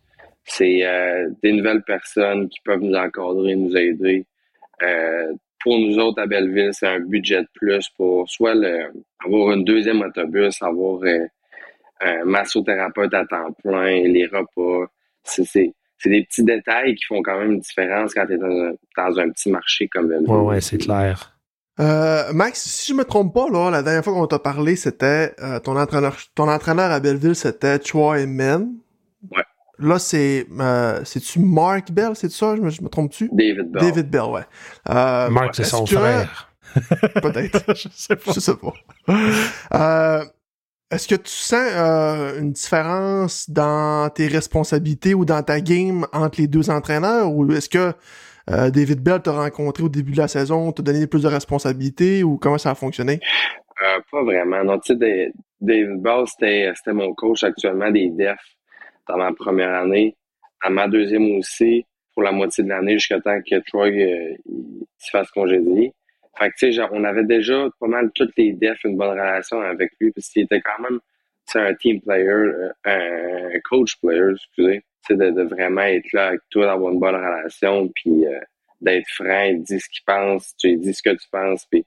C'est 0.43 0.83
euh, 0.83 1.29
des 1.41 1.53
nouvelles 1.53 1.83
personnes 1.83 2.49
qui 2.49 2.59
peuvent 2.63 2.81
nous 2.81 2.95
encadrer, 2.95 3.55
nous 3.55 3.75
aider. 3.75 4.25
Euh, 4.83 5.33
pour 5.63 5.79
nous 5.79 5.97
autres 5.97 6.21
à 6.21 6.27
Belleville, 6.27 6.71
c'est 6.73 6.87
un 6.87 6.99
budget 6.99 7.41
de 7.41 7.47
plus 7.53 7.89
pour 7.95 8.29
soit 8.29 8.53
le, 8.53 8.91
avoir 9.23 9.53
une 9.53 9.63
deuxième 9.63 10.01
autobus, 10.01 10.61
avoir 10.61 11.01
euh, 11.03 11.25
un 12.05 12.25
massothérapeute 12.25 13.13
à 13.13 13.25
temps 13.25 13.51
plein, 13.63 14.03
les 14.07 14.25
repas. 14.25 14.91
C'est 15.23 15.71
des 16.05 16.23
petits 16.23 16.43
détails 16.43 16.95
qui 16.95 17.05
font 17.05 17.21
quand 17.23 17.39
même 17.39 17.53
une 17.53 17.59
différence 17.59 18.13
quand 18.13 18.25
tu 18.27 18.33
es 18.33 18.37
dans 18.37 19.19
un, 19.19 19.29
petit 19.29 19.49
marché 19.49 19.87
comme 19.87 20.09
Belleville. 20.09 20.29
Ouais, 20.29 20.41
ouais, 20.41 20.61
c'est 20.61 20.77
clair. 20.77 21.35
Euh, 21.79 22.31
Max, 22.33 22.63
si 22.63 22.93
je 22.93 22.97
me 22.97 23.03
trompe 23.03 23.33
pas, 23.33 23.47
là, 23.49 23.69
la 23.69 23.83
dernière 23.83 24.03
fois 24.03 24.13
qu'on 24.13 24.27
t'a 24.27 24.39
parlé, 24.39 24.75
c'était 24.75 25.33
euh, 25.41 25.59
ton 25.59 25.75
entraîneur 25.77 26.15
ton 26.33 26.47
entraîneur 26.47 26.91
à 26.91 26.99
Belleville, 26.99 27.35
c'était 27.35 27.79
Troy 27.79 28.25
Men. 28.25 28.75
Ouais. 29.31 29.43
Là, 29.79 29.99
c'est 29.99 30.47
euh, 30.57 31.01
c'est-tu 31.03 31.39
Mark 31.39 31.91
Bell, 31.91 32.11
c'est 32.13 32.31
ça? 32.31 32.55
Je 32.55 32.61
me, 32.61 32.69
je 32.69 32.81
me 32.81 32.87
trompe-tu? 32.87 33.29
David 33.33 33.71
Bell. 33.71 33.81
David 33.81 34.09
Bell, 34.09 34.21
ouais. 34.21 34.41
Euh, 34.89 35.29
Mark, 35.29 35.53
c'est 35.53 35.65
son 35.65 35.85
frère. 35.85 36.53
Peut-être. 37.21 37.63
je 37.75 37.89
sais 37.91 38.15
pas. 38.15 38.31
Je 38.31 38.39
sais 38.39 38.55
pas. 38.55 40.25
Est-ce 40.91 41.07
que 41.07 41.15
tu 41.15 41.31
sens 41.31 41.67
euh, 41.73 42.39
une 42.39 42.51
différence 42.51 43.49
dans 43.49 44.07
tes 44.11 44.27
responsabilités 44.27 45.15
ou 45.15 45.25
dans 45.25 45.41
ta 45.41 45.59
game 45.59 46.05
entre 46.13 46.39
les 46.39 46.47
deux 46.47 46.69
entraîneurs? 46.69 47.33
Ou 47.33 47.51
est-ce 47.53 47.69
que 47.69 47.93
euh, 48.51 48.69
David 48.69 49.01
Bell 49.01 49.19
t'a 49.19 49.31
rencontré 49.31 49.81
au 49.83 49.89
début 49.89 50.11
de 50.11 50.17
la 50.17 50.27
saison, 50.27 50.71
t'a 50.71 50.83
donné 50.83 51.07
plus 51.07 51.23
de 51.23 51.27
responsabilités 51.27 52.23
ou 52.23 52.37
comment 52.37 52.59
ça 52.59 52.69
a 52.71 52.75
fonctionné? 52.75 53.19
Euh, 53.81 53.99
pas 54.11 54.23
vraiment. 54.23 54.63
Non, 54.63 54.77
tu 54.77 54.93
sais, 54.93 55.31
David 55.59 56.03
Bell, 56.03 56.25
c'était, 56.27 56.93
mon 56.93 57.15
coach 57.15 57.43
actuellement 57.43 57.89
des 57.89 58.11
DEF 58.11 58.39
dans 59.07 59.17
ma 59.17 59.33
première 59.33 59.73
année. 59.73 60.15
À 60.61 60.69
ma 60.69 60.87
deuxième 60.87 61.35
aussi, 61.37 61.83
pour 62.13 62.21
la 62.21 62.31
moitié 62.31 62.63
de 62.63 62.69
l'année, 62.69 62.93
jusqu'à 62.93 63.19
temps 63.19 63.39
que 63.41 63.55
Troy 63.67 63.89
se 64.99 65.09
fasse 65.09 65.31
congédier. 65.31 65.93
Fait 66.37 66.49
que, 66.49 66.55
tu 66.57 66.73
sais, 66.73 66.81
on 66.91 67.03
avait 67.03 67.23
déjà 67.23 67.69
pas 67.79 67.87
mal 67.87 68.11
toutes 68.13 68.35
les 68.37 68.53
defs 68.53 68.83
une 68.83 68.97
bonne 68.97 69.11
relation 69.11 69.61
avec 69.61 69.91
lui, 69.99 70.11
parce 70.11 70.29
qu'il 70.29 70.43
était 70.43 70.61
quand 70.61 70.81
même, 70.81 70.99
c'est 71.45 71.59
un 71.59 71.73
team 71.75 72.01
player, 72.01 72.27
euh, 72.27 72.71
un 72.85 73.59
coach 73.69 73.95
player, 74.01 74.31
excusez. 74.33 74.83
Tu 75.07 75.15
sais, 75.15 75.31
de, 75.31 75.43
vraiment 75.43 75.81
être 75.81 76.11
là 76.13 76.27
avec 76.29 76.41
toi, 76.49 76.65
d'avoir 76.65 76.91
une 76.91 76.99
bonne 76.99 77.15
relation, 77.15 77.87
puis 77.95 78.25
euh, 78.25 78.39
d'être 78.81 79.07
franc, 79.09 79.43
il 79.43 79.63
dit 79.63 79.79
ce 79.79 79.89
qu'il 79.89 80.03
pense, 80.05 80.55
tu 80.57 80.69
lui 80.69 80.77
dis 80.77 80.93
ce 80.93 81.03
que 81.03 81.15
tu 81.15 81.27
penses, 81.31 81.65
puis... 81.69 81.85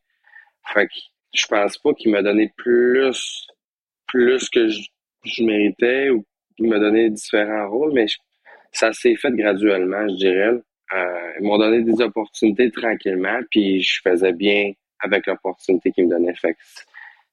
Fait 0.75 0.87
que 0.87 0.93
je 1.35 1.47
pense 1.47 1.79
pas 1.79 1.95
qu'il 1.95 2.11
m'a 2.11 2.23
donné 2.23 2.53
plus, 2.57 3.47
plus 4.07 4.49
que 4.51 4.69
je, 4.69 4.83
je 5.25 5.43
méritais 5.43 6.11
ou 6.11 6.27
qu'il 6.57 6.69
m'a 6.69 6.79
donné 6.79 7.11
différents 7.11 7.69
rôles, 7.71 7.93
mais 7.95 8.07
ça 8.73 8.93
s'est 8.93 9.17
fait 9.17 9.33
graduellement, 9.33 10.07
je 10.09 10.17
dirais. 10.17 10.53
Euh, 10.95 11.33
ils 11.39 11.47
m'ont 11.47 11.59
donné 11.59 11.83
des 11.83 12.01
opportunités 12.01 12.71
tranquillement, 12.71 13.41
puis 13.51 13.83
je 13.83 14.01
faisais 14.03 14.33
bien 14.33 14.73
avec 15.01 15.27
l'opportunité 15.27 15.93
qu'ils 15.93 16.07
me 16.07 16.11
donnaient. 16.11 16.35
Fait 16.35 16.55
que 16.55 16.59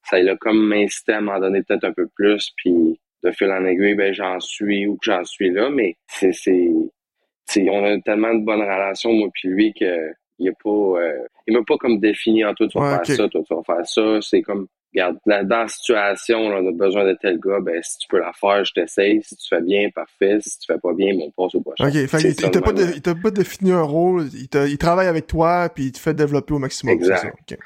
ça 0.04 0.16
a 0.16 0.36
comme 0.36 0.66
m'incité 0.66 1.12
à 1.12 1.20
m'en 1.20 1.38
donner 1.40 1.62
peut-être 1.62 1.84
un 1.84 1.92
peu 1.92 2.06
plus, 2.14 2.52
puis 2.56 3.00
de 3.24 3.30
fil 3.32 3.50
en 3.50 3.64
aiguille, 3.64 3.94
ben 3.94 4.12
j'en 4.12 4.38
suis 4.40 4.86
où 4.86 4.96
que 4.96 5.04
j'en 5.04 5.24
suis 5.24 5.50
là, 5.50 5.70
mais 5.70 5.96
c'est 6.06 6.32
c'est 6.32 7.68
on 7.70 7.84
a 7.84 8.00
tellement 8.00 8.34
de 8.34 8.44
bonnes 8.44 8.62
relations 8.62 9.12
moi 9.12 9.28
puis 9.32 9.48
lui 9.48 9.72
que 9.72 10.10
il 10.38 10.48
a 10.48 10.52
pas 10.62 10.70
euh, 10.70 11.26
il 11.46 11.56
m'a 11.56 11.62
pas 11.66 11.76
comme 11.78 11.98
défini 11.98 12.44
en 12.44 12.54
toi 12.54 12.68
tu 12.68 12.78
vas 12.78 12.96
faire 12.96 13.16
ça, 13.16 13.28
toi 13.28 13.42
tu 13.46 13.54
vas 13.54 13.62
faire 13.62 13.86
ça, 13.86 14.20
c'est 14.20 14.42
comme 14.42 14.66
regarde, 14.96 15.18
dans 15.26 15.62
la 15.62 15.68
situation, 15.68 16.38
on 16.38 16.68
a 16.68 16.72
besoin 16.72 17.04
de 17.04 17.16
tel 17.20 17.38
gars, 17.38 17.60
ben, 17.60 17.80
si 17.82 17.98
tu 17.98 18.08
peux 18.08 18.18
la 18.18 18.32
faire, 18.32 18.64
je 18.64 18.72
t'essaye. 18.72 19.22
Si 19.22 19.36
tu 19.36 19.48
fais 19.48 19.60
bien, 19.60 19.88
parfait. 19.94 20.38
Si 20.40 20.58
tu 20.58 20.72
fais 20.72 20.78
pas 20.78 20.92
bien, 20.94 21.14
on 21.20 21.30
passe 21.30 21.54
au 21.54 21.60
prochain. 21.60 21.88
OK, 21.88 22.06
fait 22.06 22.20
il 22.22 22.36
t'a 22.36 22.60
pas, 22.60 22.72
de, 22.72 23.22
pas 23.22 23.30
défini 23.30 23.72
un 23.72 23.82
rôle, 23.82 24.26
il, 24.32 24.48
il, 24.68 24.78
travaille 24.78 25.06
avec 25.08 25.26
toi, 25.26 25.68
puis 25.74 25.86
il 25.86 25.92
te 25.92 25.98
fait 25.98 26.14
développer 26.14 26.54
au 26.54 26.58
maximum. 26.58 26.94
Exact. 26.94 27.56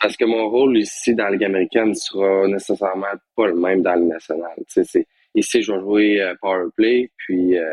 Parce 0.00 0.16
que 0.16 0.24
mon 0.24 0.48
rôle 0.50 0.78
ici 0.78 1.14
dans 1.14 1.24
la 1.24 1.30
Ligue 1.30 1.44
américaine 1.44 1.94
sera 1.94 2.46
nécessairement 2.46 3.06
pas 3.36 3.46
le 3.46 3.54
même 3.54 3.82
dans 3.82 3.90
la 3.90 3.96
Ligue 3.96 4.08
nationale. 4.08 4.56
ici, 5.34 5.62
je 5.62 5.72
vais 5.72 5.80
jouer 5.80 6.20
euh, 6.20 6.34
power 6.40 6.66
play, 6.76 7.10
puis 7.16 7.56
euh, 7.56 7.64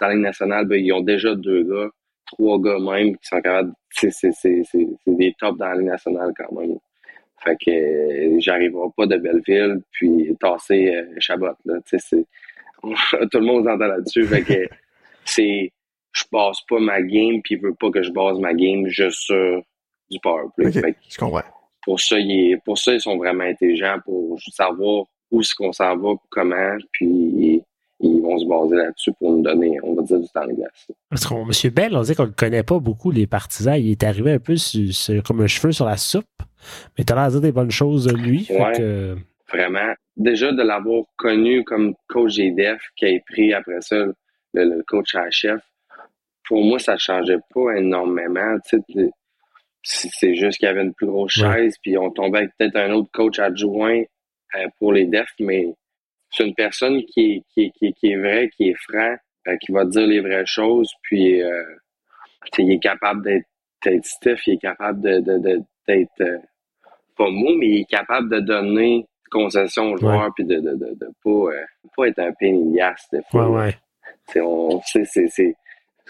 dans 0.00 0.08
la 0.08 0.14
Ligue 0.14 0.24
nationale, 0.24 0.66
ben, 0.66 0.84
ils 0.84 0.92
ont 0.92 1.02
déjà 1.02 1.34
deux 1.34 1.62
gars, 1.64 1.88
trois 2.26 2.60
gars 2.60 2.78
même 2.78 3.16
qui 3.16 3.28
sont 3.28 3.40
capables. 3.40 3.72
C'est 3.90 4.10
des 5.06 5.34
tops 5.38 5.58
dans 5.58 5.66
la 5.66 5.76
Ligue 5.76 5.86
nationale 5.86 6.32
quand 6.36 6.52
même. 6.58 6.78
Fait 7.44 7.56
que 7.56 7.70
euh, 7.70 8.36
j'arriverai 8.40 8.88
pas 8.96 9.06
de 9.06 9.16
Belleville 9.16 9.80
puis 9.92 10.34
tasser 10.40 10.94
euh, 10.94 11.04
Chabot. 11.18 11.46
Là. 11.64 11.78
Tout 11.92 13.38
le 13.38 13.40
monde 13.40 13.64
s'entend 13.64 13.86
là-dessus. 13.86 14.24
Fait 14.24 14.42
que 14.42 14.68
c'est 15.24 15.72
je 16.12 16.24
base 16.32 16.58
pas 16.68 16.80
ma 16.80 17.00
game 17.02 17.40
puis 17.42 17.54
il 17.54 17.60
veut 17.60 17.74
pas 17.74 17.90
que 17.90 18.02
je 18.02 18.10
base 18.10 18.38
ma 18.38 18.54
game 18.54 18.88
juste 18.88 19.20
sur 19.20 19.62
du 20.10 20.18
powerplay. 20.20 20.78
Okay, 20.78 20.94
je 21.08 21.18
comprends. 21.18 21.42
Pour 21.84 22.00
ça, 22.00 22.18
il 22.18 22.58
pour 22.64 22.78
ça, 22.78 22.94
ils 22.94 23.00
sont 23.00 23.16
vraiment 23.16 23.44
intelligents 23.44 23.98
pour 24.04 24.38
savoir 24.52 25.04
où 25.30 25.40
est-ce 25.40 25.54
qu'on 25.54 25.72
s'en 25.72 25.96
va, 25.96 26.14
comment, 26.30 26.76
puis 26.92 27.62
ils 28.00 28.22
vont 28.22 28.38
se 28.38 28.46
baser 28.46 28.76
là-dessus 28.76 29.12
pour 29.18 29.32
nous 29.32 29.42
donner, 29.42 29.78
on 29.82 29.94
va 29.94 30.02
dire, 30.02 30.20
du 30.20 30.28
temps 30.28 30.46
de 30.46 30.52
glace. 30.52 30.88
Parce 31.10 31.26
qu'on, 31.26 31.44
M. 31.44 31.70
Bell, 31.72 31.96
on 31.96 32.02
dit 32.02 32.14
qu'on 32.14 32.26
ne 32.26 32.32
connaît 32.32 32.62
pas 32.62 32.78
beaucoup, 32.78 33.10
les 33.10 33.26
partisans. 33.26 33.76
Il 33.76 33.90
est 33.90 34.04
arrivé 34.04 34.32
un 34.32 34.38
peu 34.38 34.54
comme 35.24 35.40
un 35.40 35.46
cheveu 35.46 35.72
sur 35.72 35.84
la 35.84 35.96
soupe, 35.96 36.24
mais 36.96 37.04
tu 37.04 37.12
as 37.12 37.16
l'air 37.16 37.26
de 37.26 37.32
dire 37.32 37.40
des 37.40 37.52
bonnes 37.52 37.70
choses 37.70 38.04
de 38.04 38.14
lui. 38.14 38.48
Vraiment. 39.50 39.94
Déjà, 40.16 40.52
de 40.52 40.62
l'avoir 40.62 41.04
connu 41.16 41.64
comme 41.64 41.94
coach 42.08 42.34
GDF, 42.34 42.80
qui 42.96 43.06
a 43.06 43.18
pris 43.26 43.54
après 43.54 43.80
ça 43.80 43.96
le, 44.54 44.82
coach 44.86 45.14
à 45.14 45.30
chef, 45.30 45.60
pour 46.46 46.62
moi, 46.64 46.78
ça 46.78 46.94
ne 46.94 46.98
changeait 46.98 47.38
pas 47.54 47.76
énormément. 47.76 48.56
C'est 49.82 50.34
juste 50.34 50.58
qu'il 50.58 50.66
y 50.66 50.70
avait 50.70 50.82
une 50.82 50.94
plus 50.94 51.06
grosse 51.06 51.32
chaise, 51.32 51.76
puis 51.82 51.96
on 51.96 52.10
tombait 52.10 52.38
avec 52.38 52.50
peut-être 52.58 52.76
un 52.76 52.90
autre 52.92 53.10
coach 53.12 53.38
adjoint 53.38 54.02
euh, 54.56 54.66
pour 54.78 54.92
les 54.92 55.06
defs, 55.06 55.34
mais 55.40 55.74
c'est 56.30 56.44
une 56.44 56.54
personne 56.54 57.02
qui 57.04 57.44
est, 57.56 57.70
qui, 57.72 57.92
qui, 57.92 58.12
est 58.12 58.16
vrai, 58.16 58.50
qui 58.56 58.70
est 58.70 58.76
franc, 58.88 59.16
euh, 59.48 59.56
qui 59.60 59.72
va 59.72 59.84
dire 59.84 60.06
les 60.06 60.20
vraies 60.20 60.46
choses, 60.46 60.90
puis 61.02 61.42
euh, 61.42 61.62
il 62.58 62.72
est 62.72 62.78
capable 62.78 63.22
d'être 63.22 64.04
stiff, 64.04 64.46
il 64.46 64.54
est 64.54 64.58
capable 64.58 65.00
de, 65.00 65.20
de, 65.20 65.62
d'être 65.86 66.20
euh, 66.20 66.38
pas 67.16 67.30
mou, 67.30 67.54
mais 67.56 67.68
il 67.68 67.80
est 67.80 67.90
capable 67.90 68.30
de 68.30 68.40
donner 68.40 69.06
concession 69.30 69.92
aux 69.92 69.96
joueurs, 69.98 70.30
puis 70.34 70.44
de, 70.44 70.56
de, 70.56 70.74
de, 70.74 70.94
de 70.94 71.08
pas, 71.22 71.52
pas 71.96 72.08
être 72.08 72.18
un 72.18 72.32
pénillasse 72.32 73.06
des 73.12 73.20
fois. 73.30 73.50
Ouais, 73.50 73.74
ouais. 74.34 74.40
on, 74.40 74.80
c'est, 74.86 75.04
c'est, 75.04 75.28
c'est, 75.28 75.54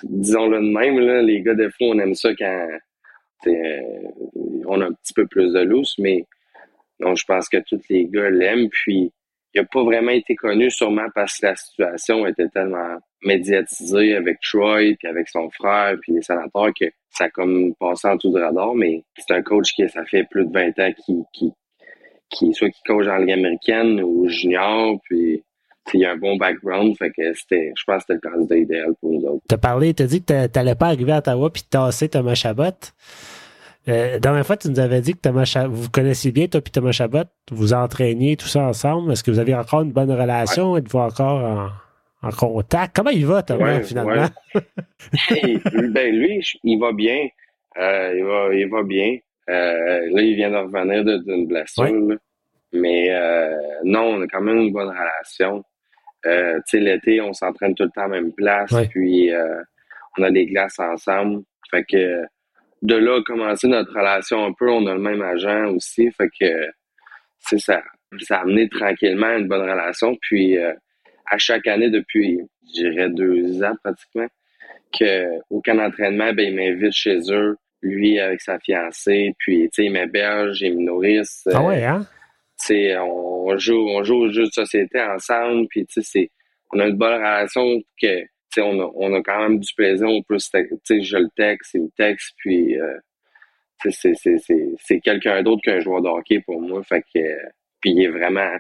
disons-le 0.05 0.59
de 0.59 0.73
même, 0.73 0.99
là, 1.01 1.23
les 1.23 1.41
gars, 1.43 1.55
des 1.55 1.71
fois, 1.71 1.89
on 1.89 1.99
aime 1.99 2.15
ça 2.15 2.31
quand 2.35 2.69
on 3.47 4.81
a 4.81 4.87
un 4.87 4.93
petit 4.93 5.15
peu 5.15 5.27
plus 5.27 5.53
de 5.53 5.61
lousse, 5.61 5.97
mais 5.99 6.25
non, 7.01 7.15
je 7.15 7.25
pense 7.25 7.49
que 7.49 7.59
tous 7.59 7.81
les 7.89 8.07
gars 8.07 8.31
l'aiment, 8.31 8.69
puis 8.69 9.13
il 9.59 9.63
n'a 9.63 9.67
pas 9.67 9.83
vraiment 9.83 10.13
été 10.13 10.37
connu, 10.37 10.71
sûrement 10.71 11.07
parce 11.15 11.39
que 11.39 11.47
la 11.47 11.57
situation 11.57 12.27
était 12.27 12.49
tellement 12.49 12.97
médiatisée 13.25 14.15
avec 14.15 14.39
Troy, 14.41 14.95
puis 14.99 15.09
avec 15.09 15.29
son 15.29 15.51
frère, 15.51 15.97
puis 16.01 16.13
les 16.13 16.23
sénateurs, 16.23 16.71
que 16.79 16.87
ça 17.11 17.25
a 17.25 17.31
comme 17.31 17.75
passé 17.81 18.09
en 18.09 18.17
tout 18.17 18.31
de 18.31 18.41
radar, 18.41 18.75
mais 18.75 19.03
c'est 19.17 19.35
un 19.35 19.43
coach 19.43 19.73
qui, 19.73 19.89
ça 19.89 20.05
fait 20.05 20.25
plus 20.31 20.47
de 20.47 20.53
20 20.53 20.79
ans, 20.79 20.93
qui, 21.05 21.15
qui, 21.33 21.53
qui 22.31 22.55
soit 22.55 22.71
qui 22.71 22.83
coach 22.87 23.07
en 23.09 23.17
Ligue 23.17 23.33
américaine 23.33 24.01
ou 24.01 24.29
junior, 24.29 24.97
puis 25.05 25.43
il 25.95 26.05
a 26.05 26.13
un 26.13 26.17
bon 26.17 26.37
background, 26.37 26.97
fait 26.97 27.11
que 27.11 27.33
c'était, 27.35 27.73
je 27.77 27.83
pense 27.85 28.05
que 28.05 28.13
c'était 28.15 28.21
le 28.23 28.31
candidat 28.31 28.57
idéal 28.57 28.95
pour 29.01 29.13
nous 29.13 29.27
autres. 29.27 29.43
T'as 29.49 29.59
parlé, 29.59 29.95
t'as 29.95 30.07
dit 30.07 30.23
que 30.23 30.47
t'allais 30.47 30.75
pas 30.75 30.89
arriver 30.89 31.13
à 31.13 31.19
Ottawa 31.19 31.51
puis 31.51 31.63
tasser 31.63 32.09
Thomas 32.09 32.35
Chabot. 32.35 32.79
Euh, 33.87 34.13
la 34.13 34.19
dernière 34.19 34.47
fois, 34.47 34.57
tu 34.57 34.69
nous 34.69 34.81
avais 34.81 35.01
dit 35.01 35.15
que 35.15 35.21
Thomas 35.21 35.45
Chabot, 35.45 35.73
vous 35.73 35.91
connaissiez 35.91 36.31
bien, 36.31 36.47
toi 36.47 36.61
et 36.65 36.71
Thomas 36.71 36.93
Chabot, 36.93 37.25
vous 37.51 37.73
entraîniez 37.73 38.37
tout 38.37 38.47
ça 38.47 38.63
ensemble. 38.65 39.13
Est-ce 39.13 39.23
que 39.23 39.31
vous 39.31 39.39
avez 39.39 39.55
encore 39.55 39.83
une 39.83 39.93
bonne 39.93 40.11
relation? 40.11 40.77
Êtes-vous 40.77 40.99
encore 40.99 41.73
en, 42.23 42.31
contact? 42.31 42.95
Comment 42.95 43.11
il 43.11 43.25
va, 43.25 43.43
Thomas, 43.43 43.81
finalement? 43.83 44.29
ben, 45.31 46.15
lui, 46.15 46.45
il 46.65 46.79
va 46.79 46.93
bien. 46.93 47.29
Euh, 47.79 48.15
il, 48.17 48.25
va, 48.25 48.55
il 48.55 48.69
va 48.69 48.83
bien. 48.83 49.17
Euh, 49.49 50.11
là, 50.11 50.23
il 50.23 50.35
vient 50.35 50.51
de 50.51 50.57
revenir 50.57 51.05
d'une 51.23 51.47
blessure. 51.47 52.19
Mais 52.73 53.09
non, 53.85 54.17
on 54.17 54.23
a 54.23 54.27
quand 54.27 54.43
même 54.43 54.59
une 54.59 54.73
bonne 54.73 54.91
relation. 54.91 55.65
tu 56.25 56.31
sais, 56.67 56.81
l'été, 56.81 57.23
on 57.23 57.33
s'entraîne 57.33 57.75
tout 57.75 57.85
le 57.85 57.91
temps 57.91 58.03
à 58.03 58.09
la 58.09 58.21
même 58.21 58.33
place. 58.33 58.71
Puis, 58.91 59.31
on 60.19 60.23
a 60.25 60.31
des 60.31 60.45
glaces 60.45 60.79
ensemble. 60.79 61.43
Fait 61.71 61.85
que 61.85 62.27
de 62.83 62.95
là 62.95 63.21
commencer 63.25 63.69
notre 63.69 63.93
relation 63.93 64.45
un 64.45 64.53
peu. 64.53 64.71
On 64.71 64.87
a 64.87 64.95
le 64.95 65.01
même 65.01 65.23
agent 65.23 65.67
aussi, 65.75 66.11
fait 66.13 66.29
que 66.41 66.67
c'est 67.39 67.59
ça. 67.59 67.83
ça 68.21 68.39
a 68.39 68.41
amené 68.43 68.69
tranquillement 68.69 69.37
une 69.37 69.49
bonne 69.49 69.69
relation. 69.69 70.17
Puis 70.21 70.57
à 71.31 71.39
chaque 71.39 71.67
année 71.67 71.91
depuis, 71.91 72.41
je 72.75 72.83
dirais 72.83 73.11
deux 73.11 73.63
ans 73.63 73.75
pratiquement, 73.83 74.27
que 74.99 75.27
au 75.51 75.61
camp 75.61 75.75
d'entraînement, 75.75 76.33
ben, 76.33 76.49
il 76.49 76.55
m'invite 76.55 76.93
chez 76.93 77.19
eux, 77.31 77.57
lui 77.83 78.19
avec 78.19 78.41
sa 78.41 78.59
fiancée, 78.59 79.35
puis 79.39 79.69
tu 79.71 79.83
sais, 79.83 79.85
il 79.85 79.93
m'héberge, 79.93 80.61
il 80.63 80.77
me 80.77 80.85
nourrisse. 80.85 81.47
Ah 81.53 81.63
ouais, 81.63 81.85
hein? 81.85 82.07
Tu 82.61 82.75
sais, 82.75 82.99
on 82.99 83.57
joue, 83.59 83.89
on 83.89 84.03
joue 84.03 84.17
aux 84.17 84.31
jeux 84.31 84.47
de 84.47 84.51
société 84.51 85.01
ensemble, 85.01 85.67
puis 85.69 85.87
tu 85.87 86.03
sais, 86.03 86.31
on 86.73 86.81
a 86.81 86.87
une 86.87 86.97
bonne 86.97 87.15
relation 87.15 87.65
que 88.01 88.23
on 88.59 88.81
a, 88.81 88.91
on 88.95 89.15
a 89.15 89.23
quand 89.23 89.41
même 89.41 89.59
du 89.59 89.73
plaisir, 89.75 90.09
on 90.09 90.23
peut 90.23 90.39
tu 90.39 90.79
sais, 90.85 91.03
je 91.03 91.17
le 91.17 91.29
texte, 91.37 91.75
il 91.75 91.83
me 91.83 91.91
texte, 91.97 92.35
puis 92.39 92.79
euh, 92.79 92.99
c'est 93.85 95.01
quelqu'un 95.01 95.43
d'autre 95.43 95.63
qu'un 95.63 95.81
joueur 95.81 96.03
de 96.03 96.09
hockey 96.09 96.41
pour 96.41 96.61
moi, 96.61 96.83
fait 96.83 97.03
que 97.15 97.21
puis 97.81 97.93
il 97.93 98.03
est 98.03 98.09
vraiment 98.09 98.57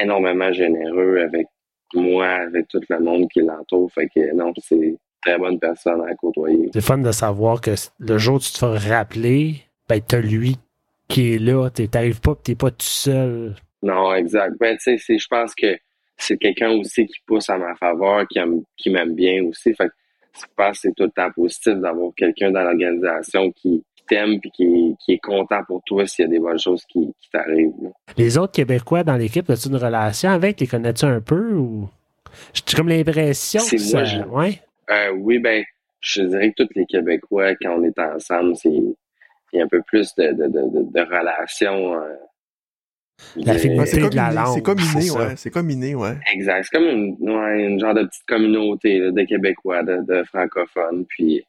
énormément 0.00 0.52
généreux 0.52 1.18
avec 1.18 1.46
moi, 1.92 2.26
avec 2.26 2.68
tout 2.68 2.80
le 2.88 3.00
monde 3.00 3.28
qui 3.30 3.40
l'entoure, 3.40 3.90
fait 3.92 4.08
que 4.14 4.34
non, 4.34 4.52
c'est 4.58 4.96
très 5.22 5.38
bonne 5.38 5.58
personne 5.58 6.02
à 6.02 6.14
côtoyer. 6.14 6.70
C'est 6.72 6.84
fun 6.84 6.98
de 6.98 7.12
savoir 7.12 7.60
que 7.60 7.72
le 7.98 8.18
jour 8.18 8.36
où 8.36 8.40
tu 8.40 8.52
te 8.52 8.58
feras 8.58 8.78
rappeler, 8.78 9.62
ben, 9.88 10.00
t'as 10.00 10.20
lui 10.20 10.56
qui 11.08 11.34
est 11.34 11.38
là. 11.38 11.70
T'arrives 11.70 12.20
pas, 12.20 12.34
t'es 12.42 12.54
pas 12.54 12.70
tout 12.70 12.76
seul. 12.80 13.54
Non, 13.82 14.14
exact. 14.14 14.56
Ben, 14.58 14.76
tu 14.76 14.98
sais, 14.98 15.18
je 15.18 15.28
pense 15.28 15.54
que 15.54 15.76
c'est 16.16 16.36
quelqu'un 16.38 16.70
aussi 16.70 17.06
qui 17.06 17.18
pousse 17.26 17.50
à 17.50 17.58
ma 17.58 17.74
faveur, 17.74 18.26
qui 18.28 18.90
m'aime 18.90 19.14
bien 19.14 19.44
aussi. 19.44 19.74
Fait 19.74 19.90
je 20.36 20.46
pense 20.56 20.72
que 20.72 20.88
c'est 20.88 20.94
tout 20.96 21.04
le 21.04 21.10
temps 21.10 21.30
positif 21.30 21.74
d'avoir 21.74 22.12
quelqu'un 22.16 22.50
dans 22.50 22.62
l'organisation 22.62 23.52
qui, 23.52 23.84
t'aime 24.06 24.38
et 24.44 24.50
qui, 24.50 24.96
est 25.08 25.18
content 25.18 25.62
pour 25.66 25.82
toi 25.84 26.06
s'il 26.06 26.24
y 26.24 26.28
a 26.28 26.30
des 26.30 26.38
bonnes 26.38 26.58
choses 26.58 26.84
qui, 26.86 27.14
t'arrivent. 27.32 27.72
Les 28.16 28.36
autres 28.36 28.52
Québécois 28.52 29.02
dans 29.02 29.16
l'équipe, 29.16 29.48
as-tu 29.48 29.68
une 29.68 29.76
relation 29.76 30.30
avec? 30.30 30.60
Les 30.60 30.66
connais-tu 30.66 31.04
un 31.04 31.20
peu 31.20 31.54
ou? 31.54 31.88
J'ai 32.52 32.76
comme 32.76 32.88
l'impression 32.88 33.60
que 33.60 33.78
ça. 33.78 34.02
Ouais? 34.28 34.60
Euh, 34.90 35.12
oui, 35.12 35.38
ben, 35.38 35.64
je 36.00 36.22
dirais 36.22 36.52
que 36.52 36.64
tous 36.64 36.68
les 36.74 36.84
Québécois, 36.86 37.54
quand 37.62 37.78
on 37.78 37.84
est 37.84 37.98
ensemble, 37.98 38.56
c'est 38.56 38.70
il 38.70 39.58
y 39.58 39.60
a 39.60 39.64
un 39.64 39.68
peu 39.68 39.82
plus 39.86 40.14
de, 40.16 40.32
de, 40.32 40.46
de, 40.48 40.92
de 40.92 41.00
relations. 41.00 41.94
Euh, 41.94 42.14
De 43.36 44.16
la 44.16 44.30
langue. 44.30 44.54
C'est 44.54 44.62
comme 44.62 44.78
inné, 44.78 45.10
ouais. 45.10 45.36
C'est 45.36 45.50
comme 45.50 45.70
inné, 45.70 45.94
ouais. 45.94 46.16
Exact. 46.32 46.64
C'est 46.64 46.76
comme 46.76 46.88
une, 46.88 47.16
ouais, 47.20 47.64
une 47.64 47.80
genre 47.80 47.94
de 47.94 48.04
petite 48.04 48.26
communauté 48.26 49.00
de 49.00 49.22
Québécois, 49.24 49.82
de, 49.82 50.22
francophones. 50.24 51.04
Puis 51.06 51.44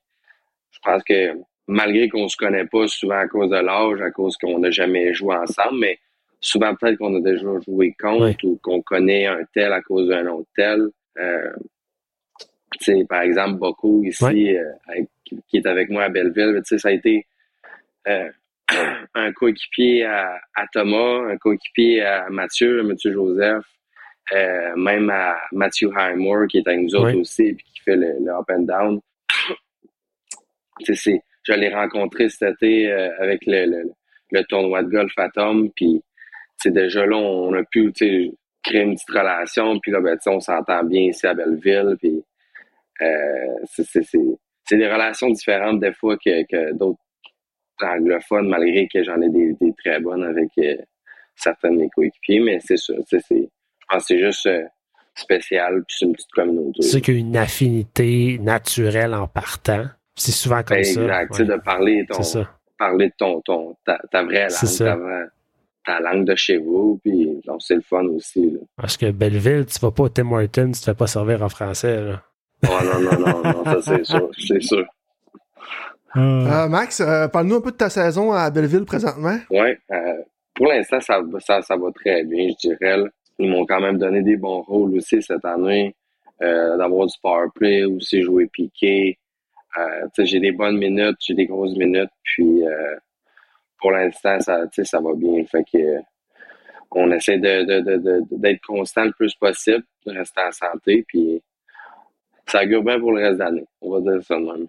je 0.72 0.80
pense 0.84 1.04
que 1.04 1.34
malgré 1.68 2.10
qu'on 2.10 2.28
se 2.28 2.38
connaît 2.38 2.66
pas 2.66 2.88
souvent 2.88 3.18
à 3.18 3.28
cause 3.28 3.50
de 3.50 3.58
l'âge, 3.58 4.02
à 4.02 4.12
cause 4.12 4.38
qu'on 4.38 4.60
n'a 4.60 4.72
jamais 4.72 5.14
joué 5.14 5.36
ensemble, 5.36 5.80
mais 5.80 6.00
souvent 6.40 6.76
peut-être 6.76 6.98
qu'on 6.98 7.16
a 7.16 7.22
déjà 7.22 7.48
joué 7.66 7.96
contre 8.00 8.44
ou 8.44 8.60
qu'on 8.62 8.82
connaît 8.82 9.26
un 9.26 9.44
tel 9.54 9.74
à 9.74 9.82
cause 9.82 10.10
d'un 10.10 10.28
autre 10.28 10.50
tel. 10.56 10.90
Euh, 11.18 11.52
par 13.10 13.22
exemple, 13.22 13.58
beaucoup 13.58 14.04
ici, 14.04 14.56
euh, 14.56 14.64
qui 15.48 15.58
est 15.58 15.66
avec 15.66 15.90
moi 15.90 16.04
à 16.04 16.10
Belleville, 16.10 16.62
ça 16.64 16.90
a 16.90 16.92
été 16.92 17.26
euh, 18.08 18.30
un 19.16 19.32
coéquipier 19.34 20.06
à, 20.06 20.40
Thomas, 20.74 21.32
un 21.32 21.38
coéquipier 21.38 22.02
à 22.02 22.30
Mathieu, 22.30 22.84
Mathieu 22.84 23.12
Joseph, 23.14 23.64
euh, 24.34 24.76
même 24.76 25.10
à 25.10 25.38
Matthew 25.52 25.92
Highmore, 25.96 26.48
qui 26.48 26.58
est 26.60 26.68
avec 26.68 26.82
nous 26.82 26.96
autres 26.96 27.18
aussi, 27.18 27.54
puis 27.54 27.66
qui 27.74 27.82
fait 27.82 27.96
le, 27.96 28.30
up 28.30 28.50
and 28.50 28.64
down. 28.64 29.00
c'est, 30.94 31.22
je 31.44 31.54
l'ai 31.54 31.74
rencontré 31.74 32.30
cet 32.30 32.62
été 32.62 32.92
avec 33.20 33.42
le, 33.46 33.92
le, 34.32 34.44
tournoi 34.46 34.84
de 34.84 34.90
golf 34.90 35.14
à 35.18 35.30
Tom, 35.30 35.70
puis 35.76 36.02
déjà 36.66 37.06
là, 37.06 37.18
on 37.18 37.54
a 37.54 37.64
pu 37.64 37.92
créer 37.92 38.82
une 38.82 38.96
petite 38.96 39.10
relation, 39.10 39.80
puis 39.80 39.92
là, 39.92 40.02
ben, 40.02 40.18
on 40.28 40.40
s'entend 40.40 40.84
bien 40.84 41.02
ici 41.02 41.28
à 41.28 41.34
Belleville, 41.34 41.96
puis 42.00 42.24
euh, 43.02 43.56
c'est 43.68 44.78
des 44.78 44.92
relations 44.92 45.30
différentes 45.30 45.80
des 45.80 45.94
fois 45.94 46.18
que, 46.18 46.74
d'autres 46.74 47.00
anglophones, 47.82 48.48
malgré 48.48 48.88
que 48.88 49.04
j'en 49.04 49.22
ai 49.22 49.30
des, 49.30 49.74
très 49.84 50.00
bonnes 50.00 50.24
avec 50.24 50.50
euh, 50.60 50.76
certains 51.36 51.72
de 51.72 51.78
mes 51.78 51.90
coéquipiers, 51.90 52.40
mais 52.40 52.60
c'est 52.64 52.78
ça. 52.78 52.94
je 53.12 53.18
pense 53.18 54.02
que 54.02 54.08
c'est 54.08 54.20
juste 54.20 54.46
euh, 54.48 54.64
spécial, 55.16 55.84
puis 55.88 55.98
c'est 56.00 56.06
une 56.06 56.14
petite 56.14 56.32
communauté. 56.32 56.82
C'est 56.82 57.02
qu'il 57.02 57.16
y 57.16 57.18
a 57.18 57.20
une 57.22 57.38
affinité 57.38 58.38
naturelle 58.40 59.14
en 59.14 59.28
partant. 59.28 59.86
C'est 60.16 60.32
souvent 60.32 60.64
comme 60.64 60.84
ça. 60.84 61.02
Exact, 61.02 61.42
de 61.42 61.56
parler, 61.58 62.06
ton, 62.10 62.22
parler 62.78 63.08
de 63.10 63.14
ton, 63.18 63.42
ton 63.42 63.76
ta, 63.86 64.24
vraie 64.24 64.48
langue, 64.48 65.30
ta, 65.86 66.00
langue 66.00 66.26
de 66.26 66.36
chez 66.36 66.58
vous, 66.58 67.00
puis 67.04 67.42
c'est 67.60 67.76
le 67.76 67.82
fun 67.82 68.06
aussi. 68.06 68.58
Parce 68.78 68.96
que 68.96 69.12
Belleville, 69.12 69.66
tu 69.66 69.80
vas 69.80 69.92
pas 69.92 70.04
au 70.04 70.10
Tim 70.10 70.32
Hortons, 70.32 70.72
tu 70.72 70.80
te 70.80 70.86
fais 70.86 70.94
pas 70.94 71.08
servir 71.08 71.44
en 71.44 71.50
français. 71.50 72.02
Là. 72.02 72.24
Oh 72.64 72.78
non, 72.84 73.00
non, 73.02 73.20
non, 73.20 73.44
non, 73.44 73.64
ça 73.66 73.82
c'est 73.82 74.06
sûr, 74.06 74.30
c'est 74.38 74.62
sûr. 74.62 74.86
Euh, 76.18 76.68
Max, 76.68 77.02
euh, 77.02 77.28
parle-nous 77.28 77.56
un 77.56 77.62
peu 77.62 77.72
de 77.72 77.78
ta 77.78 77.90
saison 77.90 78.32
à 78.32 78.50
Belleville 78.50 78.86
présentement. 78.86 79.38
Oui, 79.50 79.70
euh, 79.92 80.22
pour 80.54 80.68
l'instant, 80.68 81.02
ça, 81.02 81.22
ça, 81.40 81.62
ça, 81.62 81.76
va 81.76 81.92
très 81.92 82.24
bien, 82.24 82.50
je 82.50 82.70
dirais. 82.70 82.98
Ils 83.38 83.50
m'ont 83.50 83.66
quand 83.66 83.82
même 83.82 83.98
donné 83.98 84.22
des 84.22 84.38
bons 84.38 84.62
rôles 84.62 84.96
aussi 84.96 85.22
cette 85.22 85.44
année, 85.44 85.94
d'avoir 86.40 87.08
du 87.08 87.16
power 87.22 87.48
play, 87.54 87.84
aussi 87.84 88.22
jouer 88.22 88.48
piqué. 88.48 89.18
j'ai 90.18 90.40
des 90.40 90.54
bonnes 90.54 90.78
minutes, 90.78 91.18
j'ai 91.20 91.34
des 91.34 91.46
grosses 91.46 91.76
minutes, 91.76 92.12
puis 92.24 92.62
pour 93.82 93.92
l'instant, 93.92 94.40
ça, 94.40 94.64
ça 94.72 95.00
va 95.02 95.14
bien. 95.16 95.44
Fait 95.46 95.66
que 95.70 96.00
on 96.92 97.12
essaie 97.12 97.38
de, 97.38 97.64
de, 97.64 97.98
de, 97.98 98.24
d'être 98.32 98.62
constant 98.66 99.04
le 99.04 99.12
plus 99.12 99.36
possible, 99.36 99.84
de 100.06 100.14
rester 100.14 100.42
en 100.42 100.52
santé, 100.52 101.04
puis 101.06 101.44
ça 102.48 102.64
augure 102.64 102.84
bien 102.84 103.00
pour 103.00 103.12
le 103.12 103.24
reste 103.24 103.40
de 103.40 103.44
l'année. 103.44 103.68
On 103.82 103.92
va 103.92 104.00
dire 104.00 104.24
ça 104.24 104.36
de 104.36 104.46
même. 104.46 104.68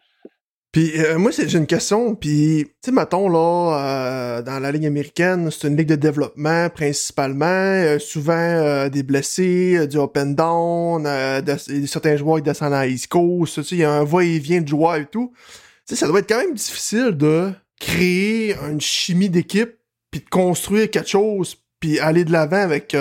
Puis 0.77 0.93
euh, 0.99 1.17
moi, 1.17 1.31
j'ai 1.31 1.57
une 1.57 1.67
question. 1.67 2.15
Puis, 2.15 2.67
tu 2.67 2.71
sais, 2.85 2.93
mettons, 2.93 3.31
là, 3.31 3.79
euh, 3.81 4.43
dans 4.43 4.59
la 4.59 4.71
Ligue 4.71 4.85
américaine, 4.85 5.51
c'est 5.51 5.69
une 5.69 5.75
ligue 5.75 5.89
de 5.89 5.95
développement 5.95 6.69
principalement. 6.69 7.47
Euh, 7.47 7.99
souvent, 7.99 8.87
des 8.91 9.03
blessés, 9.03 9.87
du 9.87 9.97
up 9.97 10.19
and 10.19 10.35
down, 10.37 11.09
certains 11.87 12.17
joueurs 12.19 12.37
qui 12.37 12.43
descendent 12.43 12.75
à 12.75 12.87
East 12.87 13.09
Coast. 13.09 13.59
Il 13.71 13.79
y 13.79 13.85
a 13.85 13.91
un 13.91 14.05
va-et-vient 14.05 14.61
de 14.61 14.69
joueurs 14.69 14.97
et 14.97 15.07
tout. 15.07 15.33
Tu 15.89 15.95
sais, 15.95 15.97
ça 15.97 16.09
doit 16.09 16.19
être 16.19 16.29
quand 16.29 16.41
même 16.41 16.53
difficile 16.53 17.13
de 17.13 17.53
créer 17.81 18.55
une 18.57 18.83
chimie 18.83 19.31
d'équipe, 19.31 19.79
puis 20.11 20.21
de 20.21 20.29
construire 20.29 20.91
quelque 20.91 21.09
chose, 21.09 21.57
puis 21.81 21.99
aller 22.01 22.27
de 22.27 22.33
l'avant 22.33 22.61
avec 22.61 22.95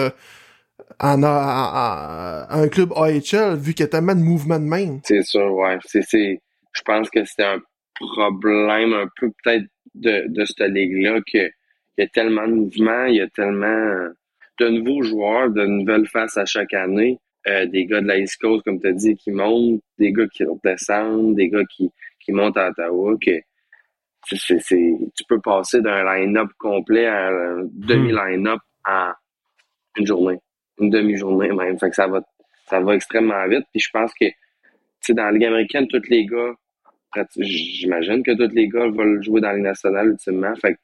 en, 1.01 1.23
un 1.23 2.67
club 2.69 2.93
AHL, 2.95 3.57
vu 3.57 3.73
qu'il 3.73 3.83
y 3.83 3.87
a 3.87 3.89
tellement 3.89 4.15
de 4.15 4.21
mouvements 4.21 4.59
de 4.59 4.63
main. 4.63 4.99
C'est 5.03 5.23
sûr, 5.23 5.53
ouais. 5.53 5.77
C'est, 5.83 6.39
je 6.75 6.81
pense 6.83 7.09
que 7.09 7.23
c'est 7.25 7.43
un 7.43 7.61
problème 7.95 8.93
un 8.93 9.07
peu 9.19 9.31
peut-être 9.43 9.65
de, 9.93 10.25
de 10.27 10.45
cette 10.45 10.69
ligue-là 10.69 11.21
qu'il 11.21 11.51
y 11.97 12.01
a 12.01 12.07
tellement 12.07 12.47
de 12.47 12.53
mouvements, 12.53 13.05
il 13.05 13.15
y 13.15 13.21
a 13.21 13.27
tellement 13.29 14.09
de 14.59 14.69
nouveaux 14.69 15.01
joueurs, 15.01 15.49
de 15.49 15.65
nouvelles 15.65 16.07
faces 16.07 16.37
à 16.37 16.45
chaque 16.45 16.73
année. 16.73 17.19
Euh, 17.47 17.67
des 17.67 17.85
gars 17.85 18.01
de 18.01 18.07
la 18.07 18.17
East 18.17 18.41
Coast, 18.41 18.63
comme 18.63 18.81
tu 18.81 18.87
as 18.87 18.91
dit, 18.91 19.15
qui 19.15 19.29
montent, 19.29 19.79
des 19.99 20.11
gars 20.11 20.25
qui 20.33 20.43
redescendent, 20.43 21.35
des 21.35 21.47
gars 21.47 21.63
qui, 21.69 21.91
qui 22.19 22.31
montent 22.31 22.57
à 22.57 22.69
Ottawa, 22.69 23.15
que 23.23 23.39
c'est, 24.23 24.57
tu 25.15 25.23
peux 25.29 25.39
passer 25.39 25.79
d'un 25.81 26.03
line-up 26.03 26.49
complet 26.57 27.05
à 27.05 27.27
un 27.27 27.69
demi-line-up 27.71 28.59
en 28.87 29.11
une 29.97 30.07
journée 30.07 30.39
une 30.79 30.89
demi-journée 30.89 31.51
même. 31.51 31.79
Fait 31.79 31.89
que 31.89 31.95
ça 31.95 32.07
va, 32.07 32.21
ça 32.65 32.79
va 32.79 32.95
extrêmement 32.95 33.47
vite. 33.47 33.65
Puis 33.71 33.81
je 33.81 33.89
pense 33.91 34.11
que, 34.13 34.25
tu 35.01 35.13
dans 35.13 35.25
la 35.25 35.31
Ligue 35.31 35.45
américaine, 35.45 35.87
tous 35.87 36.01
les 36.09 36.25
gars, 36.25 36.53
j'imagine 37.37 38.23
que 38.23 38.31
tous 38.31 38.53
les 38.53 38.67
gars 38.67 38.87
veulent 38.87 39.23
jouer 39.23 39.41
dans 39.41 39.49
la 39.49 39.55
Ligue 39.55 39.63
nationale 39.63 40.09
ultimement. 40.09 40.53
Fait 40.55 40.77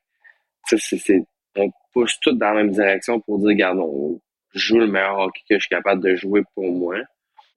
on 1.57 1.69
pousse 1.93 2.17
tous 2.21 2.33
dans 2.33 2.53
la 2.53 2.63
même 2.63 2.71
direction 2.71 3.19
pour 3.19 3.39
dire, 3.39 3.49
regarde, 3.49 3.79
on 3.79 4.19
joue 4.53 4.79
le 4.79 4.87
meilleur 4.87 5.19
hockey 5.19 5.41
que 5.49 5.55
je 5.55 5.61
suis 5.61 5.69
capable 5.69 6.01
de 6.03 6.15
jouer 6.15 6.41
pour 6.55 6.71
moi. 6.71 6.95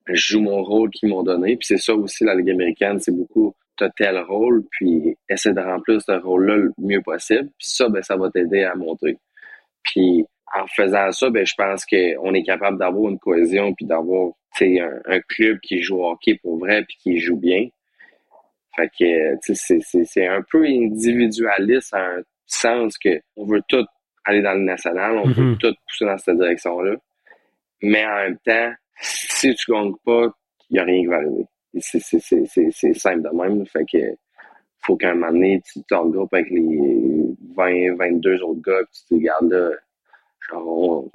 Je 0.07 0.15
joue 0.15 0.41
mon 0.41 0.63
rôle 0.63 0.89
qu'ils 0.91 1.09
m'ont 1.09 1.23
donné. 1.23 1.55
Puis 1.57 1.67
c'est 1.67 1.77
ça 1.77 1.95
aussi, 1.95 2.23
la 2.23 2.35
Ligue 2.35 2.51
américaine, 2.51 2.99
c'est 2.99 3.15
beaucoup, 3.15 3.55
t'as 3.77 3.89
tel 3.89 4.19
rôle, 4.19 4.63
puis 4.71 5.17
essaie 5.29 5.53
de 5.53 5.61
remplir 5.61 6.01
ce 6.01 6.11
rôle-là 6.11 6.57
le 6.57 6.73
mieux 6.77 7.01
possible. 7.01 7.49
Puis 7.57 7.69
ça, 7.69 7.89
ben, 7.89 8.01
ça 8.01 8.15
va 8.15 8.29
t'aider 8.29 8.63
à 8.63 8.75
monter. 8.75 9.17
Puis 9.83 10.25
en 10.55 10.67
faisant 10.67 11.11
ça, 11.11 11.29
ben, 11.29 11.45
je 11.45 11.53
pense 11.57 11.85
qu'on 11.85 12.33
est 12.33 12.43
capable 12.43 12.77
d'avoir 12.77 13.09
une 13.09 13.19
cohésion 13.19 13.73
puis 13.73 13.85
d'avoir 13.85 14.31
un, 14.61 14.99
un 15.05 15.19
club 15.21 15.59
qui 15.61 15.81
joue 15.81 16.03
hockey 16.03 16.39
pour 16.41 16.59
vrai 16.59 16.83
puis 16.83 16.97
qui 17.01 17.19
joue 17.19 17.37
bien. 17.37 17.67
Fait 18.75 18.89
que 18.99 19.53
c'est 19.53 20.27
un 20.27 20.41
peu 20.49 20.65
individualiste 20.65 21.93
en 21.93 21.99
un 21.99 22.21
sens 22.45 22.97
que 22.97 23.19
on 23.35 23.45
veut 23.45 23.61
tout 23.67 23.85
aller 24.25 24.41
dans 24.41 24.53
le 24.53 24.63
national, 24.63 25.17
on 25.17 25.27
veut 25.27 25.53
mm-hmm. 25.53 25.57
tout 25.57 25.73
pousser 25.87 26.05
dans 26.05 26.17
cette 26.17 26.37
direction-là. 26.37 26.95
Mais 27.81 28.05
en 28.05 28.15
même 28.15 28.37
temps, 28.45 28.73
si 28.99 29.53
tu 29.55 29.71
gagnes 29.71 29.93
pas, 30.03 30.27
il 30.69 30.73
n'y 30.73 30.79
a 30.79 30.83
rien 30.83 31.01
qui 31.01 31.07
va 31.07 31.15
arriver. 31.17 31.45
C'est 31.79 32.93
simple 32.93 33.21
de 33.21 33.35
même. 33.35 33.65
Fait 33.67 33.85
que 33.85 34.15
faut 34.79 34.95
qu'à 34.95 35.11
un 35.11 35.15
moment 35.15 35.31
donné, 35.31 35.61
tu 35.71 35.81
te 35.83 35.95
regroupes 35.95 36.33
avec 36.33 36.49
les 36.49 37.35
20, 37.55 37.95
22 37.95 38.43
autres 38.43 38.61
gars, 38.61 38.83
puis 38.91 39.01
tu 39.01 39.05
te 39.07 39.13
regardes 39.15 39.51
là, 39.51 39.69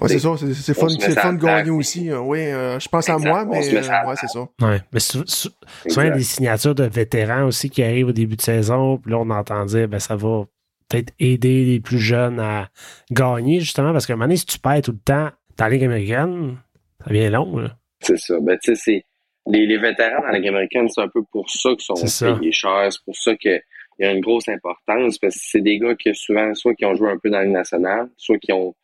Ouais, 0.01 0.09
c'est 0.09 0.19
ça, 0.19 0.31
c'est 0.37 0.75
fun, 0.75 0.89
fun 1.21 1.33
de 1.35 1.39
gagner 1.45 1.71
aussi. 1.71 2.11
euh, 2.11 2.21
Oui, 2.21 2.41
euh, 2.41 2.79
je 2.81 2.89
pense 2.89 3.09
à 3.09 3.19
moi, 3.19 3.45
mais 3.45 3.59
euh, 3.75 3.81
ouais, 4.09 4.15
c'est 4.21 4.29
ça. 4.29 4.41
Ouais. 4.63 4.81
Mais 4.93 5.01
sou- 5.01 5.25
sou- 5.27 5.51
souvent, 5.87 6.03
il 6.03 6.09
y 6.09 6.11
a 6.11 6.15
des 6.17 6.23
signatures 6.23 6.75
de 6.75 6.85
vétérans 6.85 7.45
aussi 7.45 7.69
qui 7.71 7.83
arrivent 7.83 8.09
au 8.09 8.13
début 8.13 8.37
de 8.37 8.43
saison. 8.43 8.97
Puis 8.99 9.11
là, 9.13 9.19
on 9.19 9.29
entend 9.31 9.65
dire, 9.67 9.89
ben, 9.89 9.99
ça 9.99 10.17
va 10.17 10.45
peut-être 10.89 11.13
aider 11.21 11.65
les 11.65 11.81
plus 11.81 11.99
jeunes 11.99 12.41
à 12.41 12.69
gagner, 13.11 13.61
justement, 13.61 13.93
parce 13.93 14.07
qu'à 14.07 14.15
un 14.15 14.17
moment 14.17 14.27
donné, 14.27 14.37
si 14.37 14.47
tu 14.47 14.59
perds 14.59 14.83
tout 14.83 14.93
le 14.93 14.99
temps 14.99 15.29
dans 15.57 15.65
la 15.67 15.71
Ligue 15.71 15.85
américaine, 15.85 16.57
ça 17.05 17.11
devient 17.11 17.29
long. 17.29 17.59
Là. 17.59 17.77
C'est 18.01 18.19
ça. 18.19 18.35
Ben, 18.41 18.59
tu 18.63 18.75
sais, 18.75 18.81
c'est. 18.83 19.05
Les, 19.47 19.67
les 19.67 19.79
vétérans 19.79 20.21
dans 20.21 20.29
la 20.29 20.39
Ligue 20.39 20.49
américaine, 20.49 20.89
c'est 20.89 21.01
un 21.01 21.09
peu 21.09 21.23
pour 21.31 21.49
ça 21.51 21.71
qu'ils 21.71 21.81
sont 21.83 21.95
payés 22.39 22.53
cher. 22.53 22.89
C'est 22.91 23.03
pour 23.05 23.17
ça 23.17 23.35
qu'il 23.37 23.61
y 23.99 24.05
a 24.05 24.13
une 24.13 24.21
grosse 24.21 24.49
importance. 24.49 25.19
Parce 25.19 25.35
que 25.35 25.41
c'est 25.43 25.61
des 25.63 25.79
gars 25.79 25.95
qui 25.95 26.15
souvent, 26.15 26.55
soit 26.55 26.75
qui 26.75 26.85
ont 26.85 26.95
joué 26.95 27.11
un 27.11 27.17
peu 27.19 27.31
dans 27.31 27.39
la 27.39 27.45
Ligue 27.45 27.55
nationale, 27.55 28.09
soit 28.17 28.39
qui 28.39 28.53
ont 28.53 28.75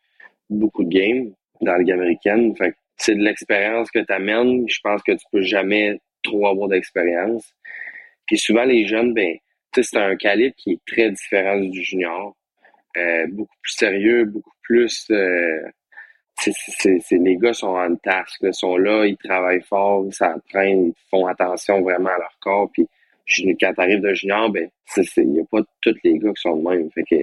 beaucoup 0.49 0.83
de 0.83 0.89
games 0.89 1.31
dans 1.61 1.73
la 1.73 1.79
Ligue 1.79 1.91
américaine. 1.91 2.55
Fait 2.55 2.73
c'est 2.97 3.15
de 3.15 3.23
l'expérience 3.23 3.91
que 3.91 3.99
tu 3.99 4.11
amènes. 4.11 4.67
Je 4.67 4.79
pense 4.83 5.01
que 5.03 5.11
tu 5.11 5.25
peux 5.31 5.41
jamais 5.41 5.99
trop 6.23 6.47
avoir 6.47 6.67
d'expérience. 6.67 7.53
Puis 8.25 8.37
souvent, 8.37 8.63
les 8.63 8.85
jeunes, 8.87 9.13
ben, 9.13 9.37
c'est 9.73 9.97
un 9.97 10.15
calibre 10.15 10.55
qui 10.57 10.73
est 10.73 10.81
très 10.85 11.11
différent 11.11 11.59
du 11.59 11.83
junior. 11.83 12.35
Euh, 12.97 13.27
beaucoup 13.29 13.55
plus 13.61 13.73
sérieux, 13.73 14.25
beaucoup 14.25 14.55
plus. 14.63 15.05
euh, 15.11 15.61
les 16.45 17.37
gars 17.37 17.53
sont 17.53 17.75
en 17.75 17.95
task, 17.95 18.41
là, 18.41 18.51
sont 18.51 18.77
là, 18.77 19.05
ils 19.05 19.17
travaillent 19.17 19.61
fort, 19.61 20.05
ils 20.05 20.13
s'entraînent, 20.13 20.87
ils 20.87 21.09
font 21.09 21.25
attention 21.27 21.81
vraiment 21.81 22.09
à 22.09 22.17
leur 22.17 22.37
corps. 22.39 22.69
Puis 22.71 22.87
quand 23.59 23.73
tu 23.73 23.81
arrives 23.81 24.01
de 24.01 24.13
junior, 24.13 24.49
ben, 24.49 24.69
il 25.17 25.27
n'y 25.29 25.39
a 25.39 25.43
pas 25.49 25.61
tous 25.81 25.95
les 26.03 26.17
gars 26.17 26.29
qui 26.29 26.41
sont 26.41 26.57
de 26.57 26.69
même. 26.69 26.91
Fait 26.91 27.03
que 27.03 27.15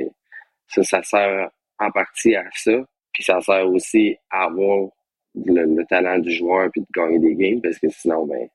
ça, 0.69 0.83
ça 0.83 1.03
sert 1.03 1.51
en 1.79 1.91
partie 1.91 2.37
à 2.37 2.45
ça. 2.53 2.85
Puis 3.15 3.23
ça 3.23 3.41
sert 3.41 3.67
aussi 3.71 4.17
à 4.31 4.45
avoir 4.45 4.89
le, 5.35 5.65
le 5.65 5.85
talent 5.87 6.19
du 6.19 6.31
joueur 6.33 6.69
puis 6.71 6.83
de 6.83 6.87
gagner 6.95 7.19
des 7.19 7.35
games 7.35 7.63
parce 7.63 7.79
que 7.79 7.89
sinon, 7.89 8.27
ben, 8.27 8.47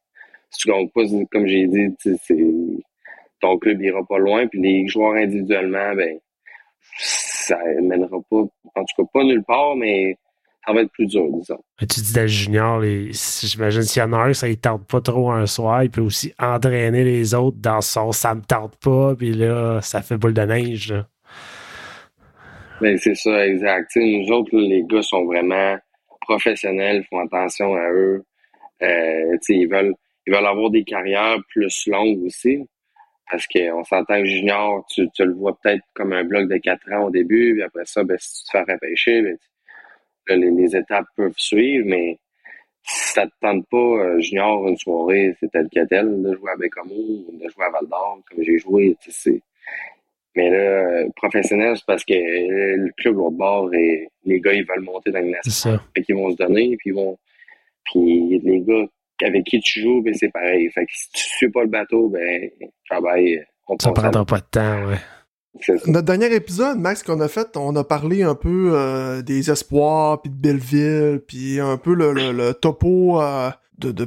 si 0.52 0.60
tu 0.62 0.70
gagnes 0.70 0.90
pas, 0.90 1.02
comme 1.32 1.48
j'ai 1.48 1.68
dit, 1.68 1.88
ton 3.40 3.58
club 3.58 3.82
ira 3.82 4.04
pas 4.04 4.18
loin. 4.18 4.48
Puis 4.48 4.62
les 4.62 4.88
joueurs 4.88 5.14
individuellement, 5.14 5.96
ben, 5.96 6.20
ça 6.98 7.58
mènera 7.82 8.18
pas, 8.30 8.38
en 8.38 8.84
tout 8.86 9.04
cas 9.04 9.10
pas 9.14 9.24
nulle 9.24 9.44
part, 9.44 9.76
mais 9.76 10.18
ça 10.66 10.74
va 10.74 10.82
être 10.82 10.92
plus 10.92 11.08
dur, 11.08 11.26
disons. 11.32 11.60
Tu 11.80 12.02
dis 12.02 12.14
le 12.16 12.28
junior, 12.28 12.82
j'imagine 12.82 13.82
s'il 13.84 14.02
y 14.02 14.06
en 14.06 14.34
ça 14.34 14.48
ne 14.48 14.54
tente 14.56 14.86
pas 14.88 15.02
trop 15.02 15.32
un 15.32 15.46
soir, 15.46 15.84
il 15.84 15.90
peut 15.90 16.02
aussi 16.02 16.34
entraîner 16.38 17.04
les 17.04 17.34
autres 17.34 17.58
dans 17.60 17.82
son 17.82 18.12
ça 18.12 18.36
me 18.36 18.42
tente 18.42 18.76
pas, 18.78 19.16
puis 19.16 19.34
là, 19.34 19.82
ça 19.82 20.02
fait 20.02 20.18
boule 20.18 20.34
de 20.34 20.42
neige. 20.42 20.92
Là. 20.92 21.08
Ben, 22.82 22.98
c'est 22.98 23.16
ça, 23.16 23.46
exact. 23.46 23.92
Nous 23.98 24.32
autres, 24.32 24.56
les 24.58 24.84
gars 24.84 25.02
sont 25.02 25.26
vraiment 25.26 25.78
professionnels, 26.22 27.04
font 27.10 27.20
attention 27.20 27.76
à 27.76 27.90
eux. 27.92 28.24
Euh, 28.82 29.38
ils 29.50 29.68
veulent, 29.68 29.94
ils 30.26 30.34
veulent 30.34 30.46
avoir 30.46 30.70
des 30.70 30.84
carrières 30.84 31.38
plus 31.50 31.88
longues 31.88 32.24
aussi. 32.24 32.66
Parce 33.30 33.46
qu'on 33.48 33.84
s'entend 33.84 34.22
que 34.22 34.26
junior, 34.26 34.86
tu, 34.90 35.08
tu 35.12 35.26
le 35.26 35.34
vois 35.34 35.58
peut-être 35.62 35.84
comme 35.94 36.14
un 36.14 36.24
bloc 36.24 36.48
de 36.50 36.58
4 36.58 36.92
ans 36.94 37.06
au 37.08 37.12
début, 37.12 37.54
puis 37.54 37.64
après 37.64 37.86
ça, 37.86 38.04
ben, 38.04 38.18
si 38.20 38.44
tu 38.44 38.46
te 38.46 38.52
fais 38.52 38.74
repêcher, 38.74 39.22
ben, 40.28 40.40
les, 40.42 40.52
les 40.52 40.76
étapes 40.76 41.06
peuvent 41.16 41.34
suivre, 41.38 41.86
mais 41.88 42.18
si 42.84 43.14
ça 43.14 43.28
te 43.28 43.34
tente 43.42 43.68
pas, 43.70 43.78
euh, 43.78 44.20
junior, 44.22 44.68
une 44.68 44.78
soirée, 44.78 45.36
c'est 45.40 45.52
tel 45.52 45.70
que 45.70 45.86
tel, 45.86 46.22
de 46.24 46.36
jouer 46.36 46.52
à 46.52 46.56
Bécamo, 46.56 46.96
de 46.96 47.50
jouer 47.50 47.66
à 47.66 47.70
Val 47.70 47.88
d'Or, 47.88 48.20
comme 48.30 48.44
j'ai 48.44 48.58
joué, 48.58 48.98
tu 49.02 49.12
sais, 49.12 49.32
c'est- 49.34 49.42
mais 50.40 50.50
là, 50.50 50.58
euh, 50.58 51.10
professionnel, 51.16 51.76
c'est 51.76 51.86
parce 51.86 52.04
que 52.06 52.14
euh, 52.14 52.78
le 52.78 52.92
club 52.98 53.16
l'autre 53.18 53.38
bord 53.38 53.74
et 53.74 54.08
les 54.26 54.40
gars, 54.40 54.54
ils 54.54 54.66
veulent 54.66 54.84
monter 54.86 55.12
dans 55.12 55.20
le 55.20 55.32
C'est 55.44 55.50
national. 55.50 55.80
ça. 55.80 55.86
Fait 55.96 56.04
qu'ils 56.04 56.16
vont 56.16 56.32
se 56.32 56.38
donner, 56.38 56.76
puis 56.78 56.92
ils 56.92 56.94
vont. 56.96 57.18
Puis 57.86 58.40
les 58.44 58.62
gars 58.62 58.86
avec 59.26 59.44
qui 59.46 59.60
tu 59.60 59.82
joues, 59.82 60.02
ben 60.02 60.14
c'est 60.14 60.32
pareil. 60.32 60.70
Fait 60.72 60.86
que 60.86 60.92
si 60.94 61.12
tu 61.12 61.24
suis 61.24 61.50
pas 61.50 61.62
le 61.64 61.68
bateau, 61.70 62.08
ben 62.10 62.50
travaille, 62.90 63.44
on 63.68 63.76
Ça 63.82 63.92
prendra 63.92 64.26
pas 64.26 64.38
de 64.40 64.46
temps, 64.52 64.88
ouais. 64.88 64.98
Notre 65.88 66.06
dernier 66.06 66.34
épisode, 66.34 66.78
Max, 66.78 67.04
qu'on 67.04 67.20
a 67.20 67.28
fait, 67.28 67.58
on 67.58 67.76
a 67.76 67.84
parlé 67.84 68.22
un 68.24 68.36
peu 68.36 68.72
euh, 68.74 69.22
des 69.24 69.50
espoirs, 69.52 70.22
puis 70.22 70.30
de 70.32 70.36
Belleville, 70.36 71.22
puis 71.28 71.60
un 71.60 71.78
peu 71.78 71.94
le, 71.96 72.14
le- 72.14 72.32
le 72.32 72.54
topo 72.54 73.20
euh, 73.20 73.50
de, 73.78 73.92
de 73.92 74.06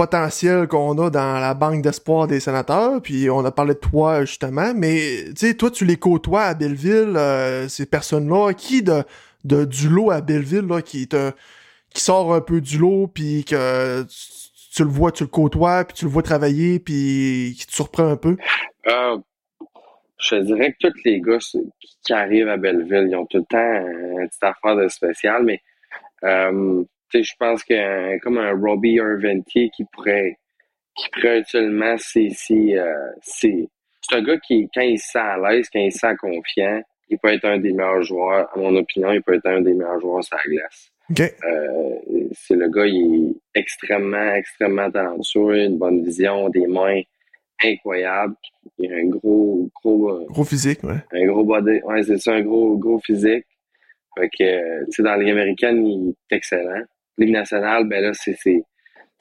potentiel 0.00 0.66
qu'on 0.66 0.96
a 0.96 1.10
dans 1.10 1.38
la 1.38 1.52
banque 1.52 1.82
d'espoir 1.82 2.26
des 2.26 2.40
sénateurs, 2.40 3.02
puis 3.02 3.28
on 3.28 3.44
a 3.44 3.50
parlé 3.50 3.74
de 3.74 3.80
toi, 3.80 4.24
justement, 4.24 4.72
mais, 4.74 5.24
tu 5.36 5.48
sais, 5.48 5.54
toi, 5.54 5.70
tu 5.70 5.84
les 5.84 5.98
côtoies 5.98 6.44
à 6.44 6.54
Belleville, 6.54 7.12
euh, 7.16 7.68
ces 7.68 7.84
personnes-là, 7.84 8.54
qui 8.54 8.82
de, 8.82 9.04
du 9.44 9.90
lot 9.90 10.10
à 10.10 10.22
Belleville, 10.22 10.66
là, 10.66 10.80
qui 10.80 11.06
un- 11.12 11.34
qui 11.90 12.00
sort 12.00 12.32
un 12.32 12.40
peu 12.40 12.62
du 12.62 12.78
lot, 12.78 13.08
puis 13.08 13.44
que 13.44 14.06
tu, 14.74 14.84
le 14.84 14.88
vois, 14.88 15.12
tu 15.12 15.24
le 15.24 15.28
côtoies, 15.28 15.84
puis 15.84 15.94
tu 15.94 16.06
le 16.06 16.10
vois 16.10 16.22
travailler, 16.22 16.78
puis 16.78 17.54
qui 17.58 17.66
te 17.66 17.74
surprend 17.74 18.08
un 18.08 18.16
peu? 18.16 18.38
Euh, 18.86 19.18
je 20.18 20.30
te 20.30 20.40
dirais 20.40 20.72
que 20.72 20.88
tous 20.88 21.00
les 21.04 21.20
gars 21.20 21.36
qui, 22.06 22.12
arrivent 22.14 22.48
à 22.48 22.56
Belleville, 22.56 23.08
ils 23.10 23.16
ont 23.16 23.26
tout 23.26 23.36
le 23.36 23.44
temps 23.44 23.58
une 23.58 24.28
petite 24.28 24.44
affaire 24.44 24.76
de 24.76 24.88
spécial, 24.88 25.42
mais 25.44 25.60
euh, 26.24 26.84
je 27.12 27.32
pense 27.38 27.64
que 27.64 28.18
comme 28.20 28.38
un 28.38 28.52
Robbie 28.52 28.94
Irventier 28.94 29.70
qui 29.70 29.84
pourrait 29.92 30.38
qui 30.96 31.08
pourrait 31.10 31.42
c'est 31.46 32.30
c'est 32.30 32.78
euh, 32.78 33.10
c'est 33.22 33.68
c'est 34.02 34.16
un 34.16 34.22
gars 34.22 34.38
qui, 34.38 34.68
quand 34.74 34.80
il 34.80 34.98
se 34.98 35.10
sent 35.12 35.18
à 35.18 35.36
l'aise, 35.36 35.68
quand 35.72 35.80
il 35.80 35.92
se 35.92 35.98
sent 35.98 36.16
confiant, 36.18 36.82
il 37.08 37.18
peut 37.18 37.32
être 37.32 37.44
un 37.44 37.58
des 37.58 37.72
meilleurs 37.72 38.02
joueurs, 38.02 38.48
à 38.54 38.58
mon 38.58 38.74
opinion, 38.76 39.12
il 39.12 39.22
peut 39.22 39.34
être 39.34 39.46
un 39.46 39.60
des 39.60 39.74
meilleurs 39.74 40.00
joueurs 40.00 40.24
sur 40.24 40.36
la 40.36 40.42
glace. 40.44 40.90
OK. 41.10 41.20
Euh, 41.20 42.28
c'est 42.32 42.54
le 42.54 42.68
gars, 42.68 42.86
il 42.86 43.30
est 43.54 43.60
extrêmement, 43.60 44.34
extrêmement 44.34 44.90
talentueux, 44.90 45.64
une 45.64 45.76
bonne 45.76 46.04
vision, 46.04 46.48
des 46.48 46.66
mains 46.66 47.02
incroyables. 47.62 48.36
Il 48.78 48.92
a 48.92 48.96
un 48.96 49.08
gros, 49.08 49.68
gros, 49.82 50.10
euh, 50.10 50.26
Gros 50.28 50.44
physique, 50.44 50.82
ouais. 50.84 51.02
un 51.12 51.26
gros 51.26 51.44
body. 51.44 51.82
Ouais, 51.82 52.02
c'est 52.02 52.18
ça, 52.18 52.34
un 52.34 52.42
gros, 52.42 52.76
gros 52.78 53.00
physique. 53.00 53.44
Fait 54.16 54.28
que, 54.28 54.84
tu 54.86 54.92
sais, 54.92 55.02
dans 55.02 55.10
la 55.10 55.18
Ligue 55.18 55.30
américaine, 55.30 55.84
il 55.86 56.14
est 56.30 56.36
excellent. 56.36 56.82
Ligue 57.20 57.32
nationale, 57.32 57.84
ben 57.84 58.02
là, 58.02 58.12
c'est, 58.14 58.36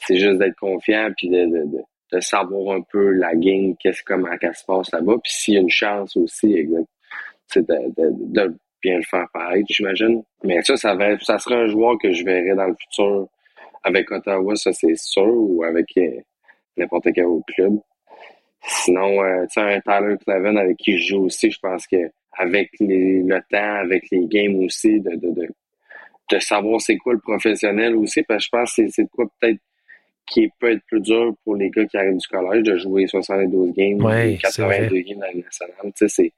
juste 0.09 0.39
d'être 0.39 0.55
confiant 0.55 1.09
puis 1.17 1.29
de, 1.29 1.45
de, 1.45 1.65
de, 2.13 2.19
savoir 2.19 2.75
un 2.75 2.81
peu 2.81 3.11
la 3.11 3.35
game, 3.35 3.75
qu'est-ce, 3.79 4.01
comment 4.03 4.35
qu'elle 4.37 4.55
se 4.55 4.65
passe 4.65 4.91
là-bas. 4.91 5.15
Puis 5.23 5.33
s'il 5.33 5.53
y 5.55 5.57
a 5.57 5.61
une 5.61 5.69
chance 5.69 6.15
aussi, 6.15 6.67
c'est 7.47 7.65
de, 7.67 8.55
bien 8.81 8.97
le 8.97 9.03
faire 9.03 9.27
paraître, 9.33 9.67
j'imagine. 9.69 10.23
Mais 10.43 10.61
ça, 10.61 10.77
ça, 10.77 10.95
va, 10.95 11.19
ça 11.19 11.37
serait 11.37 11.55
un 11.55 11.67
joueur 11.67 11.97
que 12.01 12.11
je 12.11 12.23
verrais 12.23 12.55
dans 12.55 12.67
le 12.67 12.75
futur 12.75 13.27
avec 13.83 14.11
Ottawa, 14.11 14.55
ça 14.55 14.73
c'est 14.73 14.95
sûr, 14.95 15.27
ou 15.27 15.63
avec 15.63 15.85
euh, 15.97 16.21
n'importe 16.77 17.07
quel 17.13 17.25
autre 17.25 17.45
club. 17.53 17.79
Sinon, 18.61 19.23
euh, 19.23 19.43
tu 19.43 19.53
sais, 19.53 19.61
un 19.61 19.79
Tyler 19.79 20.15
Cleven 20.25 20.57
avec 20.57 20.77
qui 20.77 20.97
je 20.97 21.13
joue 21.13 21.25
aussi, 21.25 21.49
je 21.49 21.59
pense 21.59 21.87
que 21.87 22.11
avec 22.37 22.71
les, 22.79 23.21
le 23.21 23.41
temps, 23.49 23.75
avec 23.81 24.09
les 24.11 24.25
games 24.27 24.63
aussi, 24.63 24.99
de, 24.99 25.15
de 26.29 26.39
savoir 26.39 26.79
c'est 26.81 26.97
quoi 26.97 27.13
le 27.13 27.19
professionnel 27.19 27.95
aussi, 27.95 28.23
parce 28.23 28.39
que 28.39 28.45
je 28.45 28.49
pense 28.59 28.75
que 28.75 28.87
c'est, 28.89 29.03
de 29.03 29.09
quoi 29.09 29.25
peut-être 29.39 29.59
qui 30.27 30.47
peut 30.59 30.71
être 30.73 30.83
plus 30.85 30.99
dur 31.01 31.33
pour 31.43 31.55
les 31.55 31.69
gars 31.71 31.85
qui 31.85 31.97
arrivent 31.97 32.17
du 32.17 32.27
collège 32.27 32.63
de 32.63 32.77
jouer 32.77 33.07
72 33.07 33.73
games, 33.75 34.03
Ouais, 34.03 34.37
c'est 34.43 34.61
82 34.61 34.87
vrai. 34.89 35.01
games 35.03 35.19
dans 35.19 35.25
la 35.25 35.33
nationale. 35.33 35.75
Tu 35.83 35.91
sais, 35.95 36.07
c'est, 36.07 36.33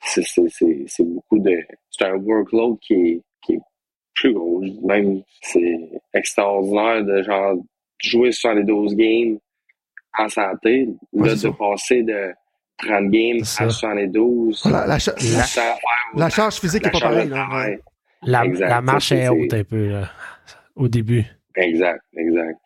c'est, 0.00 0.22
c'est, 0.22 0.48
c'est, 0.48 0.84
c'est 0.86 1.04
beaucoup 1.04 1.38
de. 1.38 1.58
C'est 1.90 2.04
un 2.06 2.14
workload 2.16 2.78
qui 2.80 2.94
est, 2.94 3.20
qui 3.42 3.54
est 3.54 3.60
plus 4.14 4.32
gros. 4.32 4.62
Même, 4.84 5.20
c'est 5.42 5.78
extraordinaire 6.14 7.04
de 7.04 7.22
genre 7.22 7.56
jouer 8.02 8.32
72 8.32 8.94
games 8.94 9.38
en 10.18 10.28
santé. 10.30 10.88
Ouais, 11.12 11.28
là, 11.28 11.34
de 11.34 11.38
ça. 11.38 11.50
passer 11.52 12.02
de 12.04 12.32
30 12.78 13.10
games 13.10 13.40
à 13.42 13.44
ça. 13.44 13.68
72. 13.68 14.64
La, 14.64 14.86
la, 14.86 14.98
cha- 14.98 15.14
sans 15.18 15.36
la- 15.36 15.44
faire 15.44 15.76
la 16.14 16.30
charge 16.30 16.54
physique 16.58 16.82
la 16.84 16.88
est 16.88 16.92
pas 16.92 17.00
pareille. 17.00 17.78
La, 18.22 18.44
la 18.44 18.80
marche 18.80 19.12
est 19.12 19.28
haute 19.28 19.52
un 19.54 19.64
peu, 19.64 19.88
là, 19.90 20.10
au 20.74 20.88
début. 20.88 21.24
Exact, 21.54 22.02
exact. 22.16 22.58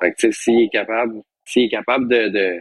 Fait 0.00 0.10
que, 0.10 0.16
tu 0.16 0.26
sais, 0.26 0.32
s'il 0.32 0.60
est 0.64 0.68
capable, 0.70 1.22
s'il 1.44 1.64
est 1.64 1.68
capable 1.68 2.08
de, 2.08 2.28
de, 2.28 2.60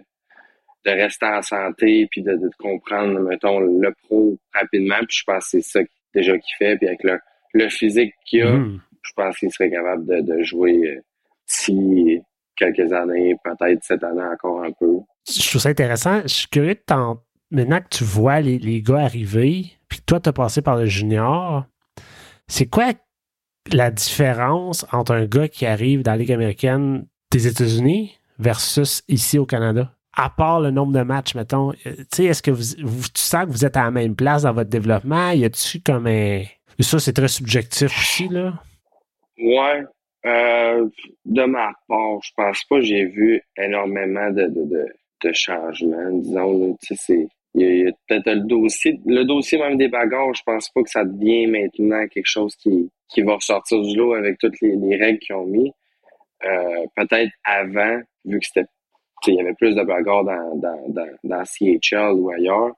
de 0.85 0.91
rester 0.91 1.25
en 1.25 1.41
santé 1.41 2.07
puis 2.11 2.21
de, 2.21 2.33
de 2.33 2.49
comprendre, 2.59 3.19
mettons, 3.21 3.59
le 3.59 3.91
pro 4.03 4.37
rapidement, 4.53 4.97
puis 5.07 5.17
je 5.17 5.23
pense 5.25 5.45
que 5.45 5.49
c'est 5.49 5.61
ça 5.61 5.79
déjà 6.13 6.33
qu'il 6.37 6.55
fait, 6.57 6.77
puis 6.77 6.87
avec 6.87 7.03
le, 7.03 7.19
le 7.53 7.69
physique 7.69 8.13
qu'il 8.25 8.43
a, 8.43 8.51
Mhm. 8.53 8.79
je 9.01 9.11
pense 9.15 9.37
qu'il 9.37 9.51
serait 9.51 9.71
capable 9.71 10.05
de, 10.05 10.21
de 10.21 10.43
jouer 10.43 10.77
euh, 10.89 11.01
si 11.45 12.21
quelques 12.55 12.91
années, 12.93 13.35
peut-être 13.43 13.83
cette 13.83 14.03
année 14.03 14.21
encore 14.21 14.63
un 14.63 14.71
peu. 14.71 14.99
Je 15.27 15.49
trouve 15.49 15.61
ça 15.61 15.69
intéressant. 15.69 16.21
Je 16.23 16.27
suis 16.27 16.47
curieux 16.49 16.75
de 16.75 16.83
t'en. 16.85 17.21
Maintenant 17.51 17.79
que 17.81 17.89
tu 17.97 18.03
vois 18.03 18.41
les, 18.41 18.57
les 18.57 18.81
gars 18.81 19.01
arriver, 19.01 19.65
puis 19.87 19.99
que 19.99 20.05
toi, 20.05 20.19
tu 20.19 20.29
as 20.29 20.33
passé 20.33 20.61
par 20.61 20.75
le 20.75 20.85
junior, 20.85 21.65
c'est 22.47 22.67
quoi 22.67 22.93
la 23.71 23.91
différence 23.91 24.85
entre 24.91 25.13
un 25.13 25.25
gars 25.25 25.47
qui 25.47 25.65
arrive 25.65 26.03
dans 26.03 26.11
la 26.11 26.17
Ligue 26.17 26.31
américaine 26.31 27.05
des 27.31 27.47
États-Unis 27.47 28.17
versus 28.39 29.03
ici 29.07 29.37
au 29.39 29.45
Canada? 29.45 29.93
À 30.15 30.29
part 30.29 30.61
le 30.61 30.69
nombre 30.69 30.93
de 30.93 31.01
matchs, 31.01 31.33
mettons, 31.33 31.71
euh, 31.71 31.95
tu 31.95 32.05
sais, 32.11 32.25
est-ce 32.25 32.43
que 32.43 32.51
vous, 32.51 32.63
tu 33.13 33.21
sens 33.21 33.45
que 33.45 33.51
vous 33.51 33.65
êtes 33.65 33.77
à 33.77 33.85
la 33.85 33.91
même 33.91 34.15
place 34.15 34.43
dans 34.43 34.53
votre 34.53 34.69
développement? 34.69 35.31
Y 35.31 35.45
a-tu 35.45 35.81
comme 35.81 36.05
un. 36.05 36.43
Ça, 36.79 36.99
c'est 36.99 37.13
très 37.13 37.27
subjectif 37.27 37.87
aussi, 37.97 38.27
là. 38.27 38.53
Ouais. 39.39 39.83
Euh, 40.25 40.87
de 41.25 41.43
ma 41.43 41.71
part, 41.87 42.21
je 42.23 42.31
pense 42.35 42.63
pas 42.65 42.79
j'ai 42.79 43.05
vu 43.05 43.41
énormément 43.57 44.29
de, 44.31 44.47
de, 44.47 45.33
changements, 45.33 46.11
disons. 46.11 46.77
Tu 46.81 46.95
sais, 46.95 47.27
il 47.55 47.85
y 47.85 47.87
a, 47.87 47.91
peut-être 48.07 48.35
le 48.35 48.41
dossier, 48.41 48.99
le 49.05 49.23
dossier 49.23 49.59
même 49.59 49.77
des 49.77 49.87
bagarres, 49.87 50.33
je 50.33 50.43
pense 50.43 50.69
pas 50.69 50.81
que 50.81 50.89
ça 50.89 51.03
devient 51.03 51.47
maintenant 51.47 52.07
quelque 52.07 52.27
chose 52.27 52.55
qui, 52.55 52.89
qui 53.09 53.21
va 53.21 53.35
ressortir 53.35 53.81
du 53.81 53.95
lot 53.95 54.13
avec 54.13 54.37
toutes 54.39 54.59
les, 54.61 54.75
les 54.75 54.95
règles 54.97 55.19
qu'ils 55.19 55.35
ont 55.35 55.45
mis. 55.45 55.71
Euh, 56.43 56.85
peut-être 56.95 57.31
avant, 57.43 58.01
vu 58.25 58.39
que 58.39 58.45
c'était, 58.45 58.67
il 59.27 59.35
y 59.35 59.39
avait 59.39 59.53
plus 59.53 59.75
de 59.75 59.83
bagarres 59.83 60.25
dans, 60.25 60.55
dans, 60.55 61.09
dans, 61.23 61.45
CHL 61.45 62.13
ou 62.15 62.31
ailleurs. 62.31 62.71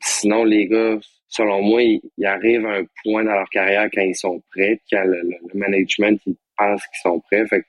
Sinon, 0.00 0.44
les 0.44 0.66
gars, 0.66 0.98
selon 1.28 1.62
moi, 1.62 1.82
ils, 1.82 2.00
arrivent 2.24 2.66
à 2.66 2.78
un 2.78 2.84
point 3.04 3.22
dans 3.22 3.34
leur 3.34 3.48
carrière 3.50 3.88
quand 3.92 4.02
ils 4.02 4.16
sont 4.16 4.42
prêts, 4.50 4.80
quand 4.90 5.04
le, 5.04 5.22
le, 5.22 5.38
management 5.54 6.20
ils 6.26 6.36
pensent 6.56 6.82
qu'ils 6.88 7.02
sont 7.02 7.20
prêts. 7.20 7.46
Fait 7.46 7.64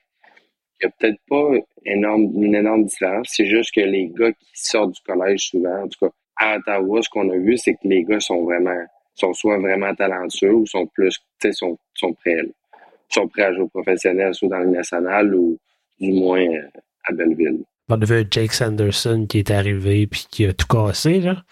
il 0.80 0.86
n'y 0.86 0.92
a 0.92 0.94
peut-être 0.98 1.20
pas 1.28 1.50
énorme, 1.84 2.30
une 2.42 2.54
énorme 2.54 2.84
différence. 2.84 3.28
C'est 3.30 3.46
juste 3.46 3.74
que 3.74 3.80
les 3.80 4.08
gars 4.08 4.32
qui 4.32 4.50
sortent 4.54 4.92
du 4.92 5.00
collège 5.02 5.48
souvent, 5.48 5.82
en 5.82 5.88
tout 5.88 6.06
cas, 6.06 6.12
à 6.38 6.56
Ottawa, 6.56 7.02
ce 7.02 7.08
qu'on 7.08 7.28
a 7.30 7.36
vu, 7.36 7.56
c'est 7.56 7.74
que 7.74 7.86
les 7.88 8.04
gars 8.04 8.20
sont 8.20 8.44
vraiment, 8.44 8.80
sont 9.14 9.34
soit 9.34 9.58
vraiment 9.58 9.94
talentueux 9.94 10.54
ou 10.54 10.66
sont 10.66 10.86
plus, 10.86 11.18
tu 11.40 11.48
sais, 11.48 11.52
sont, 11.52 11.78
sont 11.94 12.12
prêts, 12.14 12.42
sont 13.08 13.28
prêts 13.28 13.44
à 13.44 13.52
jouer 13.52 13.68
professionnel, 13.68 14.34
soit 14.34 14.48
dans 14.48 14.58
le 14.58 14.70
national 14.70 15.34
ou 15.34 15.58
du 16.00 16.12
moins 16.12 16.40
euh, 16.40 16.68
à 17.04 17.12
Belleville. 17.12 17.64
On 17.88 18.00
a 18.00 18.04
vu 18.04 18.26
Jake 18.30 18.52
Sanderson 18.52 19.26
qui 19.28 19.38
est 19.38 19.50
arrivé 19.50 20.06
puis 20.06 20.26
qui 20.30 20.44
a 20.46 20.52
tout 20.52 20.66
cassé, 20.66 21.20
là. 21.20 21.42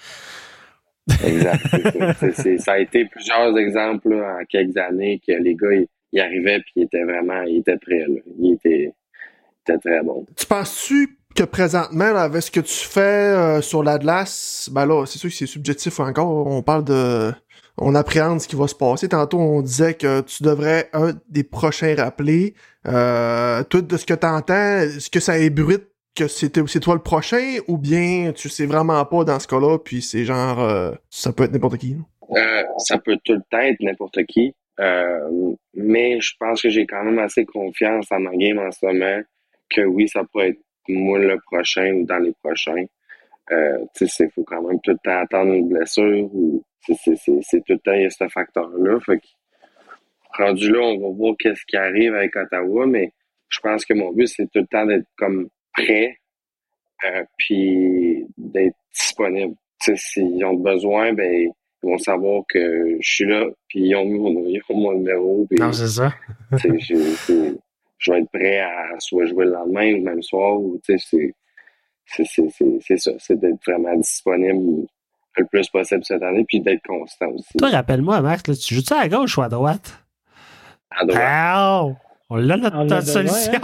Exact. 1.25 2.59
ça 2.59 2.73
a 2.73 2.79
été 2.79 3.05
plusieurs 3.07 3.57
exemples 3.57 4.13
en 4.13 4.45
quelques 4.49 4.77
années 4.77 5.21
que 5.27 5.33
les 5.33 5.55
gars, 5.55 5.73
ils, 6.13 6.21
arrivaient 6.21 6.61
puis 6.61 6.73
ils 6.77 6.83
étaient 6.85 7.05
vraiment, 7.05 7.43
ils 7.43 7.59
étaient 7.59 7.79
prêts, 7.79 8.05
là. 8.07 8.21
Ils 8.39 8.55
étaient, 8.55 8.93
étaient 9.63 9.79
très 9.79 10.03
bons. 10.03 10.27
Tu 10.37 10.47
penses-tu 10.47 11.19
que 11.37 11.45
présentement, 11.45 12.13
là, 12.13 12.23
avec 12.23 12.43
ce 12.43 12.51
que 12.51 12.61
tu 12.61 12.75
fais 12.75 13.01
euh, 13.01 13.61
sur 13.61 13.83
l'Atlas, 13.83 14.71
ben 14.73 14.87
là, 14.87 15.05
c'est 15.07 15.19
sûr 15.19 15.29
que 15.29 15.37
c'est 15.37 15.47
subjectif 15.47 16.01
encore. 16.01 16.47
On 16.47 16.63
parle 16.63 16.85
de. 16.85 17.33
On 17.79 17.95
appréhende 17.95 18.41
ce 18.41 18.49
qui 18.49 18.57
va 18.57 18.67
se 18.67 18.75
passer. 18.75 19.09
Tantôt, 19.09 19.39
on 19.39 19.61
disait 19.61 19.95
que 19.95 20.23
tu 20.23 20.43
devrais 20.43 20.89
un 20.95 21.13
des 21.29 21.45
prochains 21.45 21.95
rappelés. 21.95 22.55
Euh, 22.89 23.63
tout 23.65 23.83
de 23.83 23.97
ce 23.99 24.07
que 24.07 24.15
tu 24.15 24.27
entends, 24.27 24.79
est-ce 24.79 25.11
que 25.11 25.21
ça 25.21 25.39
ébruite 25.39 25.89
que 26.15 26.27
c'est 26.29 26.51
toi 26.81 26.95
le 26.95 27.03
prochain 27.03 27.59
ou 27.69 27.77
bien 27.77 28.33
tu 28.35 28.49
sais 28.49 28.65
vraiment 28.65 29.05
pas 29.05 29.25
dans 29.25 29.39
ce 29.39 29.47
cas-là, 29.47 29.79
puis 29.79 30.01
c'est 30.01 30.25
genre 30.25 30.59
euh, 30.61 30.93
ça 31.11 31.35
peut 31.35 31.45
être 31.45 31.53
n'importe 31.53 31.77
qui? 31.77 31.99
Euh, 32.35 32.63
ça 32.79 32.97
peut 32.97 33.19
tout 33.23 33.35
le 33.35 33.43
temps 33.51 33.59
être 33.59 33.81
n'importe 33.81 34.25
qui. 34.25 34.55
mais 35.75 36.19
je 36.19 36.33
pense 36.41 36.63
que 36.63 36.71
j'ai 36.71 36.87
quand 36.87 37.05
même 37.05 37.19
assez 37.19 37.45
confiance 37.45 38.07
en 38.11 38.21
ma 38.21 38.35
game 38.35 38.59
en 38.59 38.71
ce 38.71 38.87
moment 38.87 39.21
que 39.69 39.83
oui, 39.83 40.09
ça 40.09 40.25
pourrait 40.25 40.51
être 40.51 40.61
moi 40.89 41.19
le 41.19 41.39
prochain 41.41 41.93
ou 41.95 42.05
dans 42.05 42.19
les 42.19 42.33
prochains. 42.43 42.85
Euh, 43.53 43.79
tu 43.95 44.09
sais, 44.09 44.25
il 44.25 44.31
faut 44.33 44.45
quand 44.45 44.63
même 44.63 44.81
tout 44.81 44.91
le 44.91 44.99
temps 44.99 45.19
attendre 45.19 45.53
une 45.53 45.69
blessure 45.69 46.29
ou 46.35 46.63
c'est 46.83 47.65
tout 47.65 47.73
le 47.73 47.79
temps, 47.79 47.93
il 47.93 48.03
y 48.03 48.07
a 48.07 48.11
ce 48.11 48.29
facteur-là. 48.29 49.01
Fait 49.01 49.19
que, 49.19 49.27
rendu 50.37 50.71
là, 50.71 50.81
on 50.81 50.99
va 50.99 51.17
voir 51.17 51.35
qu'est-ce 51.39 51.65
qui 51.67 51.77
arrive 51.77 52.15
avec 52.15 52.37
Ottawa, 52.37 52.87
mais 52.87 53.13
je 53.49 53.61
pense 53.61 53.85
que 53.85 53.95
mon 53.95 54.13
but, 54.13 54.27
c'est 54.29 54.47
tout 54.47 54.61
le 54.61 54.67
temps 54.67 54.87
d'être 54.87 55.07
comme 55.17 55.49
prêt, 55.73 56.19
euh, 57.05 57.25
puis 57.39 58.27
d'être 58.37 58.77
disponible. 58.93 59.55
S'ils 59.81 60.45
ont 60.45 60.55
besoin, 60.55 61.13
ben 61.13 61.31
ils 61.33 61.53
vont 61.83 61.99
savoir 61.99 62.43
que 62.49 62.97
je 63.01 63.09
suis 63.09 63.27
là, 63.27 63.47
puis 63.69 63.81
ils 63.81 63.95
ont 63.95 64.05
mis 64.05 64.19
mon, 64.19 64.45
ils 64.47 64.61
ont 64.69 64.77
mon 64.77 64.93
numéro. 64.95 65.47
non, 65.59 65.73
c'est 65.73 65.89
ça 65.89 66.15
je 67.99 68.13
vais 68.13 68.21
être 68.21 68.31
prêt 68.31 68.61
à 68.61 68.99
soit 68.99 69.27
jouer 69.27 69.47
le 69.47 69.53
lendemain 69.53 69.93
ou 69.93 69.97
le 69.97 70.03
même 70.03 70.23
soir. 70.23 70.61
Ou, 70.61 70.81
c'est, 70.85 70.99
c'est, 70.99 72.97
ça, 72.97 73.13
c'est 73.19 73.39
d'être 73.39 73.59
vraiment 73.67 73.97
disponible 73.97 74.87
le 75.39 75.45
plus 75.47 75.69
possible 75.69 76.03
cette 76.05 76.23
année, 76.23 76.45
puis 76.49 76.61
d'être 76.61 76.83
constant 76.87 77.29
aussi. 77.29 77.59
Toi, 77.59 77.69
rappelle-moi, 77.69 78.21
Max, 78.23 78.43
tu 78.43 78.75
joues-tu 78.75 78.95
à 78.95 79.09
gauche 79.09 79.37
ou 79.37 79.43
à 79.43 79.49
droite? 79.49 80.03
À 80.91 81.05
droite. 81.05 81.97
On 82.29 82.37
l'a 82.37 82.57
notre, 82.57 83.03
solution! 83.03 83.53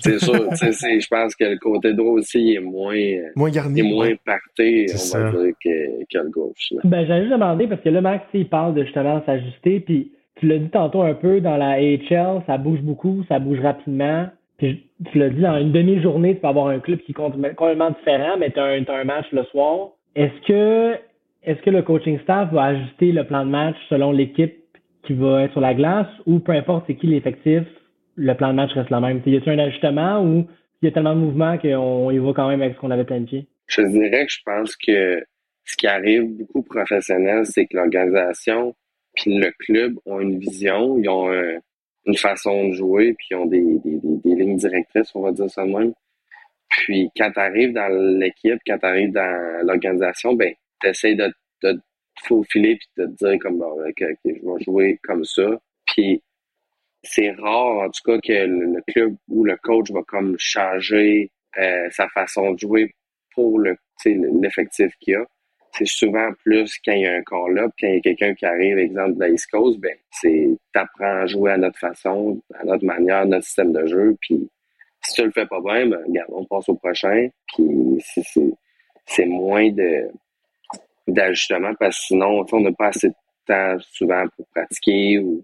c'est 0.00 0.20
sûr, 0.20 0.48
je 0.54 1.08
pense 1.08 1.34
que 1.34 1.44
le 1.44 1.58
côté 1.58 1.92
droit 1.92 2.12
aussi 2.12 2.54
est 2.54 2.60
moins, 2.60 2.94
moins 3.34 3.50
garni, 3.50 3.80
est 3.80 3.82
moins 3.82 4.14
parté, 4.24 4.86
on 4.92 5.18
va 5.18 5.30
dire, 5.32 5.54
que, 5.64 6.04
que, 6.04 6.18
le 6.18 6.30
gauche. 6.30 6.72
Ben, 6.84 7.04
j'allais 7.04 7.22
juste 7.22 7.32
demander, 7.32 7.66
parce 7.66 7.80
que 7.80 7.88
là, 7.88 8.00
Max, 8.00 8.24
il 8.32 8.48
parle 8.48 8.74
de 8.74 8.84
justement 8.84 9.24
s'ajuster, 9.26 9.80
puis 9.80 10.12
tu 10.40 10.46
l'as 10.46 10.58
dit 10.58 10.70
tantôt 10.70 11.02
un 11.02 11.14
peu, 11.14 11.40
dans 11.40 11.56
la 11.56 11.72
AHL, 11.72 12.42
ça 12.46 12.56
bouge 12.56 12.80
beaucoup, 12.80 13.22
ça 13.28 13.38
bouge 13.38 13.60
rapidement. 13.60 14.26
Puis 14.56 14.86
tu 15.12 15.18
l'as 15.18 15.28
dit, 15.28 15.40
dans 15.40 15.58
une 15.58 15.72
demi-journée, 15.72 16.34
tu 16.34 16.40
peux 16.40 16.48
avoir 16.48 16.68
un 16.68 16.80
club 16.80 16.98
qui 17.00 17.12
est 17.12 17.14
complètement 17.14 17.90
différent, 17.90 18.36
mais 18.38 18.50
tu 18.50 18.58
as, 18.58 18.64
un 18.64 19.04
match 19.04 19.26
le 19.32 19.44
soir. 19.44 19.90
Est-ce 20.16 20.46
que, 20.46 20.98
est-ce 21.44 21.60
que 21.62 21.70
le 21.70 21.82
coaching 21.82 22.18
staff 22.20 22.52
va 22.52 22.64
ajuster 22.64 23.12
le 23.12 23.24
plan 23.24 23.44
de 23.44 23.50
match 23.50 23.76
selon 23.88 24.12
l'équipe 24.12 24.56
qui 25.04 25.12
va 25.12 25.44
être 25.44 25.52
sur 25.52 25.60
la 25.60 25.74
glace 25.74 26.08
ou 26.26 26.40
peu 26.40 26.52
importe 26.52 26.84
c'est 26.86 26.94
qui 26.94 27.06
l'effectif, 27.06 27.62
le 28.16 28.34
plan 28.34 28.48
de 28.48 28.54
match 28.54 28.72
reste 28.72 28.90
le 28.90 29.00
même? 29.00 29.20
Y 29.24 29.36
a-t-il 29.36 29.52
un 29.52 29.58
ajustement 29.58 30.22
ou 30.22 30.46
il 30.82 30.86
y 30.86 30.88
a 30.88 30.92
tellement 30.92 31.14
de 31.14 31.20
mouvements 31.20 31.58
qu'on 31.58 32.10
y 32.10 32.18
va 32.18 32.32
quand 32.34 32.48
même 32.48 32.62
avec 32.62 32.74
ce 32.74 32.80
qu'on 32.80 32.90
avait 32.90 33.04
planifié? 33.04 33.46
Je 33.66 33.82
dirais 33.82 34.26
que 34.26 34.32
je 34.32 34.40
pense 34.44 34.76
que 34.76 35.22
ce 35.64 35.76
qui 35.76 35.86
arrive 35.86 36.24
beaucoup 36.38 36.62
professionnel, 36.62 37.44
c'est 37.44 37.66
que 37.66 37.76
l'organisation 37.76 38.74
le 39.26 39.50
club 39.58 39.98
ont 40.06 40.20
une 40.20 40.38
vision, 40.38 40.98
ils 40.98 41.08
ont 41.08 41.30
une 42.06 42.16
façon 42.16 42.68
de 42.68 42.72
jouer, 42.72 43.14
puis 43.14 43.28
ils 43.30 43.36
ont 43.36 43.46
des, 43.46 43.60
des, 43.60 44.00
des, 44.02 44.34
lignes 44.34 44.56
directrices, 44.56 45.14
on 45.14 45.22
va 45.22 45.32
dire 45.32 45.50
ça 45.50 45.64
même. 45.64 45.92
Puis 46.68 47.10
quand 47.16 47.30
tu 47.32 47.40
arrives 47.40 47.72
dans 47.72 47.88
l'équipe, 48.18 48.58
quand 48.66 48.78
tu 48.78 48.86
arrives 48.86 49.12
dans 49.12 49.66
l'organisation, 49.66 50.34
ben 50.34 50.54
tu 50.80 50.88
essaies 50.88 51.14
de, 51.14 51.32
de 51.62 51.72
te 51.72 51.80
faufiler 52.26 52.76
puis 52.76 52.88
de 52.96 53.06
te 53.06 53.24
dire 53.26 53.38
comme 53.40 53.58
bon, 53.58 53.76
je 53.98 54.04
vais 54.04 54.64
jouer 54.64 54.98
comme 55.02 55.24
ça. 55.24 55.60
Puis 55.86 56.22
c'est 57.02 57.30
rare 57.32 57.80
en 57.80 57.90
tout 57.90 58.02
cas 58.04 58.18
que 58.20 58.46
le, 58.46 58.80
club 58.86 59.16
ou 59.28 59.44
le 59.44 59.56
coach 59.56 59.90
va 59.90 60.02
comme 60.06 60.36
changer 60.38 61.30
euh, 61.58 61.88
sa 61.90 62.08
façon 62.08 62.52
de 62.52 62.58
jouer 62.58 62.94
pour 63.34 63.58
le 63.58 63.76
l'effectif 64.04 64.92
qu'il 65.00 65.16
a 65.16 65.26
c'est 65.80 65.86
souvent 65.86 66.30
plus 66.44 66.78
quand 66.84 66.92
il 66.92 67.02
y 67.02 67.06
a 67.06 67.14
un 67.14 67.22
call-up, 67.22 67.72
quand 67.80 67.86
il 67.86 67.94
y 67.94 67.98
a 67.98 68.00
quelqu'un 68.00 68.34
qui 68.34 68.44
arrive, 68.44 68.78
exemple 68.78 69.14
de 69.14 69.20
la 69.20 69.28
East 69.30 69.50
Coast, 69.50 69.78
ben, 69.78 69.96
c'est 70.10 70.48
t'apprends 70.74 71.22
à 71.22 71.26
jouer 71.26 71.52
à 71.52 71.56
notre 71.56 71.78
façon, 71.78 72.40
à 72.54 72.64
notre 72.64 72.84
manière, 72.84 73.24
notre 73.24 73.44
système 73.44 73.72
de 73.72 73.86
jeu, 73.86 74.16
puis 74.20 74.48
si 75.02 75.14
tu 75.14 75.24
le 75.24 75.30
fais 75.30 75.46
pas 75.46 75.60
bien, 75.60 75.86
ben, 75.86 76.04
on 76.28 76.44
passe 76.44 76.68
au 76.68 76.74
prochain, 76.74 77.28
puis 77.48 77.98
c'est 79.06 79.26
moins 79.26 79.70
de 79.70 80.08
d'ajustement 81.08 81.74
parce 81.74 81.98
que 81.98 82.04
sinon, 82.08 82.44
on 82.52 82.60
n'a 82.60 82.72
pas 82.72 82.88
assez 82.88 83.08
de 83.08 83.14
temps 83.46 83.76
souvent 83.80 84.24
pour 84.36 84.46
pratiquer 84.48 85.18
ou 85.18 85.42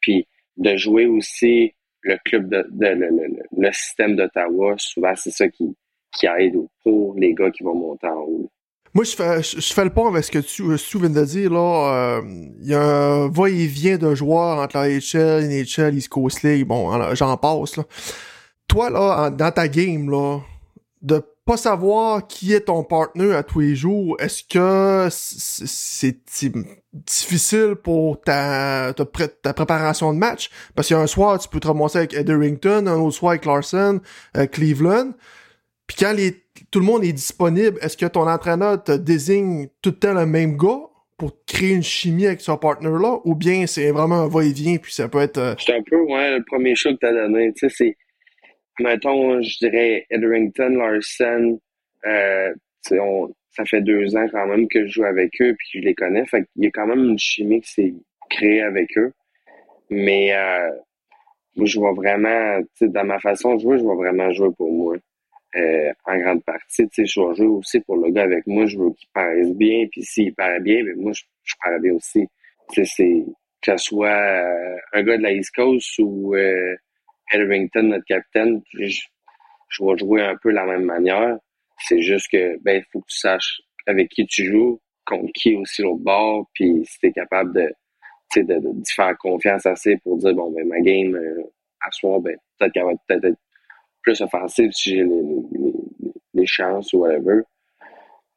puis 0.00 0.26
de 0.56 0.76
jouer 0.76 1.06
aussi 1.06 1.74
le 2.02 2.16
club 2.24 2.48
de, 2.48 2.64
le, 2.70 3.44
le, 3.56 3.72
système 3.72 4.14
d'Ottawa, 4.14 4.74
souvent 4.78 5.14
c'est 5.16 5.30
ça 5.30 5.48
qui, 5.48 5.74
qui 6.12 6.26
aide 6.26 6.54
pour 6.82 7.14
les 7.16 7.34
gars 7.34 7.50
qui 7.50 7.62
vont 7.62 7.74
monter 7.74 8.06
en 8.06 8.20
haut. 8.20 8.50
Moi, 8.94 9.04
je 9.04 9.16
fais, 9.16 9.42
je 9.42 9.72
fais 9.72 9.84
le 9.84 9.90
pont 9.90 10.06
avec 10.06 10.22
ce 10.24 10.30
que 10.30 10.38
tu, 10.38 10.62
tu 10.76 10.98
viens 10.98 11.10
de 11.10 11.24
dire. 11.24 11.50
là. 11.50 12.20
Il 12.22 12.26
euh, 12.26 12.70
y 12.70 12.74
a 12.74 12.82
un 12.82 13.28
va-et-vient 13.28 13.98
d'un 13.98 14.14
joueur 14.14 14.58
entre 14.58 14.76
la 14.76 14.88
HL, 14.88 15.48
NHL, 15.48 15.96
East 15.96 16.08
Coast 16.08 16.42
League. 16.44 16.64
Bon, 16.64 17.14
j'en 17.14 17.36
passe. 17.36 17.76
Là. 17.76 17.84
Toi, 18.68 18.90
là, 18.90 19.30
dans 19.30 19.50
ta 19.50 19.66
game, 19.66 20.08
là, 20.08 20.38
de 21.02 21.22
pas 21.44 21.56
savoir 21.56 22.26
qui 22.26 22.54
est 22.54 22.62
ton 22.62 22.84
partenaire 22.84 23.36
à 23.36 23.42
tous 23.42 23.60
les 23.60 23.76
jours, 23.76 24.16
est-ce 24.18 24.42
que 24.44 25.08
c'est 25.10 26.18
difficile 26.92 27.74
pour 27.74 28.20
ta, 28.22 28.94
ta, 28.94 29.52
préparation 29.52 30.14
de 30.14 30.18
match? 30.18 30.50
Parce 30.74 30.88
qu'il 30.88 30.96
y 30.96 30.98
a 30.98 31.02
un 31.02 31.06
soir, 31.06 31.38
tu 31.38 31.48
peux 31.48 31.60
te 31.60 31.66
ramasser 31.66 31.98
avec 31.98 32.14
Etherington, 32.14 32.86
un 32.86 32.94
autre 32.94 33.16
soir 33.16 33.32
avec 33.32 33.44
Larson, 33.44 34.00
euh, 34.36 34.46
Cleveland. 34.46 35.12
Puis 35.86 35.98
quand 35.98 36.12
les 36.12 36.43
tout 36.74 36.80
le 36.80 36.86
monde 36.86 37.04
est 37.04 37.12
disponible, 37.12 37.78
est-ce 37.82 37.96
que 37.96 38.06
ton 38.06 38.26
entraîneur 38.26 38.82
te 38.82 38.90
désigne 38.90 39.68
tout 39.80 39.90
le 39.90 39.96
temps 39.96 40.12
le 40.12 40.26
même 40.26 40.56
gars 40.56 40.80
pour 41.16 41.30
créer 41.46 41.70
une 41.70 41.84
chimie 41.84 42.26
avec 42.26 42.40
son 42.40 42.56
partner-là, 42.56 43.20
ou 43.24 43.36
bien 43.36 43.68
c'est 43.68 43.92
vraiment 43.92 44.22
un 44.22 44.28
va-et-vient, 44.28 44.78
puis 44.78 44.92
ça 44.92 45.08
peut 45.08 45.20
être... 45.20 45.38
Euh, 45.38 45.54
c'est 45.56 45.76
un 45.76 45.82
peu, 45.84 46.00
ouais, 46.00 46.36
le 46.36 46.42
premier 46.44 46.74
show 46.74 46.90
que 46.90 46.96
t'as 46.96 47.12
donné, 47.12 47.52
tu 47.52 47.68
sais, 47.68 47.74
c'est, 47.78 47.96
mettons, 48.80 49.40
je 49.40 49.56
dirais 49.58 50.04
Edrington, 50.10 50.70
Larson, 50.70 51.60
euh, 52.06 52.52
on, 52.90 53.32
ça 53.52 53.64
fait 53.66 53.80
deux 53.80 54.16
ans 54.16 54.26
quand 54.32 54.48
même 54.48 54.66
que 54.66 54.84
je 54.88 54.94
joue 54.94 55.04
avec 55.04 55.30
eux, 55.42 55.54
puis 55.56 55.78
je 55.78 55.78
les 55.78 55.94
connais, 55.94 56.26
fait 56.26 56.44
qu'il 56.52 56.64
y 56.64 56.66
a 56.66 56.70
quand 56.72 56.88
même 56.88 57.04
une 57.04 57.20
chimie 57.20 57.60
qui 57.60 57.70
s'est 57.70 57.94
créée 58.30 58.62
avec 58.62 58.98
eux, 58.98 59.12
mais 59.90 60.34
euh, 60.34 60.70
moi, 61.54 61.66
je 61.66 61.78
vois 61.78 61.92
vraiment, 61.92 62.58
dans 62.80 63.04
ma 63.04 63.20
façon 63.20 63.54
de 63.54 63.60
jouer, 63.60 63.78
je 63.78 63.84
vois 63.84 63.94
vraiment 63.94 64.32
jouer 64.32 64.50
pour 64.58 64.72
moi. 64.72 64.96
Euh, 65.56 65.92
en 66.04 66.18
grande 66.18 66.44
partie. 66.44 66.88
Tu 66.88 67.06
sais, 67.06 67.06
je 67.06 67.20
vais 67.20 67.34
jouer 67.34 67.46
aussi 67.46 67.80
pour 67.80 67.96
le 67.96 68.10
gars 68.10 68.24
avec 68.24 68.46
moi, 68.46 68.66
je 68.66 68.78
veux 68.78 68.92
qu'il 68.92 69.08
paraisse 69.12 69.52
bien, 69.54 69.86
puis 69.90 70.02
s'il 70.02 70.34
paraît 70.34 70.60
bien, 70.60 70.84
ben 70.84 70.94
moi, 70.96 71.12
je, 71.12 71.22
je 71.44 71.54
parais 71.62 71.80
bien 71.80 71.94
aussi. 71.94 72.26
Tu 72.72 72.84
sais, 72.84 72.92
c'est 72.96 73.24
que 73.62 73.76
ce 73.76 73.84
soit 73.84 74.08
euh, 74.08 74.76
un 74.92 75.02
gars 75.02 75.16
de 75.16 75.22
la 75.22 75.32
East 75.32 75.54
Coast 75.54 75.98
ou 75.98 76.34
euh, 76.34 76.76
notre 77.36 78.04
capitaine, 78.04 78.62
je, 78.74 79.00
je 79.68 79.84
vais 79.84 79.98
jouer 79.98 80.22
un 80.22 80.36
peu 80.36 80.50
de 80.50 80.56
la 80.56 80.66
même 80.66 80.84
manière. 80.84 81.38
C'est 81.78 82.00
juste 82.00 82.30
que 82.30 82.58
ben 82.62 82.76
il 82.76 82.84
faut 82.92 83.00
que 83.00 83.06
tu 83.08 83.18
saches 83.18 83.60
avec 83.86 84.08
qui 84.10 84.26
tu 84.26 84.44
joues, 84.44 84.80
contre 85.06 85.32
qui 85.34 85.54
aussi 85.56 85.82
l'autre 85.82 86.02
bord, 86.02 86.48
puis 86.54 86.84
si 86.84 86.98
tu 86.98 87.06
es 87.08 87.12
capable 87.12 87.52
de, 87.54 87.72
de, 88.36 88.42
de, 88.42 88.60
de 88.60 88.82
faire 88.94 89.16
confiance 89.18 89.66
assez 89.66 89.96
pour 89.98 90.16
dire 90.18 90.34
bon 90.34 90.50
ben 90.52 90.66
ma 90.66 90.80
game 90.80 91.14
euh, 91.14 91.42
à 91.80 91.90
soir, 91.90 92.20
ben 92.20 92.36
peut-être 92.58 92.72
qu'elle 92.72 92.84
va 92.84 92.92
peut-être 93.08 93.24
être 93.24 93.38
plus 94.04 94.20
offensive 94.20 94.70
si 94.72 94.90
j'ai 94.90 95.02
les, 95.02 95.22
les, 95.52 96.12
les, 96.34 96.46
chances 96.46 96.92
ou 96.92 96.98
whatever. 96.98 97.40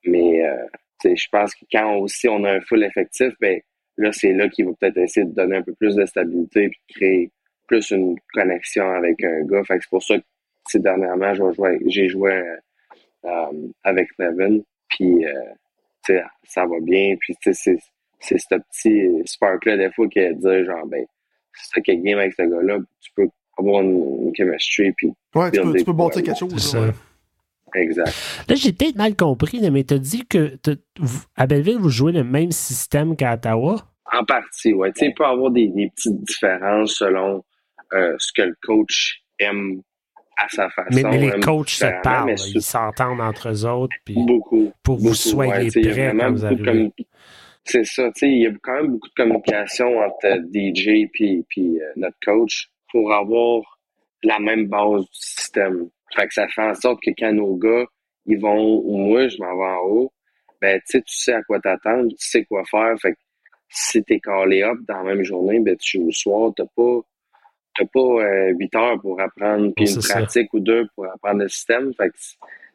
Mais 0.06 0.48
euh, 0.48 0.66
je 1.04 1.28
pense 1.32 1.54
que 1.54 1.66
quand 1.72 1.98
aussi 1.98 2.28
on 2.28 2.44
a 2.44 2.54
un 2.54 2.62
full 2.62 2.84
effectif, 2.84 3.34
ben 3.40 3.60
là, 3.98 4.12
c'est 4.12 4.34
là 4.34 4.50
qu'il 4.50 4.66
va 4.66 4.72
peut-être 4.80 4.98
essayer 4.98 5.26
de 5.26 5.34
donner 5.34 5.58
un 5.58 5.62
peu 5.62 5.74
plus 5.76 5.96
de 5.96 6.06
stabilité 6.06 6.64
et 6.64 6.70
de 6.70 6.96
créer 6.96 7.32
plus 7.68 7.92
une 7.92 8.16
connexion 8.34 8.90
avec 8.90 9.24
un 9.24 9.44
gars. 9.44 9.64
Fait 9.66 9.80
c'est 9.82 9.90
pour 9.90 10.04
ça 10.04 10.16
que 10.18 10.78
dernièrement, 10.78 11.34
j'ai 11.86 12.10
joué 12.10 12.42
euh, 13.26 13.52
avec 13.84 14.10
Nevin. 14.18 14.60
Puis 14.90 15.26
euh, 15.26 16.22
ça 16.44 16.66
va 16.66 16.80
bien. 16.82 17.16
Puis 17.20 17.36
c'est 17.42 17.78
c'est 18.20 18.38
ce 18.40 18.56
petit 18.56 19.22
spark-là 19.26 19.78
des 19.78 19.92
fois 19.92 20.08
qui 20.08 20.20
est 20.20 20.34
de 20.34 20.40
dire 20.40 20.66
genre 20.66 20.88
ben 20.88 21.06
si 21.56 21.70
t'as 21.72 21.82
quelqu'un 21.82 22.04
game 22.04 22.20
avec 22.20 22.34
ce 22.34 22.44
gars-là, 22.44 22.78
tu 23.02 23.12
peux 23.16 23.28
avoir 23.58 23.82
une, 23.82 24.32
chemistry 24.36 24.92
puis 24.94 25.08
Ouais, 25.36 25.52
tu 25.52 25.62
peux, 25.62 25.74
tu 25.74 25.84
peux 25.84 25.94
bâtir 25.94 26.24
quelque 26.24 26.38
chose. 26.38 26.78
Exact. 27.76 28.14
Là, 28.48 28.56
j'ai 28.56 28.72
peut-être 28.72 28.96
mal 28.96 29.16
compris, 29.16 29.60
mais 29.70 29.84
tu 29.84 29.94
as 29.94 30.00
dit 30.00 30.26
que 30.26 30.58
à 31.36 31.48
Belleville, 31.48 31.78
vous 31.78 31.90
jouez 31.90 32.12
le 32.12 32.24
même 32.24 32.52
système 32.52 33.16
qu'à 33.16 33.34
Ottawa? 33.34 33.76
En 34.12 34.24
partie, 34.24 34.74
oui. 34.74 34.90
Il 35.02 35.14
peut 35.14 35.24
y 35.24 35.28
avoir 35.28 35.52
des, 35.52 35.68
des, 35.68 35.90
petites 35.90 36.24
différences 36.24 36.96
selon 36.96 37.44
euh, 37.94 38.16
ce 38.20 38.32
que 38.34 38.44
le 38.44 38.56
coach 38.62 39.22
aime 39.40 39.82
à 40.38 40.48
sa 40.50 40.70
façon. 40.70 40.90
Mais, 40.94 41.04
mais 41.04 41.18
les 41.18 41.40
coachs 41.40 41.70
se 41.70 42.02
parlent, 42.04 42.36
ils 42.54 42.62
s'entendent 42.62 43.22
entre 43.22 43.50
eux 43.50 43.66
autres. 43.66 43.96
Puis 44.06 44.16
beaucoup. 44.16 44.72
Pour 44.84 44.98
que 44.98 45.02
vous 45.02 45.14
soyez 45.14 45.70
ouais, 45.70 45.92
prêts 45.92 46.16
quand 46.18 46.32
vous 46.32 46.46
arrivez. 46.46 46.92
C'est 47.66 47.84
ça, 47.84 48.10
tu 48.16 48.20
sais, 48.20 48.30
il 48.30 48.44
y 48.44 48.48
a 48.48 48.52
quand 48.64 48.76
même 48.76 48.92
beaucoup 48.92 49.10
de 49.10 49.14
communication 49.14 50.00
entre 50.00 50.40
DJ 50.54 50.88
et 50.88 51.10
puis, 51.12 51.46
puis 51.50 51.82
euh, 51.82 51.92
notre 51.98 52.16
coach 52.24 52.70
pour 52.92 53.14
avoir 53.14 53.80
la 54.24 54.40
même 54.40 54.68
base 54.68 55.02
du 55.02 55.10
système. 55.12 55.90
Fait 56.16 56.28
que 56.28 56.34
ça 56.34 56.48
fait 56.48 56.62
en 56.62 56.74
sorte 56.74 57.00
que 57.04 57.12
quand 57.18 57.34
nos 57.34 57.56
gars, 57.56 57.86
ils 58.26 58.40
vont, 58.40 58.82
ou 58.84 58.98
moi, 58.98 59.28
je 59.28 59.38
m'en 59.38 59.56
vais 59.56 59.66
en 59.66 59.86
haut, 59.86 60.14
ben, 60.62 60.80
tu 60.80 60.98
sais, 60.98 61.02
tu 61.02 61.16
sais 61.16 61.34
à 61.34 61.44
quoi 61.44 61.60
t'attendre, 61.60 62.10
tu 62.10 62.16
sais 62.28 62.44
quoi 62.46 62.64
faire. 62.66 62.96
Fait 63.00 63.14
que 63.14 63.18
si 63.70 64.04
t'es 64.04 64.20
calé 64.20 64.64
up 64.64 64.78
dans 64.88 65.04
la 65.04 65.16
même 65.16 65.24
journée, 65.24 65.60
ben, 65.60 65.76
tu 65.78 65.98
joues 65.98 66.06
le 66.08 66.12
soir, 66.12 66.52
t'as 66.56 66.66
pas, 66.76 67.00
t'as 67.78 67.86
pas 67.86 68.00
euh, 68.00 68.54
8 68.58 68.76
heures 68.76 69.02
pour 69.02 69.20
apprendre, 69.20 69.72
puis 69.76 69.94
une 69.94 70.02
pratique 70.02 70.54
ou 70.54 70.60
deux 70.60 70.88
pour 70.96 71.06
apprendre 71.06 71.42
le 71.42 71.50
système. 71.50 71.94
Fait 71.94 72.10
que 72.10 72.16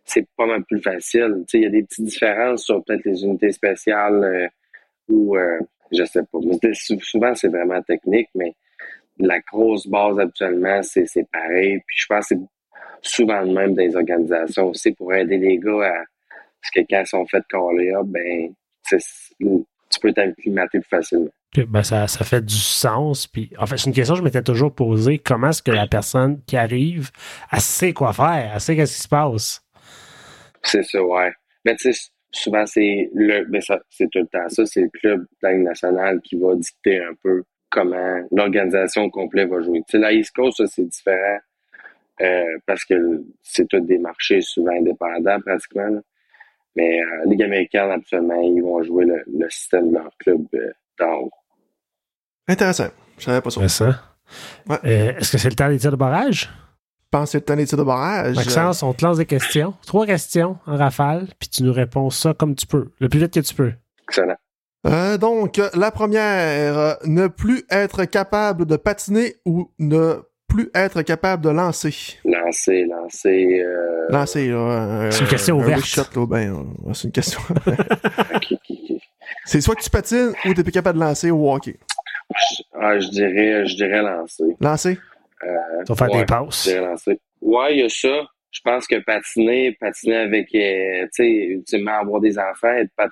c'est 0.04 0.26
pas 0.36 0.46
mal 0.46 0.64
plus 0.64 0.80
facile. 0.80 1.44
Tu 1.46 1.50
sais, 1.50 1.58
il 1.58 1.62
y 1.64 1.66
a 1.66 1.70
des 1.70 1.82
petites 1.82 2.04
différences 2.04 2.64
sur 2.64 2.82
peut-être 2.84 3.04
les 3.04 3.24
unités 3.24 3.52
spéciales 3.52 4.24
euh, 4.24 4.48
ou, 5.08 5.36
euh, 5.36 5.58
je 5.90 6.04
sais 6.04 6.22
pas. 6.22 6.38
Mais 6.62 6.72
souvent, 7.00 7.34
c'est 7.34 7.48
vraiment 7.48 7.82
technique, 7.82 8.28
mais 8.34 8.54
la 9.26 9.40
grosse 9.40 9.86
base 9.86 10.18
actuellement, 10.18 10.82
c'est 10.82 11.06
pareil. 11.32 11.80
Puis 11.86 11.96
je 12.00 12.06
pense 12.08 12.28
que 12.28 12.34
c'est 12.34 12.40
souvent 13.02 13.40
le 13.40 13.52
même 13.52 13.74
des 13.74 13.94
organisations 13.96 14.68
aussi 14.68 14.92
pour 14.92 15.12
aider 15.12 15.38
les 15.38 15.58
gars 15.58 15.86
à 15.86 16.04
ce 16.62 16.70
que 16.74 16.86
quand 16.88 17.00
ils 17.00 17.06
sont 17.06 17.26
faits 17.26 17.44
caller 17.50 17.92
up, 17.92 18.06
ben 18.06 18.52
tu 18.88 20.00
peux 20.00 20.12
t'acclimater 20.12 20.80
plus 20.80 20.88
facilement. 20.88 21.30
Ben 21.68 21.82
ça, 21.82 22.06
ça 22.08 22.24
fait 22.24 22.44
du 22.44 22.54
sens. 22.54 23.26
Puis, 23.26 23.50
en 23.58 23.66
fait, 23.66 23.76
c'est 23.76 23.86
une 23.86 23.94
question 23.94 24.14
que 24.14 24.20
je 24.20 24.24
m'étais 24.24 24.42
toujours 24.42 24.74
posée. 24.74 25.18
Comment 25.18 25.50
est-ce 25.50 25.62
que 25.62 25.70
la 25.70 25.86
personne 25.86 26.40
qui 26.46 26.56
arrive, 26.56 27.10
elle 27.52 27.60
sait 27.60 27.92
quoi 27.92 28.14
faire, 28.14 28.52
elle 28.54 28.60
sait 28.60 28.74
qu'est-ce 28.74 28.96
qui 28.96 29.02
se 29.02 29.08
passe? 29.08 29.62
C'est 30.62 30.82
ça, 30.82 31.02
ouais. 31.02 31.32
Mais 31.64 31.76
tu 31.76 31.92
sais, 31.92 32.10
souvent, 32.30 32.64
c'est 32.64 33.10
le, 33.14 33.44
ben 33.50 33.60
ça, 33.60 33.78
c'est 33.90 34.08
tout 34.10 34.20
le 34.20 34.26
temps 34.28 34.48
ça, 34.48 34.64
c'est 34.64 34.80
le 34.80 34.88
club 34.88 35.26
national 35.42 36.20
qui 36.22 36.36
va 36.36 36.54
dicter 36.54 36.98
un 37.00 37.12
peu 37.22 37.42
comment 37.72 38.20
l'organisation 38.30 39.10
complète 39.10 39.48
va 39.48 39.60
jouer. 39.62 39.82
Tu 39.88 39.92
sais, 39.92 39.98
la 39.98 40.12
East 40.12 40.32
Coast, 40.36 40.58
ça, 40.58 40.66
c'est 40.66 40.84
différent. 40.84 41.38
Euh, 42.20 42.44
parce 42.66 42.84
que 42.84 43.24
c'est 43.42 43.66
tous 43.66 43.80
des 43.80 43.98
marchés 43.98 44.42
souvent 44.42 44.72
indépendants 44.72 45.40
pratiquement. 45.40 45.88
Là. 45.88 46.00
Mais 46.76 47.00
euh, 47.02 47.24
Ligue 47.26 47.42
américaine, 47.42 47.90
absolument, 47.90 48.40
ils 48.42 48.62
vont 48.62 48.82
jouer 48.82 49.06
le, 49.06 49.24
le 49.26 49.50
système 49.50 49.88
de 49.90 49.94
leur 49.94 50.10
club 50.18 50.46
euh, 50.54 50.72
d'en 50.98 51.14
haut. 51.14 51.30
Intéressant. 52.46 52.88
Je 53.18 53.24
savais 53.24 53.40
pas 53.40 53.50
ça. 53.50 53.68
ça. 53.68 53.86
Ouais. 54.68 54.76
Euh, 54.84 55.16
Est-ce 55.16 55.32
que 55.32 55.38
c'est 55.38 55.48
le 55.48 55.54
temps 55.54 55.68
des 55.68 55.78
tirs 55.78 55.90
de 55.90 55.96
barrage? 55.96 56.42
Je 56.42 57.08
pense 57.18 57.28
que 57.28 57.30
c'est 57.32 57.38
le 57.38 57.44
temps 57.44 57.56
des 57.56 57.66
tirs 57.66 57.78
de 57.78 57.82
barrage. 57.82 58.36
Maxence, 58.36 58.82
on 58.82 58.92
te 58.92 59.04
lance 59.04 59.18
des 59.18 59.26
questions. 59.26 59.74
Trois 59.86 60.06
questions 60.06 60.58
en 60.66 60.76
rafale, 60.76 61.28
puis 61.38 61.48
tu 61.48 61.62
nous 61.62 61.72
réponds 61.72 62.10
ça 62.10 62.34
comme 62.34 62.54
tu 62.54 62.66
peux, 62.66 62.90
le 63.00 63.08
plus 63.08 63.20
vite 63.20 63.34
que 63.34 63.40
tu 63.40 63.54
peux. 63.54 63.72
Excellent. 64.08 64.36
Euh, 64.86 65.16
donc, 65.16 65.60
la 65.74 65.90
première, 65.90 66.96
ne 67.04 67.28
plus 67.28 67.64
être 67.70 68.04
capable 68.04 68.66
de 68.66 68.76
patiner 68.76 69.36
ou 69.44 69.70
ne 69.78 70.22
plus 70.48 70.70
être 70.74 71.02
capable 71.02 71.44
de 71.44 71.50
lancer? 71.50 72.18
Lancer, 72.24 72.84
lancer. 72.84 73.62
Euh... 73.64 74.06
Lancer, 74.10 74.48
là. 74.48 75.10
c'est 75.10 75.20
une 75.20 75.28
question 75.28 75.56
ouverte. 75.58 76.18
Ben, 76.28 76.66
c'est 76.92 77.04
une 77.04 77.12
question. 77.12 77.40
okay, 78.34 78.58
okay. 78.70 78.98
C'est 79.44 79.60
soit 79.60 79.74
que 79.74 79.82
tu 79.82 79.90
patines 79.90 80.32
ou 80.44 80.54
t'es 80.54 80.62
plus 80.62 80.72
capable 80.72 80.98
de 80.98 81.04
lancer 81.04 81.30
au 81.30 81.52
hockey. 81.52 81.76
Ah, 82.74 82.98
je 82.98 83.08
dirais, 83.08 83.66
je 83.66 83.76
dirais 83.76 84.02
lancer. 84.02 84.56
Lancer? 84.60 84.98
Euh, 85.44 85.48
tu 85.84 85.92
vas 85.92 85.96
faire 85.96 86.12
ouais, 86.12 86.20
des 86.20 86.26
passes. 86.26 86.64
Je 86.64 86.70
dirais 86.70 86.86
lancer. 86.86 87.20
Ouais, 87.40 87.76
il 87.76 87.80
y 87.80 87.84
a 87.84 87.88
ça. 87.88 88.26
Je 88.50 88.60
pense 88.62 88.86
que 88.86 88.96
patiner, 89.02 89.76
patiner 89.80 90.16
avec, 90.16 90.54
euh, 90.54 91.04
tu 91.04 91.08
sais, 91.12 91.30
ultimement 91.30 92.00
avoir 92.00 92.20
des 92.20 92.38
enfants 92.38 92.74
et 92.76 92.86
pat 92.96 93.10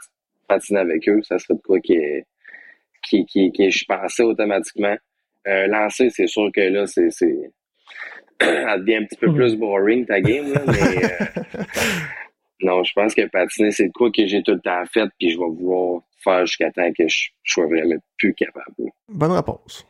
patiner 0.51 0.81
avec 0.81 1.09
eux, 1.09 1.21
ça 1.23 1.39
serait 1.39 1.55
de 1.55 1.63
quoi 1.63 1.81
qui 1.81 1.95
est, 1.95 2.27
qui, 3.03 3.25
qui, 3.27 3.53
qui, 3.53 3.71
je 3.71 3.85
pensais 3.87 4.23
automatiquement. 4.23 4.97
Euh, 5.47 5.67
lancer, 5.69 6.11
c'est 6.11 6.27
sûr 6.27 6.51
que 6.55 6.61
là, 6.61 6.87
c'est, 6.87 7.11
c'est, 7.11 7.51
ça 8.41 8.79
devient 8.79 8.97
un 8.97 9.05
petit 9.05 9.17
peu 9.19 9.33
plus 9.33 9.57
boring 9.57 10.07
ta 10.07 10.21
game, 10.21 10.53
là, 10.53 10.63
mais 10.67 11.05
euh, 11.05 11.63
non, 12.63 12.85
je 12.85 12.93
pense 12.95 13.15
que 13.15 13.27
patiner, 13.27 13.71
c'est 13.71 13.87
de 13.87 13.93
quoi 13.93 14.11
que 14.11 14.27
j'ai 14.27 14.43
tout 14.43 14.53
le 14.53 14.61
temps 14.61 14.85
fait, 14.93 15.09
puis 15.19 15.31
je 15.31 15.39
vais 15.39 15.49
vouloir 15.49 16.03
faire 16.23 16.45
jusqu'à 16.45 16.71
temps 16.71 16.93
que 16.93 17.09
je, 17.09 17.31
je 17.43 17.53
sois 17.53 17.67
vraiment 17.67 17.97
plus 18.19 18.35
capable. 18.35 18.91
Bonne 19.09 19.33
réponse. 19.33 19.87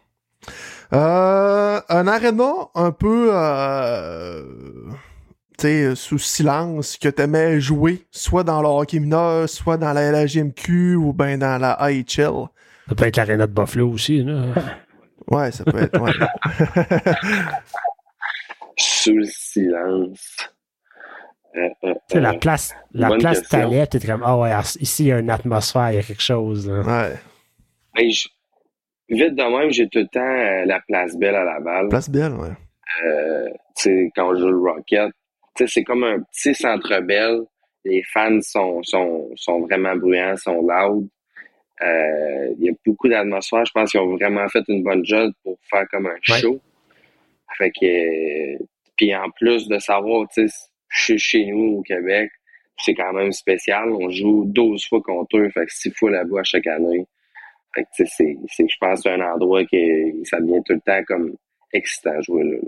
Euh, 0.92 1.80
un 1.88 2.06
aréna 2.06 2.52
un 2.74 2.90
peu 2.90 3.30
euh, 3.32 4.42
sous 5.94 6.18
silence 6.18 6.96
que 6.96 7.08
t'aimais 7.08 7.60
jouer, 7.60 8.06
soit 8.10 8.44
dans 8.44 8.62
le 8.62 8.68
hockey 8.68 9.00
mineur, 9.00 9.48
soit 9.48 9.76
dans 9.76 9.92
la 9.92 10.10
LHMQ 10.10 10.96
ou 10.96 11.12
bien 11.12 11.38
dans 11.38 11.60
la 11.60 11.72
AHL. 11.72 12.04
Ça 12.88 12.94
peut 12.96 13.04
être 13.04 13.16
l'aréna 13.16 13.46
de 13.46 13.52
Buffalo 13.52 13.90
aussi, 13.90 14.22
là. 14.22 14.42
Ouais, 15.30 15.52
ça 15.52 15.64
peut 15.64 15.82
être. 15.82 16.00
Ouais. 16.00 16.10
Sous 18.76 19.14
le 19.14 19.24
silence. 19.24 20.36
Euh, 21.54 21.68
euh, 21.84 21.94
euh, 22.14 22.20
la 22.20 22.34
place, 22.34 22.74
la 22.92 23.10
place 23.10 23.42
Talette 23.48 23.94
est 23.94 24.06
comme, 24.06 24.22
ah 24.24 24.36
oh 24.36 24.42
ouais, 24.42 24.52
ici 24.80 25.04
il 25.04 25.08
y 25.08 25.12
a 25.12 25.18
une 25.18 25.30
atmosphère, 25.30 25.90
il 25.92 25.96
y 25.96 25.98
a 25.98 26.02
quelque 26.02 26.22
chose. 26.22 26.68
Là. 26.68 27.10
Ouais. 27.96 28.10
Je, 28.10 28.28
vite 29.08 29.34
de 29.34 29.42
même, 29.42 29.70
j'ai 29.72 29.88
tout 29.88 29.98
le 29.98 30.06
temps 30.06 30.20
euh, 30.20 30.64
la 30.64 30.80
place 30.80 31.16
Belle 31.16 31.34
à 31.34 31.44
Laval. 31.44 31.88
Place 31.88 32.08
Belle, 32.08 32.34
ouais. 32.34 32.52
Euh, 33.04 33.48
tu 33.76 33.82
sais, 33.82 34.10
quand 34.14 34.34
je 34.34 34.40
joue 34.40 34.50
le 34.50 34.58
Rocket, 34.58 35.12
c'est 35.56 35.84
comme 35.84 36.04
un 36.04 36.20
petit 36.20 36.54
centre 36.54 37.00
belle. 37.00 37.40
Les 37.84 38.02
fans 38.12 38.40
sont, 38.42 38.82
sont, 38.82 39.30
sont 39.36 39.60
vraiment 39.60 39.96
bruyants, 39.96 40.36
sont 40.36 40.60
loud. 40.62 41.08
Euh, 41.82 42.54
il 42.58 42.66
y 42.66 42.68
a 42.68 42.72
beaucoup 42.84 43.08
d'atmosphère. 43.08 43.64
Je 43.64 43.72
pense 43.72 43.90
qu'ils 43.90 44.00
ont 44.00 44.16
vraiment 44.16 44.46
fait 44.48 44.62
une 44.68 44.82
bonne 44.82 45.04
job 45.04 45.32
pour 45.42 45.58
faire 45.70 45.86
comme 45.90 46.06
un 46.06 46.16
show. 46.20 46.52
Ouais. 46.52 46.60
Fait 47.56 47.70
que, 47.70 48.64
puis 48.96 49.14
en 49.14 49.30
plus 49.30 49.66
de 49.68 49.78
savoir, 49.78 50.28
tu 50.28 50.46
sais, 50.46 50.54
je 50.88 51.02
suis 51.02 51.18
chez 51.18 51.46
nous 51.46 51.78
au 51.78 51.82
Québec, 51.82 52.30
c'est 52.78 52.94
quand 52.94 53.12
même 53.12 53.32
spécial. 53.32 53.90
On 53.90 54.10
joue 54.10 54.44
12 54.46 54.86
fois 54.88 55.00
contre 55.02 55.38
eux, 55.38 55.50
fait 55.50 55.66
que 55.66 55.72
6 55.72 55.90
fois 55.92 56.10
là-bas 56.10 56.42
chaque 56.44 56.66
année. 56.66 57.06
Fait 57.74 57.84
que, 57.84 57.88
tu 57.96 58.06
sais, 58.06 58.36
c'est, 58.48 58.68
je 58.68 58.76
pense, 58.80 59.06
un 59.06 59.20
endroit 59.20 59.64
qui 59.64 60.12
ça 60.24 60.40
devient 60.40 60.60
tout 60.66 60.74
le 60.74 60.80
temps 60.80 61.02
comme 61.06 61.36
excitant 61.72 62.10
à 62.10 62.20
jouer 62.20 62.44
là. 62.44 62.58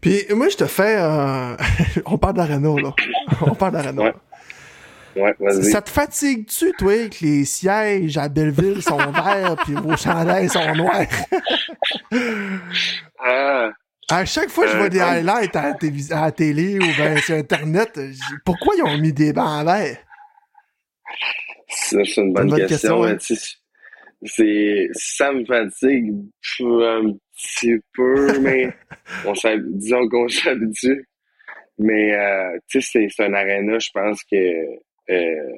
Puis 0.00 0.24
moi, 0.30 0.48
je 0.48 0.56
te 0.56 0.66
fais, 0.66 0.96
euh... 0.98 1.56
on 2.06 2.18
parle 2.18 2.34
d'Arena, 2.34 2.74
là. 2.80 2.94
on 3.42 3.54
parle 3.54 3.72
d'Arena. 3.72 4.02
Ouais. 4.02 4.14
Ouais, 5.16 5.34
vas-y. 5.40 5.64
Ça 5.64 5.82
te 5.82 5.90
fatigue-tu, 5.90 6.72
toi, 6.78 7.08
que 7.08 7.24
les 7.24 7.44
sièges 7.44 8.16
à 8.18 8.28
Belleville 8.28 8.82
sont 8.82 8.98
verts 9.12 9.56
puis 9.64 9.74
vos 9.74 9.96
chandails 9.96 10.48
sont 10.48 10.74
noirs? 10.76 11.06
ah, 13.18 13.70
À 14.10 14.24
chaque 14.24 14.48
fois 14.50 14.64
que 14.66 14.70
je 14.70 14.76
vois 14.76 14.86
Euh, 14.86 14.90
des 14.90 14.98
comme- 14.98 15.08
highlights 15.08 15.56
à 15.56 15.62
la, 15.62 15.72
télévis- 15.74 16.12
à 16.12 16.20
la 16.22 16.32
télé 16.32 16.78
ou 16.78 16.86
ben 16.96 17.18
sur 17.18 17.34
Internet, 17.34 17.98
pourquoi 18.44 18.74
ils 18.76 18.82
ont 18.84 18.98
mis 18.98 19.12
des 19.12 19.32
bancs? 19.32 19.66
Ça, 19.66 19.96
c'est 22.04 22.20
une 22.20 22.32
bonne, 22.32 22.50
bonne 22.50 22.66
question. 22.66 23.02
question, 23.02 23.04
hein? 23.04 23.16
ça 24.92 25.32
me 25.32 25.44
fatigue 25.44 26.14
un 26.60 27.12
petit 27.38 27.78
peu, 27.94 28.38
mais 28.40 28.72
on 29.26 29.32
disons 29.56 30.08
qu'on 30.08 30.28
s'habitue. 30.28 31.06
Mais, 31.78 32.12
euh, 32.14 32.58
tu 32.68 32.80
sais, 32.80 32.90
c'est, 32.92 33.08
c'est 33.08 33.24
un 33.24 33.32
aréna, 33.34 33.78
je 33.78 33.90
pense 33.94 34.22
que, 34.24 34.36
euh, 35.10 35.56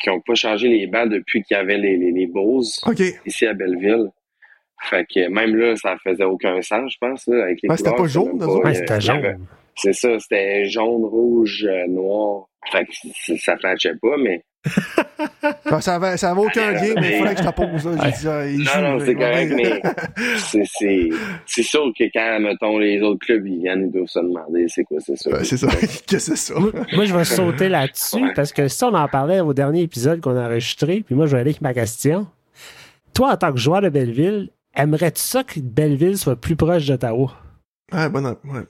qui 0.00 0.10
ont 0.10 0.20
pas 0.20 0.34
changé 0.34 0.68
les 0.68 0.86
bancs 0.86 1.08
depuis 1.08 1.42
qu'il 1.42 1.56
y 1.56 1.60
avait 1.60 1.78
les, 1.78 1.96
les, 1.96 2.12
les 2.12 2.30
OK. 2.86 3.00
ici 3.26 3.46
à 3.46 3.54
Belleville. 3.54 4.08
Fait 4.82 5.04
que 5.12 5.28
même 5.28 5.56
là, 5.56 5.74
ça 5.74 5.96
faisait 6.04 6.24
aucun 6.24 6.62
sens, 6.62 6.92
je 6.92 6.98
pense, 7.00 7.26
là, 7.26 7.44
avec 7.44 7.58
les 7.62 7.68
Ouais, 7.68 7.76
c'était 7.76 7.96
pas 7.96 8.06
jaune? 8.06 8.42
Ouais, 8.42 8.70
euh, 8.70 8.74
c'était 8.74 9.00
jaune. 9.00 9.46
C'est 9.74 9.92
ça, 9.92 10.18
c'était 10.20 10.64
jaune, 10.66 11.04
rouge, 11.04 11.66
euh, 11.68 11.86
noir. 11.88 12.46
Fait 12.70 12.84
que 12.84 13.36
ça 13.38 13.56
matchait 13.62 13.94
pas, 14.00 14.16
mais 14.18 14.42
ça, 15.80 15.94
avait, 15.96 16.16
ça 16.16 16.34
aucun 16.34 16.72
lien, 16.72 16.94
mais 16.96 17.16
il 17.16 17.22
fallait 17.22 17.34
que 17.34 17.42
je 17.42 17.48
te 17.48 17.54
pose. 17.54 17.84
là. 17.86 18.10
Dit, 18.10 18.28
ah, 18.28 18.46
il 18.46 18.64
joue, 18.64 18.80
Non, 18.80 18.82
non, 18.82 18.96
là, 18.96 19.04
c'est 19.04 19.14
correct, 19.14 19.52
mais 19.54 21.10
c'est, 21.46 21.62
sûr 21.62 21.92
que 21.98 22.04
quand, 22.12 22.40
mettons, 22.40 22.78
les 22.78 23.00
autres 23.00 23.24
clubs, 23.24 23.46
ils 23.46 23.60
viennent, 23.60 23.86
ils 23.86 23.92
doivent 23.92 24.08
se 24.08 24.18
demander 24.18 24.66
c'est 24.68 24.84
quoi, 24.84 24.98
c'est 25.00 25.16
ça. 25.16 25.30
Ouais, 25.30 25.44
c'est 25.44 25.56
ça. 25.56 25.68
Que 26.08 26.18
c'est 26.18 26.36
ça? 26.36 26.54
Moi, 26.58 26.72
moi, 26.94 27.04
je 27.04 27.14
vais 27.14 27.24
sauter 27.24 27.68
là-dessus 27.68 28.16
Ouais. 28.16 28.32
parce 28.34 28.52
que 28.52 28.68
ça, 28.68 28.88
on 28.88 28.94
en 28.94 29.08
parlait 29.08 29.40
au 29.40 29.52
dernier 29.54 29.82
épisode 29.82 30.20
qu'on 30.20 30.36
a 30.36 30.46
enregistré. 30.46 31.02
Puis 31.04 31.14
moi, 31.14 31.26
je 31.26 31.32
vais 31.32 31.40
aller 31.40 31.50
avec 31.50 31.60
ma 31.60 31.74
question. 31.74 32.26
Toi, 33.14 33.32
en 33.32 33.36
tant 33.36 33.52
que 33.52 33.58
joueur 33.58 33.82
de 33.82 33.88
Belleville, 33.88 34.50
aimerais-tu 34.74 35.20
ça 35.20 35.44
que 35.44 35.60
Belleville 35.60 36.16
soit 36.18 36.36
plus 36.36 36.56
proche 36.56 36.86
d'Ottawa? 36.86 37.32
Ouais, 37.92 38.08
bon, 38.08 38.24
ouais. 38.24 38.62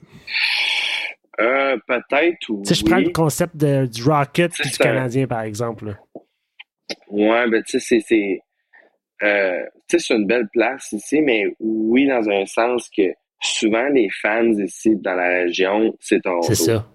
Euh, 1.39 1.77
peut-être, 1.87 2.49
oui. 2.49 2.61
Tu 2.63 2.69
sais, 2.69 2.75
je 2.75 2.85
prends 2.85 2.97
le 2.97 3.09
concept 3.11 3.55
de- 3.55 3.85
du 3.85 4.03
Rocket 4.03 4.51
et 4.59 4.69
du. 4.69 4.77
Canadien, 4.77 5.25
par 5.27 5.41
exemple. 5.43 5.95
Ouais, 7.09 7.49
ben, 7.49 7.63
tu 7.63 7.79
sais, 7.79 7.79
c'est, 7.79 7.99
c'est, 8.01 8.41
euh, 9.23 9.63
tu 9.87 9.97
sais, 9.97 10.05
c'est 10.07 10.15
une 10.15 10.27
belle 10.27 10.47
place 10.51 10.91
ici, 10.91 11.21
mais 11.21 11.43
oui, 11.59 12.07
dans 12.07 12.27
un 12.29 12.45
sens 12.45 12.89
que 12.89 13.03
souvent, 13.41 13.87
les 13.89 14.09
fans 14.21 14.51
ici, 14.53 14.95
dans 14.97 15.13
la 15.15 15.27
région, 15.29 15.95
c'est 15.99 16.21
Toronto. 16.21 16.47
C'est 16.47 16.55
ça. 16.55 16.85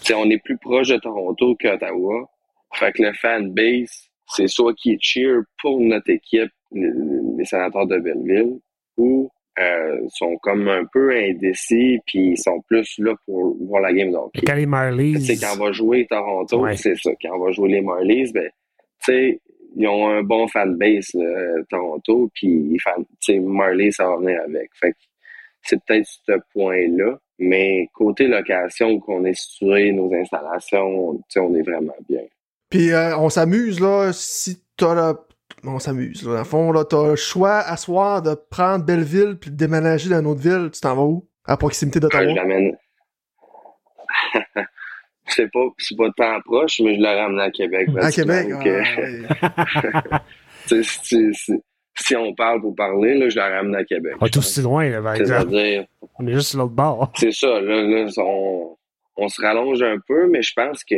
Tu 0.00 0.06
sais, 0.08 0.14
on 0.14 0.28
est 0.30 0.42
plus 0.42 0.58
proche 0.58 0.88
de 0.88 0.96
Toronto 0.98 1.56
qu'Ottawa. 1.56 2.30
Fait 2.74 2.92
que 2.92 3.02
le 3.02 3.12
fan 3.14 3.50
base, 3.52 4.08
c'est 4.26 4.46
soit 4.46 4.74
qui 4.74 4.98
cheer 5.00 5.40
pour 5.62 5.80
notre 5.80 6.10
équipe, 6.10 6.50
les, 6.72 6.90
les 7.38 7.44
sénateurs 7.46 7.86
de 7.86 7.98
Belleville, 7.98 8.58
ou 8.98 9.30
euh, 9.60 9.98
sont 10.08 10.36
comme 10.42 10.68
un 10.68 10.84
peu 10.92 11.14
indécis, 11.14 11.98
puis 12.06 12.30
ils 12.32 12.38
sont 12.38 12.60
plus 12.68 12.94
là 12.98 13.14
pour 13.26 13.56
voir 13.66 13.82
la 13.82 13.92
game. 13.92 14.12
Quand 14.46 14.54
les 14.54 14.66
Marlies. 14.66 15.20
Sais, 15.20 15.36
quand 15.36 15.54
on 15.60 15.64
va 15.66 15.72
jouer 15.72 16.06
Toronto, 16.08 16.60
Ouais. 16.60 16.76
c'est 16.76 16.96
ça. 16.96 17.10
Quand 17.22 17.36
on 17.36 17.44
va 17.44 17.50
jouer 17.52 17.70
les 17.70 17.80
Marlies, 17.80 18.30
ben, 18.32 18.48
tu 19.04 19.12
sais, 19.12 19.40
ils 19.76 19.86
ont 19.88 20.08
un 20.08 20.22
bon 20.22 20.46
fanbase, 20.48 21.10
là, 21.14 21.62
Toronto, 21.70 22.30
puis 22.34 22.76
Marlies, 23.40 23.92
ça 23.92 24.08
va 24.08 24.16
venir 24.16 24.40
avec. 24.46 24.70
Fait 24.74 24.92
que 24.92 24.96
c'est 25.62 25.82
peut-être 25.84 26.06
ce 26.26 26.32
point-là. 26.52 27.18
Mais 27.40 27.86
côté 27.94 28.26
location, 28.26 28.90
où 28.90 29.00
qu'on 29.00 29.24
est 29.24 29.38
situé, 29.38 29.92
nos 29.92 30.12
installations, 30.12 31.14
tu 31.14 31.22
sais, 31.28 31.40
on 31.40 31.54
est 31.54 31.62
vraiment 31.62 31.94
bien. 32.08 32.22
Puis 32.70 32.90
euh, 32.92 33.16
on 33.16 33.28
s'amuse, 33.28 33.80
là, 33.80 34.10
si 34.12 34.60
t'as 34.76 34.94
le... 34.94 35.18
On 35.64 35.78
s'amuse. 35.78 36.22
Dans 36.24 36.38
le 36.38 36.44
fond, 36.44 36.72
là, 36.72 36.84
t'as 36.84 37.08
le 37.08 37.16
choix 37.16 37.58
à 37.58 37.76
soir 37.76 38.22
de 38.22 38.34
prendre 38.50 38.84
Belleville 38.84 39.36
puis 39.40 39.50
de 39.50 39.56
déménager 39.56 40.08
dans 40.08 40.20
une 40.20 40.26
autre 40.26 40.40
ville. 40.40 40.70
Tu 40.72 40.80
t'en 40.80 40.94
vas 40.94 41.02
où? 41.02 41.28
À 41.44 41.56
proximité 41.56 41.96
je 41.98 42.02
d'Ottawa? 42.02 42.32
l'amène. 42.34 42.76
c'est 45.26 45.50
pas, 45.50 45.60
c'est 45.78 45.96
pas 45.96 46.10
tant 46.16 46.40
proche, 46.42 46.80
mais 46.82 46.94
je 46.96 47.00
le 47.00 47.08
ramène 47.08 47.40
à 47.40 47.50
Québec. 47.50 47.88
À 48.00 48.10
Québec? 48.10 48.48
ah, 48.52 48.64
ouais. 48.64 50.20
si, 50.84 51.34
si- 51.34 51.62
si 52.00 52.14
on 52.16 52.32
parle 52.34 52.60
pour 52.60 52.76
parler, 52.76 53.18
là, 53.18 53.28
je 53.28 53.36
la 53.36 53.48
ramène 53.56 53.74
à 53.74 53.84
Québec. 53.84 54.14
On 54.20 54.26
est 54.26 54.36
aussi 54.36 54.62
loin, 54.62 54.88
là, 54.88 55.02
par 55.02 55.14
exemple. 55.14 55.50
C'est-à-dire, 55.50 55.84
On 56.20 56.26
est 56.28 56.32
juste 56.32 56.50
sur 56.50 56.58
l'autre 56.60 56.72
bord. 56.74 57.12
c'est 57.16 57.32
ça, 57.32 57.60
là, 57.60 57.82
là, 57.82 58.06
on, 58.18 58.76
on 59.16 59.28
se 59.28 59.40
rallonge 59.42 59.82
un 59.82 59.96
peu, 60.06 60.28
mais 60.28 60.42
je 60.42 60.52
pense 60.54 60.84
que 60.84 60.94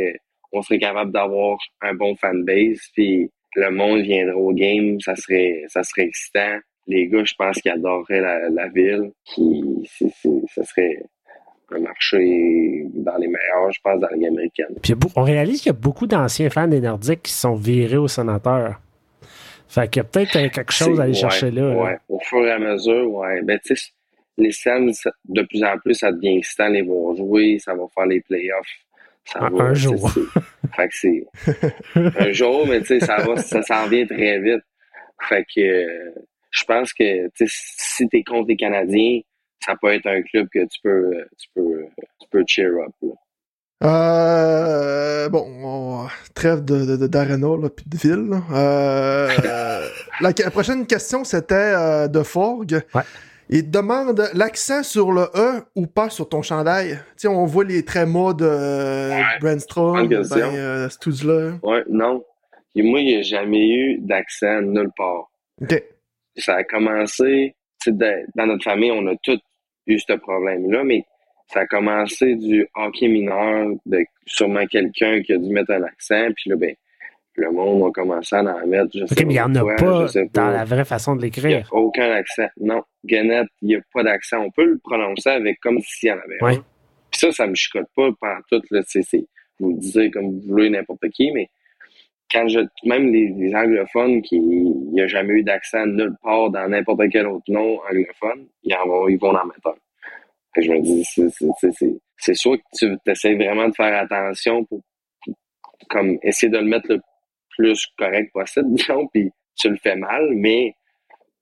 on 0.51 0.61
serait 0.61 0.77
capable 0.79 1.11
d'avoir 1.11 1.57
un 1.81 1.93
bon 1.95 2.15
fanbase, 2.17 2.81
puis 2.93 3.31
le 3.55 3.69
monde 3.71 4.01
viendra 4.01 4.35
au 4.35 4.53
game, 4.53 4.99
ça 4.99 5.15
serait, 5.15 5.63
ça 5.67 5.83
serait 5.83 6.03
excitant. 6.03 6.57
Les 6.87 7.07
gars, 7.07 7.23
je 7.23 7.33
pense 7.37 7.61
qu'ils 7.61 7.71
adoreraient 7.71 8.21
la, 8.21 8.49
la 8.49 8.67
ville, 8.69 9.11
c'est- 9.85 10.07
ça 10.53 10.63
serait 10.63 10.97
un 11.73 11.79
marché 11.79 12.85
dans 12.93 13.15
les 13.17 13.27
meilleurs, 13.27 13.71
je 13.71 13.79
pense, 13.83 13.99
dans 14.01 14.07
la 14.09 14.15
Ligue 14.17 14.27
américaine. 14.27 14.75
Puis 14.81 14.93
on 15.15 15.23
réalise 15.23 15.61
qu'il 15.61 15.69
y 15.71 15.75
a 15.75 15.79
beaucoup 15.79 16.07
d'anciens 16.07 16.49
fans 16.49 16.67
des 16.67 16.81
Nordiques 16.81 17.23
qui 17.23 17.31
sont 17.33 17.55
virés 17.55 17.97
au 17.97 18.07
sénateur. 18.07 18.81
Fait 19.69 19.89
qu'il 19.89 20.01
y 20.01 20.05
a 20.05 20.09
peut-être 20.09 20.31
quelque 20.51 20.73
chose 20.73 20.99
à 20.99 21.03
aller 21.03 21.13
chercher 21.13 21.45
ouais, 21.45 21.51
là. 21.61 21.83
Ouais, 21.83 21.97
au 22.09 22.19
fur 22.19 22.45
et 22.45 22.51
à 22.51 22.59
mesure, 22.59 23.09
ouais. 23.13 23.41
Ben, 23.43 23.57
tu 23.65 23.73
sais, 23.75 23.91
les 24.37 24.51
scènes, 24.51 24.91
de 25.29 25.41
plus 25.43 25.63
en 25.63 25.77
plus, 25.77 25.93
ça 25.93 26.11
devient 26.11 26.37
excitant 26.39 26.67
les 26.67 26.81
voir 26.81 27.15
jouer, 27.15 27.57
ça 27.59 27.73
va 27.73 27.83
faire 27.95 28.05
les 28.07 28.19
playoffs. 28.21 28.67
Ça 29.25 29.39
Un- 29.39 29.49
va, 29.49 29.63
un 29.65 29.73
tu 29.73 29.79
jour. 29.81 30.09
Fait 30.75 30.87
que 30.87 30.93
c'est 30.95 31.25
un 32.19 32.31
jour, 32.31 32.67
mais 32.67 32.79
tu 32.81 32.87
sais, 32.87 32.99
ça 32.99 33.17
va, 33.17 33.37
ça 33.37 33.61
s'en 33.61 33.87
vient 33.87 34.05
très 34.05 34.39
vite. 34.39 34.61
Fait 35.29 35.45
que 35.55 35.61
euh, 35.61 36.11
je 36.49 36.63
pense 36.65 36.91
que 36.93 37.27
tu 37.29 37.45
si 37.47 38.07
t'es 38.09 38.23
contre 38.23 38.47
les 38.49 38.55
Canadiens, 38.57 39.19
ça 39.63 39.75
peut 39.79 39.93
être 39.93 40.07
un 40.07 40.21
club 40.23 40.47
que 40.53 40.59
tu 40.65 40.79
peux, 40.83 41.11
tu 41.37 41.47
peux, 41.55 41.85
tu 42.19 42.27
peux 42.31 42.43
cheer 42.47 42.71
up. 42.81 42.91
là. 43.03 43.13
Euh, 43.83 45.29
bon, 45.29 45.45
on- 45.63 46.07
trêve 46.35 46.63
de, 46.63 46.85
de, 46.85 46.97
de- 46.97 47.07
d'arena, 47.07 47.55
là, 47.61 47.69
puis 47.69 47.85
de 47.87 47.97
ville. 47.97 48.29
là. 48.29 48.41
Euh, 48.51 49.27
la, 50.21 50.31
la 50.37 50.51
prochaine 50.51 50.85
question, 50.87 51.23
c'était 51.23 51.55
euh, 51.55 52.07
de 52.07 52.23
Forg. 52.23 52.81
Ouais. 52.93 53.01
Il 53.53 53.65
te 53.65 53.69
demande 53.77 54.23
l'accent 54.33 54.81
sur 54.81 55.11
le 55.11 55.23
E 55.35 55.61
ou 55.75 55.85
pas 55.85 56.09
sur 56.09 56.29
ton 56.29 56.41
chandail. 56.41 56.91
Tu 56.91 56.97
sais, 57.17 57.27
on 57.27 57.45
voit 57.45 57.65
les 57.65 57.83
trémas 57.83 58.33
de 58.33 58.45
euh, 58.45 59.09
Ouais. 59.09 59.23
Brandstrom, 59.41 60.07
ben, 60.07 60.23
euh. 60.55 60.87
Ouais, 61.63 61.83
non. 61.89 62.23
Et 62.75 62.81
moi, 62.81 63.01
il 63.01 63.07
n'y 63.07 63.15
a 63.17 63.21
jamais 63.21 63.67
eu 63.69 63.97
d'accent 63.99 64.61
nulle 64.61 64.91
part. 64.95 65.29
OK. 65.61 65.83
ça 66.37 66.55
a 66.55 66.63
commencé, 66.63 67.53
tu 67.83 67.91
sais, 67.91 67.97
de- 67.97 68.25
dans 68.35 68.45
notre 68.45 68.63
famille, 68.63 68.89
on 68.91 69.05
a 69.07 69.15
tous 69.21 69.37
eu 69.85 69.99
ce 69.99 70.13
problème-là, 70.13 70.85
mais 70.85 71.03
ça 71.51 71.59
a 71.61 71.65
commencé 71.67 72.35
du 72.35 72.65
hockey 72.75 73.09
mineur, 73.09 73.67
de 73.85 73.99
sûrement 74.25 74.65
quelqu'un 74.65 75.21
qui 75.21 75.33
a 75.33 75.37
dû 75.37 75.49
mettre 75.49 75.71
un 75.71 75.83
accent, 75.83 76.27
puis 76.37 76.49
là, 76.51 76.55
ben, 76.55 76.73
le 77.35 77.51
monde 77.51 77.83
a 77.87 77.91
commencé 77.91 78.35
à 78.35 78.41
en 78.41 78.67
mettre, 78.67 78.89
je 78.93 79.05
sais 79.05 79.15
mais 79.25 79.33
il 79.33 79.35
n'y 79.35 79.41
en 79.41 79.55
a 79.55 79.61
quoi, 79.61 79.75
pas 79.75 80.05
dans 80.33 80.49
la 80.49 80.65
vraie 80.65 80.85
façon 80.85 81.15
de 81.15 81.21
Il 81.25 81.31
n'y 81.31 81.45
a 81.45 81.47
l'écrire. 81.57 81.69
aucun 81.71 82.11
accent. 82.11 82.47
Non, 82.59 82.83
Gannett, 83.05 83.47
il 83.61 83.67
n'y 83.69 83.75
a 83.75 83.79
pas 83.93 84.03
d'accent. 84.03 84.39
On 84.39 84.51
peut 84.51 84.65
le 84.65 84.77
prononcer 84.83 85.29
avec 85.29 85.59
comme 85.61 85.79
s'il 85.79 86.09
y 86.09 86.11
en 86.11 86.17
avait 86.19 86.43
Ouais. 86.43 86.55
un. 86.57 86.65
Puis 87.11 87.19
ça, 87.19 87.31
ça 87.31 87.47
me 87.47 87.55
chicote 87.55 87.87
pas 87.95 88.09
par 88.19 88.39
tout, 88.51 88.61
là, 88.71 88.81
c'est- 88.85 89.01
vous 89.59 89.69
le 89.71 89.77
disiez 89.79 90.11
comme 90.11 90.31
vous 90.39 90.41
voulez 90.47 90.69
n'importe 90.69 91.07
qui, 91.09 91.31
mais 91.31 91.49
quand 92.31 92.47
je, 92.47 92.59
même 92.85 93.11
les, 93.11 93.27
les 93.37 93.53
anglophones 93.55 94.21
qui, 94.21 94.37
il 94.37 94.91
n'y 94.93 95.01
a 95.01 95.07
jamais 95.07 95.33
eu 95.33 95.43
d'accent 95.43 95.85
nulle 95.85 96.15
part 96.23 96.49
dans 96.49 96.67
n'importe 96.69 97.01
quel 97.11 97.27
autre 97.27 97.43
nom 97.49 97.79
anglophone, 97.89 98.47
ils, 98.63 98.73
en 98.75 98.87
vont, 98.87 99.07
ils 99.09 99.17
vont 99.19 99.29
en 99.35 99.45
mettre 99.45 99.67
un. 99.67 99.75
Que 100.53 100.61
je 100.61 100.71
me 100.71 100.79
dis, 100.81 101.03
c'est, 102.17 102.33
soit 102.33 102.57
que 102.57 102.63
tu 102.77 102.97
essaies 103.05 103.35
vraiment 103.35 103.67
de 103.69 103.73
faire 103.75 104.01
attention 104.01 104.63
pour, 104.65 104.81
comme, 105.89 106.17
essayer 106.23 106.49
de 106.51 106.57
le 106.57 106.65
mettre 106.65 106.87
le 106.89 106.99
plus 107.57 107.87
correct 107.97 108.31
possible, 108.33 108.67
disons, 108.73 109.07
puis 109.07 109.31
tu 109.55 109.69
le 109.69 109.77
fais 109.77 109.95
mal, 109.95 110.29
mais 110.35 110.73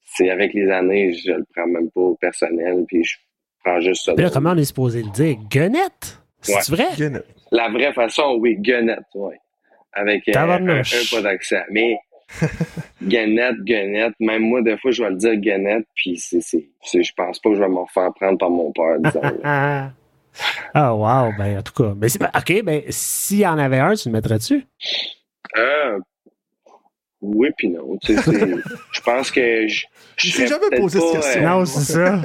c'est 0.05 0.29
avec 0.29 0.53
les 0.53 0.69
années, 0.69 1.13
je 1.13 1.31
le 1.31 1.45
prends 1.55 1.67
même 1.67 1.89
pas 1.91 2.01
au 2.01 2.15
personnel, 2.15 2.83
puis 2.87 3.03
je 3.03 3.15
prends 3.63 3.79
juste 3.79 4.05
ça. 4.05 4.13
Puis 4.13 4.23
là, 4.23 4.29
drôle. 4.29 4.41
comment 4.43 4.55
on 4.55 4.57
est 4.57 4.65
supposé 4.65 5.03
le 5.03 5.11
dire? 5.11 5.37
Gunnette? 5.49 6.19
C'est 6.41 6.69
vrai? 6.69 6.87
La 7.51 7.69
vraie 7.69 7.93
façon, 7.93 8.37
oui, 8.39 8.55
Gunnette, 8.57 8.99
oui. 9.13 9.35
Avec 9.93 10.27
euh, 10.29 10.33
un, 10.37 10.67
un, 10.67 10.81
pas 11.11 11.21
d'accent. 11.21 11.61
Mais 11.71 11.97
Gunnette, 13.01 13.57
Gunnette, 13.63 14.13
même 14.19 14.43
moi, 14.43 14.61
des 14.61 14.77
fois, 14.77 14.91
je 14.91 15.03
vais 15.03 15.09
le 15.09 15.15
dire 15.17 15.35
Gunnette, 15.37 15.87
puis 15.95 16.17
c'est, 16.17 16.39
je 16.41 17.11
pense 17.15 17.39
pas 17.39 17.49
que 17.49 17.55
je 17.55 17.61
vais 17.61 17.67
me 17.69 17.85
faire 17.93 18.13
prendre 18.13 18.37
par 18.37 18.49
mon 18.49 18.71
père, 18.71 18.99
disons. 18.99 19.21
Ah, 19.43 19.91
ah 20.73 20.95
wow, 20.95 21.33
ben 21.37 21.57
en 21.59 21.61
tout 21.63 21.73
cas. 21.73 21.93
Mais 21.97 22.09
c'est- 22.09 22.19
ben, 22.19 22.29
OK, 22.35 22.63
ben 22.63 22.81
s'il 22.89 23.39
y 23.39 23.47
en 23.47 23.57
avait 23.57 23.79
un, 23.79 23.95
tu 23.95 24.09
le 24.09 24.13
mettrais-tu? 24.13 24.65
Euh, 25.57 25.99
oui, 27.21 27.49
puis 27.57 27.67
non. 27.69 27.97
tu 27.97 28.15
sais, 28.15 28.21
c'est- 28.21 28.55
Je 28.93 29.01
pense 29.01 29.29
que 29.31 29.67
je. 29.67 29.85
je 30.17 30.27
Il 30.27 30.31
s'est 30.31 30.37
serais 30.37 30.47
jamais 30.47 30.69
peut-être 30.69 30.81
posé 30.81 30.99
cette 30.99 31.11
pas, 31.11 31.15
question. 31.19 31.41
euh, 31.41 31.45
Non, 31.49 31.65
c'est 31.65 31.93
ça. 31.93 32.21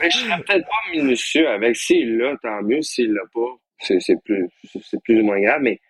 Mais 0.00 0.10
je 0.10 0.16
serais 0.18 0.42
peut-être 0.42 0.64
pas 0.66 0.92
minutieux 0.92 1.48
avec. 1.48 1.76
S'il 1.76 2.16
l'a, 2.18 2.36
tant 2.42 2.62
mieux. 2.62 2.82
S'il 2.82 3.12
l'a 3.12 3.22
pas, 3.34 3.56
c'est 3.80 4.00
c'est 4.00 4.16
plus, 4.24 4.48
c'est 4.84 5.02
plus 5.02 5.20
ou 5.20 5.24
moins 5.24 5.40
grave. 5.40 5.60
Mais 5.62 5.80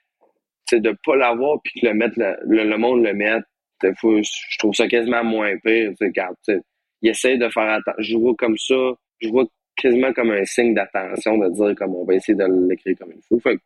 c'est 0.67 0.81
de 0.81 0.97
pas 1.05 1.17
l'avoir 1.17 1.61
puis 1.63 1.81
que 1.81 1.87
le 1.87 1.95
mettre, 1.95 2.15
le, 2.19 2.37
le, 2.47 2.65
le 2.65 2.79
monde 2.79 3.05
le 3.05 3.13
mette, 3.13 3.45
des 3.83 3.95
fois, 3.97 4.21
je 4.23 4.59
trouve 4.59 4.75
ça 4.75 4.89
quasiment 4.89 5.25
moins 5.25 5.57
pire. 5.59 5.91
tu 6.01 6.07
sais, 6.07 6.13
Quand, 6.15 6.29
tu 6.47 6.55
sais, 6.55 6.61
il 7.03 7.11
essaie 7.11 7.37
de 7.37 7.49
faire 7.51 7.69
attention. 7.71 7.95
Je 8.03 8.17
vois 8.17 8.35
comme 8.39 8.57
ça. 8.57 8.75
Je 9.21 9.29
vois 9.29 9.45
quasiment 9.77 10.13
comme 10.15 10.31
un 10.31 10.45
signe 10.47 10.75
d'attention 10.75 11.37
de 11.39 11.49
dire 11.51 11.75
comme 11.77 11.95
on 11.95 12.05
va 12.05 12.15
essayer 12.15 12.35
de 12.37 12.45
l'écrire 12.69 12.97
comme 12.99 13.13
il 13.15 13.23
faut. 13.29 13.39
Fait 13.41 13.57
que 13.57 13.63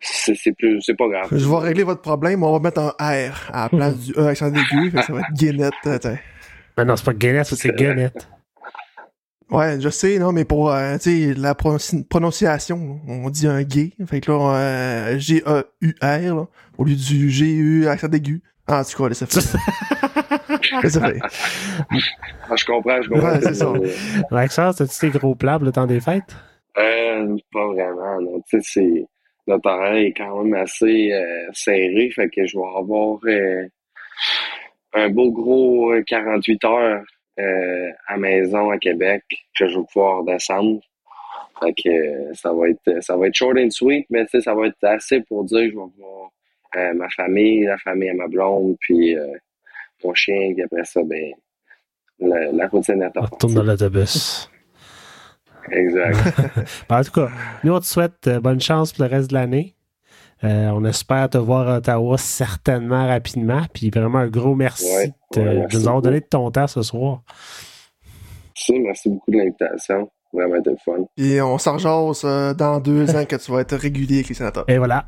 c'est 0.00 0.34
c'est 0.34 0.52
plus, 0.52 0.80
c'est 0.82 0.96
pas 0.96 1.08
grave. 1.08 1.28
Je 1.32 1.48
vais 1.48 1.56
régler 1.58 1.82
votre 1.82 2.00
problème, 2.00 2.42
on 2.42 2.52
va 2.52 2.58
mettre 2.60 2.80
un 2.80 2.90
R 3.30 3.50
à 3.52 3.62
la 3.64 3.68
place 3.68 3.98
du 3.98 4.12
E 4.16 4.26
accent 4.26 4.52
aigu, 4.52 4.92
ça 5.06 5.12
va 5.12 5.20
être 5.20 5.32
Guinnett. 5.34 5.72
euh, 5.86 5.98
t'sais. 5.98 6.20
Mais 6.78 6.84
non, 6.84 6.96
c'est 6.96 7.04
pas 7.04 7.12
Guinness, 7.14 7.48
c'est 7.50 7.56
C'est 7.56 7.72
Guinnett. 7.76 8.28
Ouais, 9.50 9.80
je 9.80 9.88
sais, 9.88 10.18
non, 10.20 10.30
mais 10.30 10.44
pour 10.44 10.70
euh, 10.70 10.96
tu 10.98 11.32
sais, 11.32 11.34
la 11.34 11.54
prononci- 11.54 12.04
prononciation, 12.06 13.00
on 13.08 13.28
dit 13.30 13.48
un 13.48 13.62
gay. 13.64 13.90
Fait 14.06 14.20
que 14.20 14.30
là, 14.30 14.54
euh, 14.56 15.18
G-E-U-R, 15.18 16.34
là, 16.36 16.46
au 16.78 16.84
lieu 16.84 16.94
du 16.94 17.28
G-U 17.30 17.88
accent 17.88 18.08
aigu. 18.12 18.42
Ah, 18.68 18.80
en 18.80 18.84
tout 18.84 19.02
cas, 19.02 19.08
laissez 19.08 19.26
faire. 19.26 19.42
laissez 20.84 21.00
faire. 21.00 21.28
Ah, 22.48 22.54
je 22.56 22.64
comprends, 22.64 23.02
je 23.02 23.08
comprends. 23.08 23.28
Ouais, 23.32 23.40
c'est 23.42 23.54
ça. 23.54 23.72
Maxence, 24.30 24.80
as-tu 24.80 24.98
tes 25.10 25.18
gros 25.18 25.34
pour 25.34 25.58
le 25.58 25.72
temps 25.72 25.86
des 25.86 25.98
fêtes? 26.00 26.32
Euh, 26.78 27.36
pas 27.52 27.66
vraiment, 27.66 28.20
non. 28.20 28.40
Tu 28.48 28.60
sais, 28.62 28.68
c'est, 28.72 29.06
notre 29.50 29.68
horaire 29.68 29.96
est 29.96 30.12
quand 30.12 30.42
même 30.42 30.54
assez 30.54 31.12
euh, 31.12 31.48
serré, 31.52 32.10
fait 32.14 32.28
que 32.28 32.46
je 32.46 32.56
vais 32.56 32.78
avoir 32.78 33.18
euh, 33.24 33.66
un 34.94 35.08
beau 35.08 35.30
gros 35.30 35.92
euh, 35.92 36.02
48 36.06 36.64
heures 36.64 37.04
euh, 37.38 37.90
à 38.06 38.16
maison 38.16 38.70
à 38.70 38.78
Québec 38.78 39.24
que 39.56 39.68
je 39.68 39.78
vais 39.78 39.84
pouvoir 39.92 40.24
descendre. 40.24 40.80
Fait 41.60 41.74
que 41.74 42.34
ça 42.34 42.52
va 42.52 42.70
être 42.70 43.02
ça 43.02 43.16
va 43.16 43.26
être 43.26 43.34
short 43.34 43.58
and 43.58 43.70
sweet, 43.70 44.06
mais 44.08 44.24
ça 44.26 44.54
va 44.54 44.68
être 44.68 44.82
assez 44.82 45.20
pour 45.22 45.44
dire 45.44 45.58
que 45.58 45.70
je 45.70 45.76
vais 45.76 45.92
voir 45.98 46.30
ma 46.94 47.08
famille, 47.10 47.64
la 47.64 47.76
famille 47.78 48.08
à 48.08 48.14
ma 48.14 48.28
blonde, 48.28 48.76
puis 48.80 49.14
mon 50.02 50.14
chien, 50.14 50.54
puis 50.54 50.62
après 50.62 50.84
ça, 50.84 51.02
ben 51.04 51.32
la, 52.18 52.52
la 52.52 52.68
routine 52.68 53.10
On 53.14 53.20
retourne 53.20 53.54
dans 53.54 53.62
l'autobus. 53.62 54.49
Exact. 55.70 56.16
Ben, 56.88 57.00
en 57.00 57.04
tout 57.04 57.12
cas, 57.12 57.28
nous, 57.64 57.72
on 57.72 57.80
te 57.80 57.86
souhaite 57.86 58.26
euh, 58.26 58.40
bonne 58.40 58.60
chance 58.60 58.92
pour 58.92 59.04
le 59.04 59.10
reste 59.10 59.30
de 59.30 59.34
l'année. 59.34 59.76
Euh, 60.42 60.70
on 60.70 60.84
espère 60.84 61.28
te 61.28 61.38
voir 61.38 61.68
à 61.68 61.76
Ottawa 61.78 62.16
certainement 62.16 63.06
rapidement. 63.06 63.62
Puis 63.74 63.90
vraiment 63.90 64.18
un 64.18 64.28
gros 64.28 64.54
merci, 64.54 64.86
Ouais, 64.86 65.12
de, 65.34 65.40
ouais, 65.40 65.54
de 65.54 65.58
merci 65.60 65.76
nous 65.76 65.88
avoir 65.88 66.02
donné 66.02 66.20
de 66.20 66.26
ton 66.26 66.50
temps 66.50 66.66
ce 66.66 66.82
soir. 66.82 67.22
Merci, 68.56 68.80
merci 68.80 69.10
beaucoup 69.10 69.30
de 69.30 69.36
l'invitation. 69.36 70.10
Vraiment 70.32 70.56
été 70.56 70.70
fun. 70.84 71.04
Et 71.16 71.42
on 71.42 71.58
s'en 71.58 71.74
rejase, 71.74 72.22
euh, 72.24 72.54
dans 72.54 72.78
deux 72.78 73.14
ans 73.16 73.24
que 73.24 73.36
tu 73.36 73.52
vas 73.52 73.60
être 73.60 73.76
régulier 73.76 74.16
avec 74.16 74.28
les 74.28 74.34
sénateurs. 74.34 74.64
Et 74.68 74.78
voilà. 74.78 75.06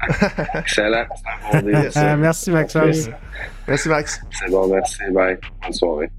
Excellent. 0.54 1.04
Bon 1.52 1.90
ça. 1.90 2.12
Euh, 2.12 2.16
merci, 2.16 2.50
Maxence. 2.50 3.10
Merci, 3.66 3.88
Max. 3.88 4.20
C'est 4.30 4.50
bon, 4.50 4.68
merci. 4.68 4.98
Bye. 5.12 5.38
Bonne 5.62 5.72
soirée. 5.72 6.10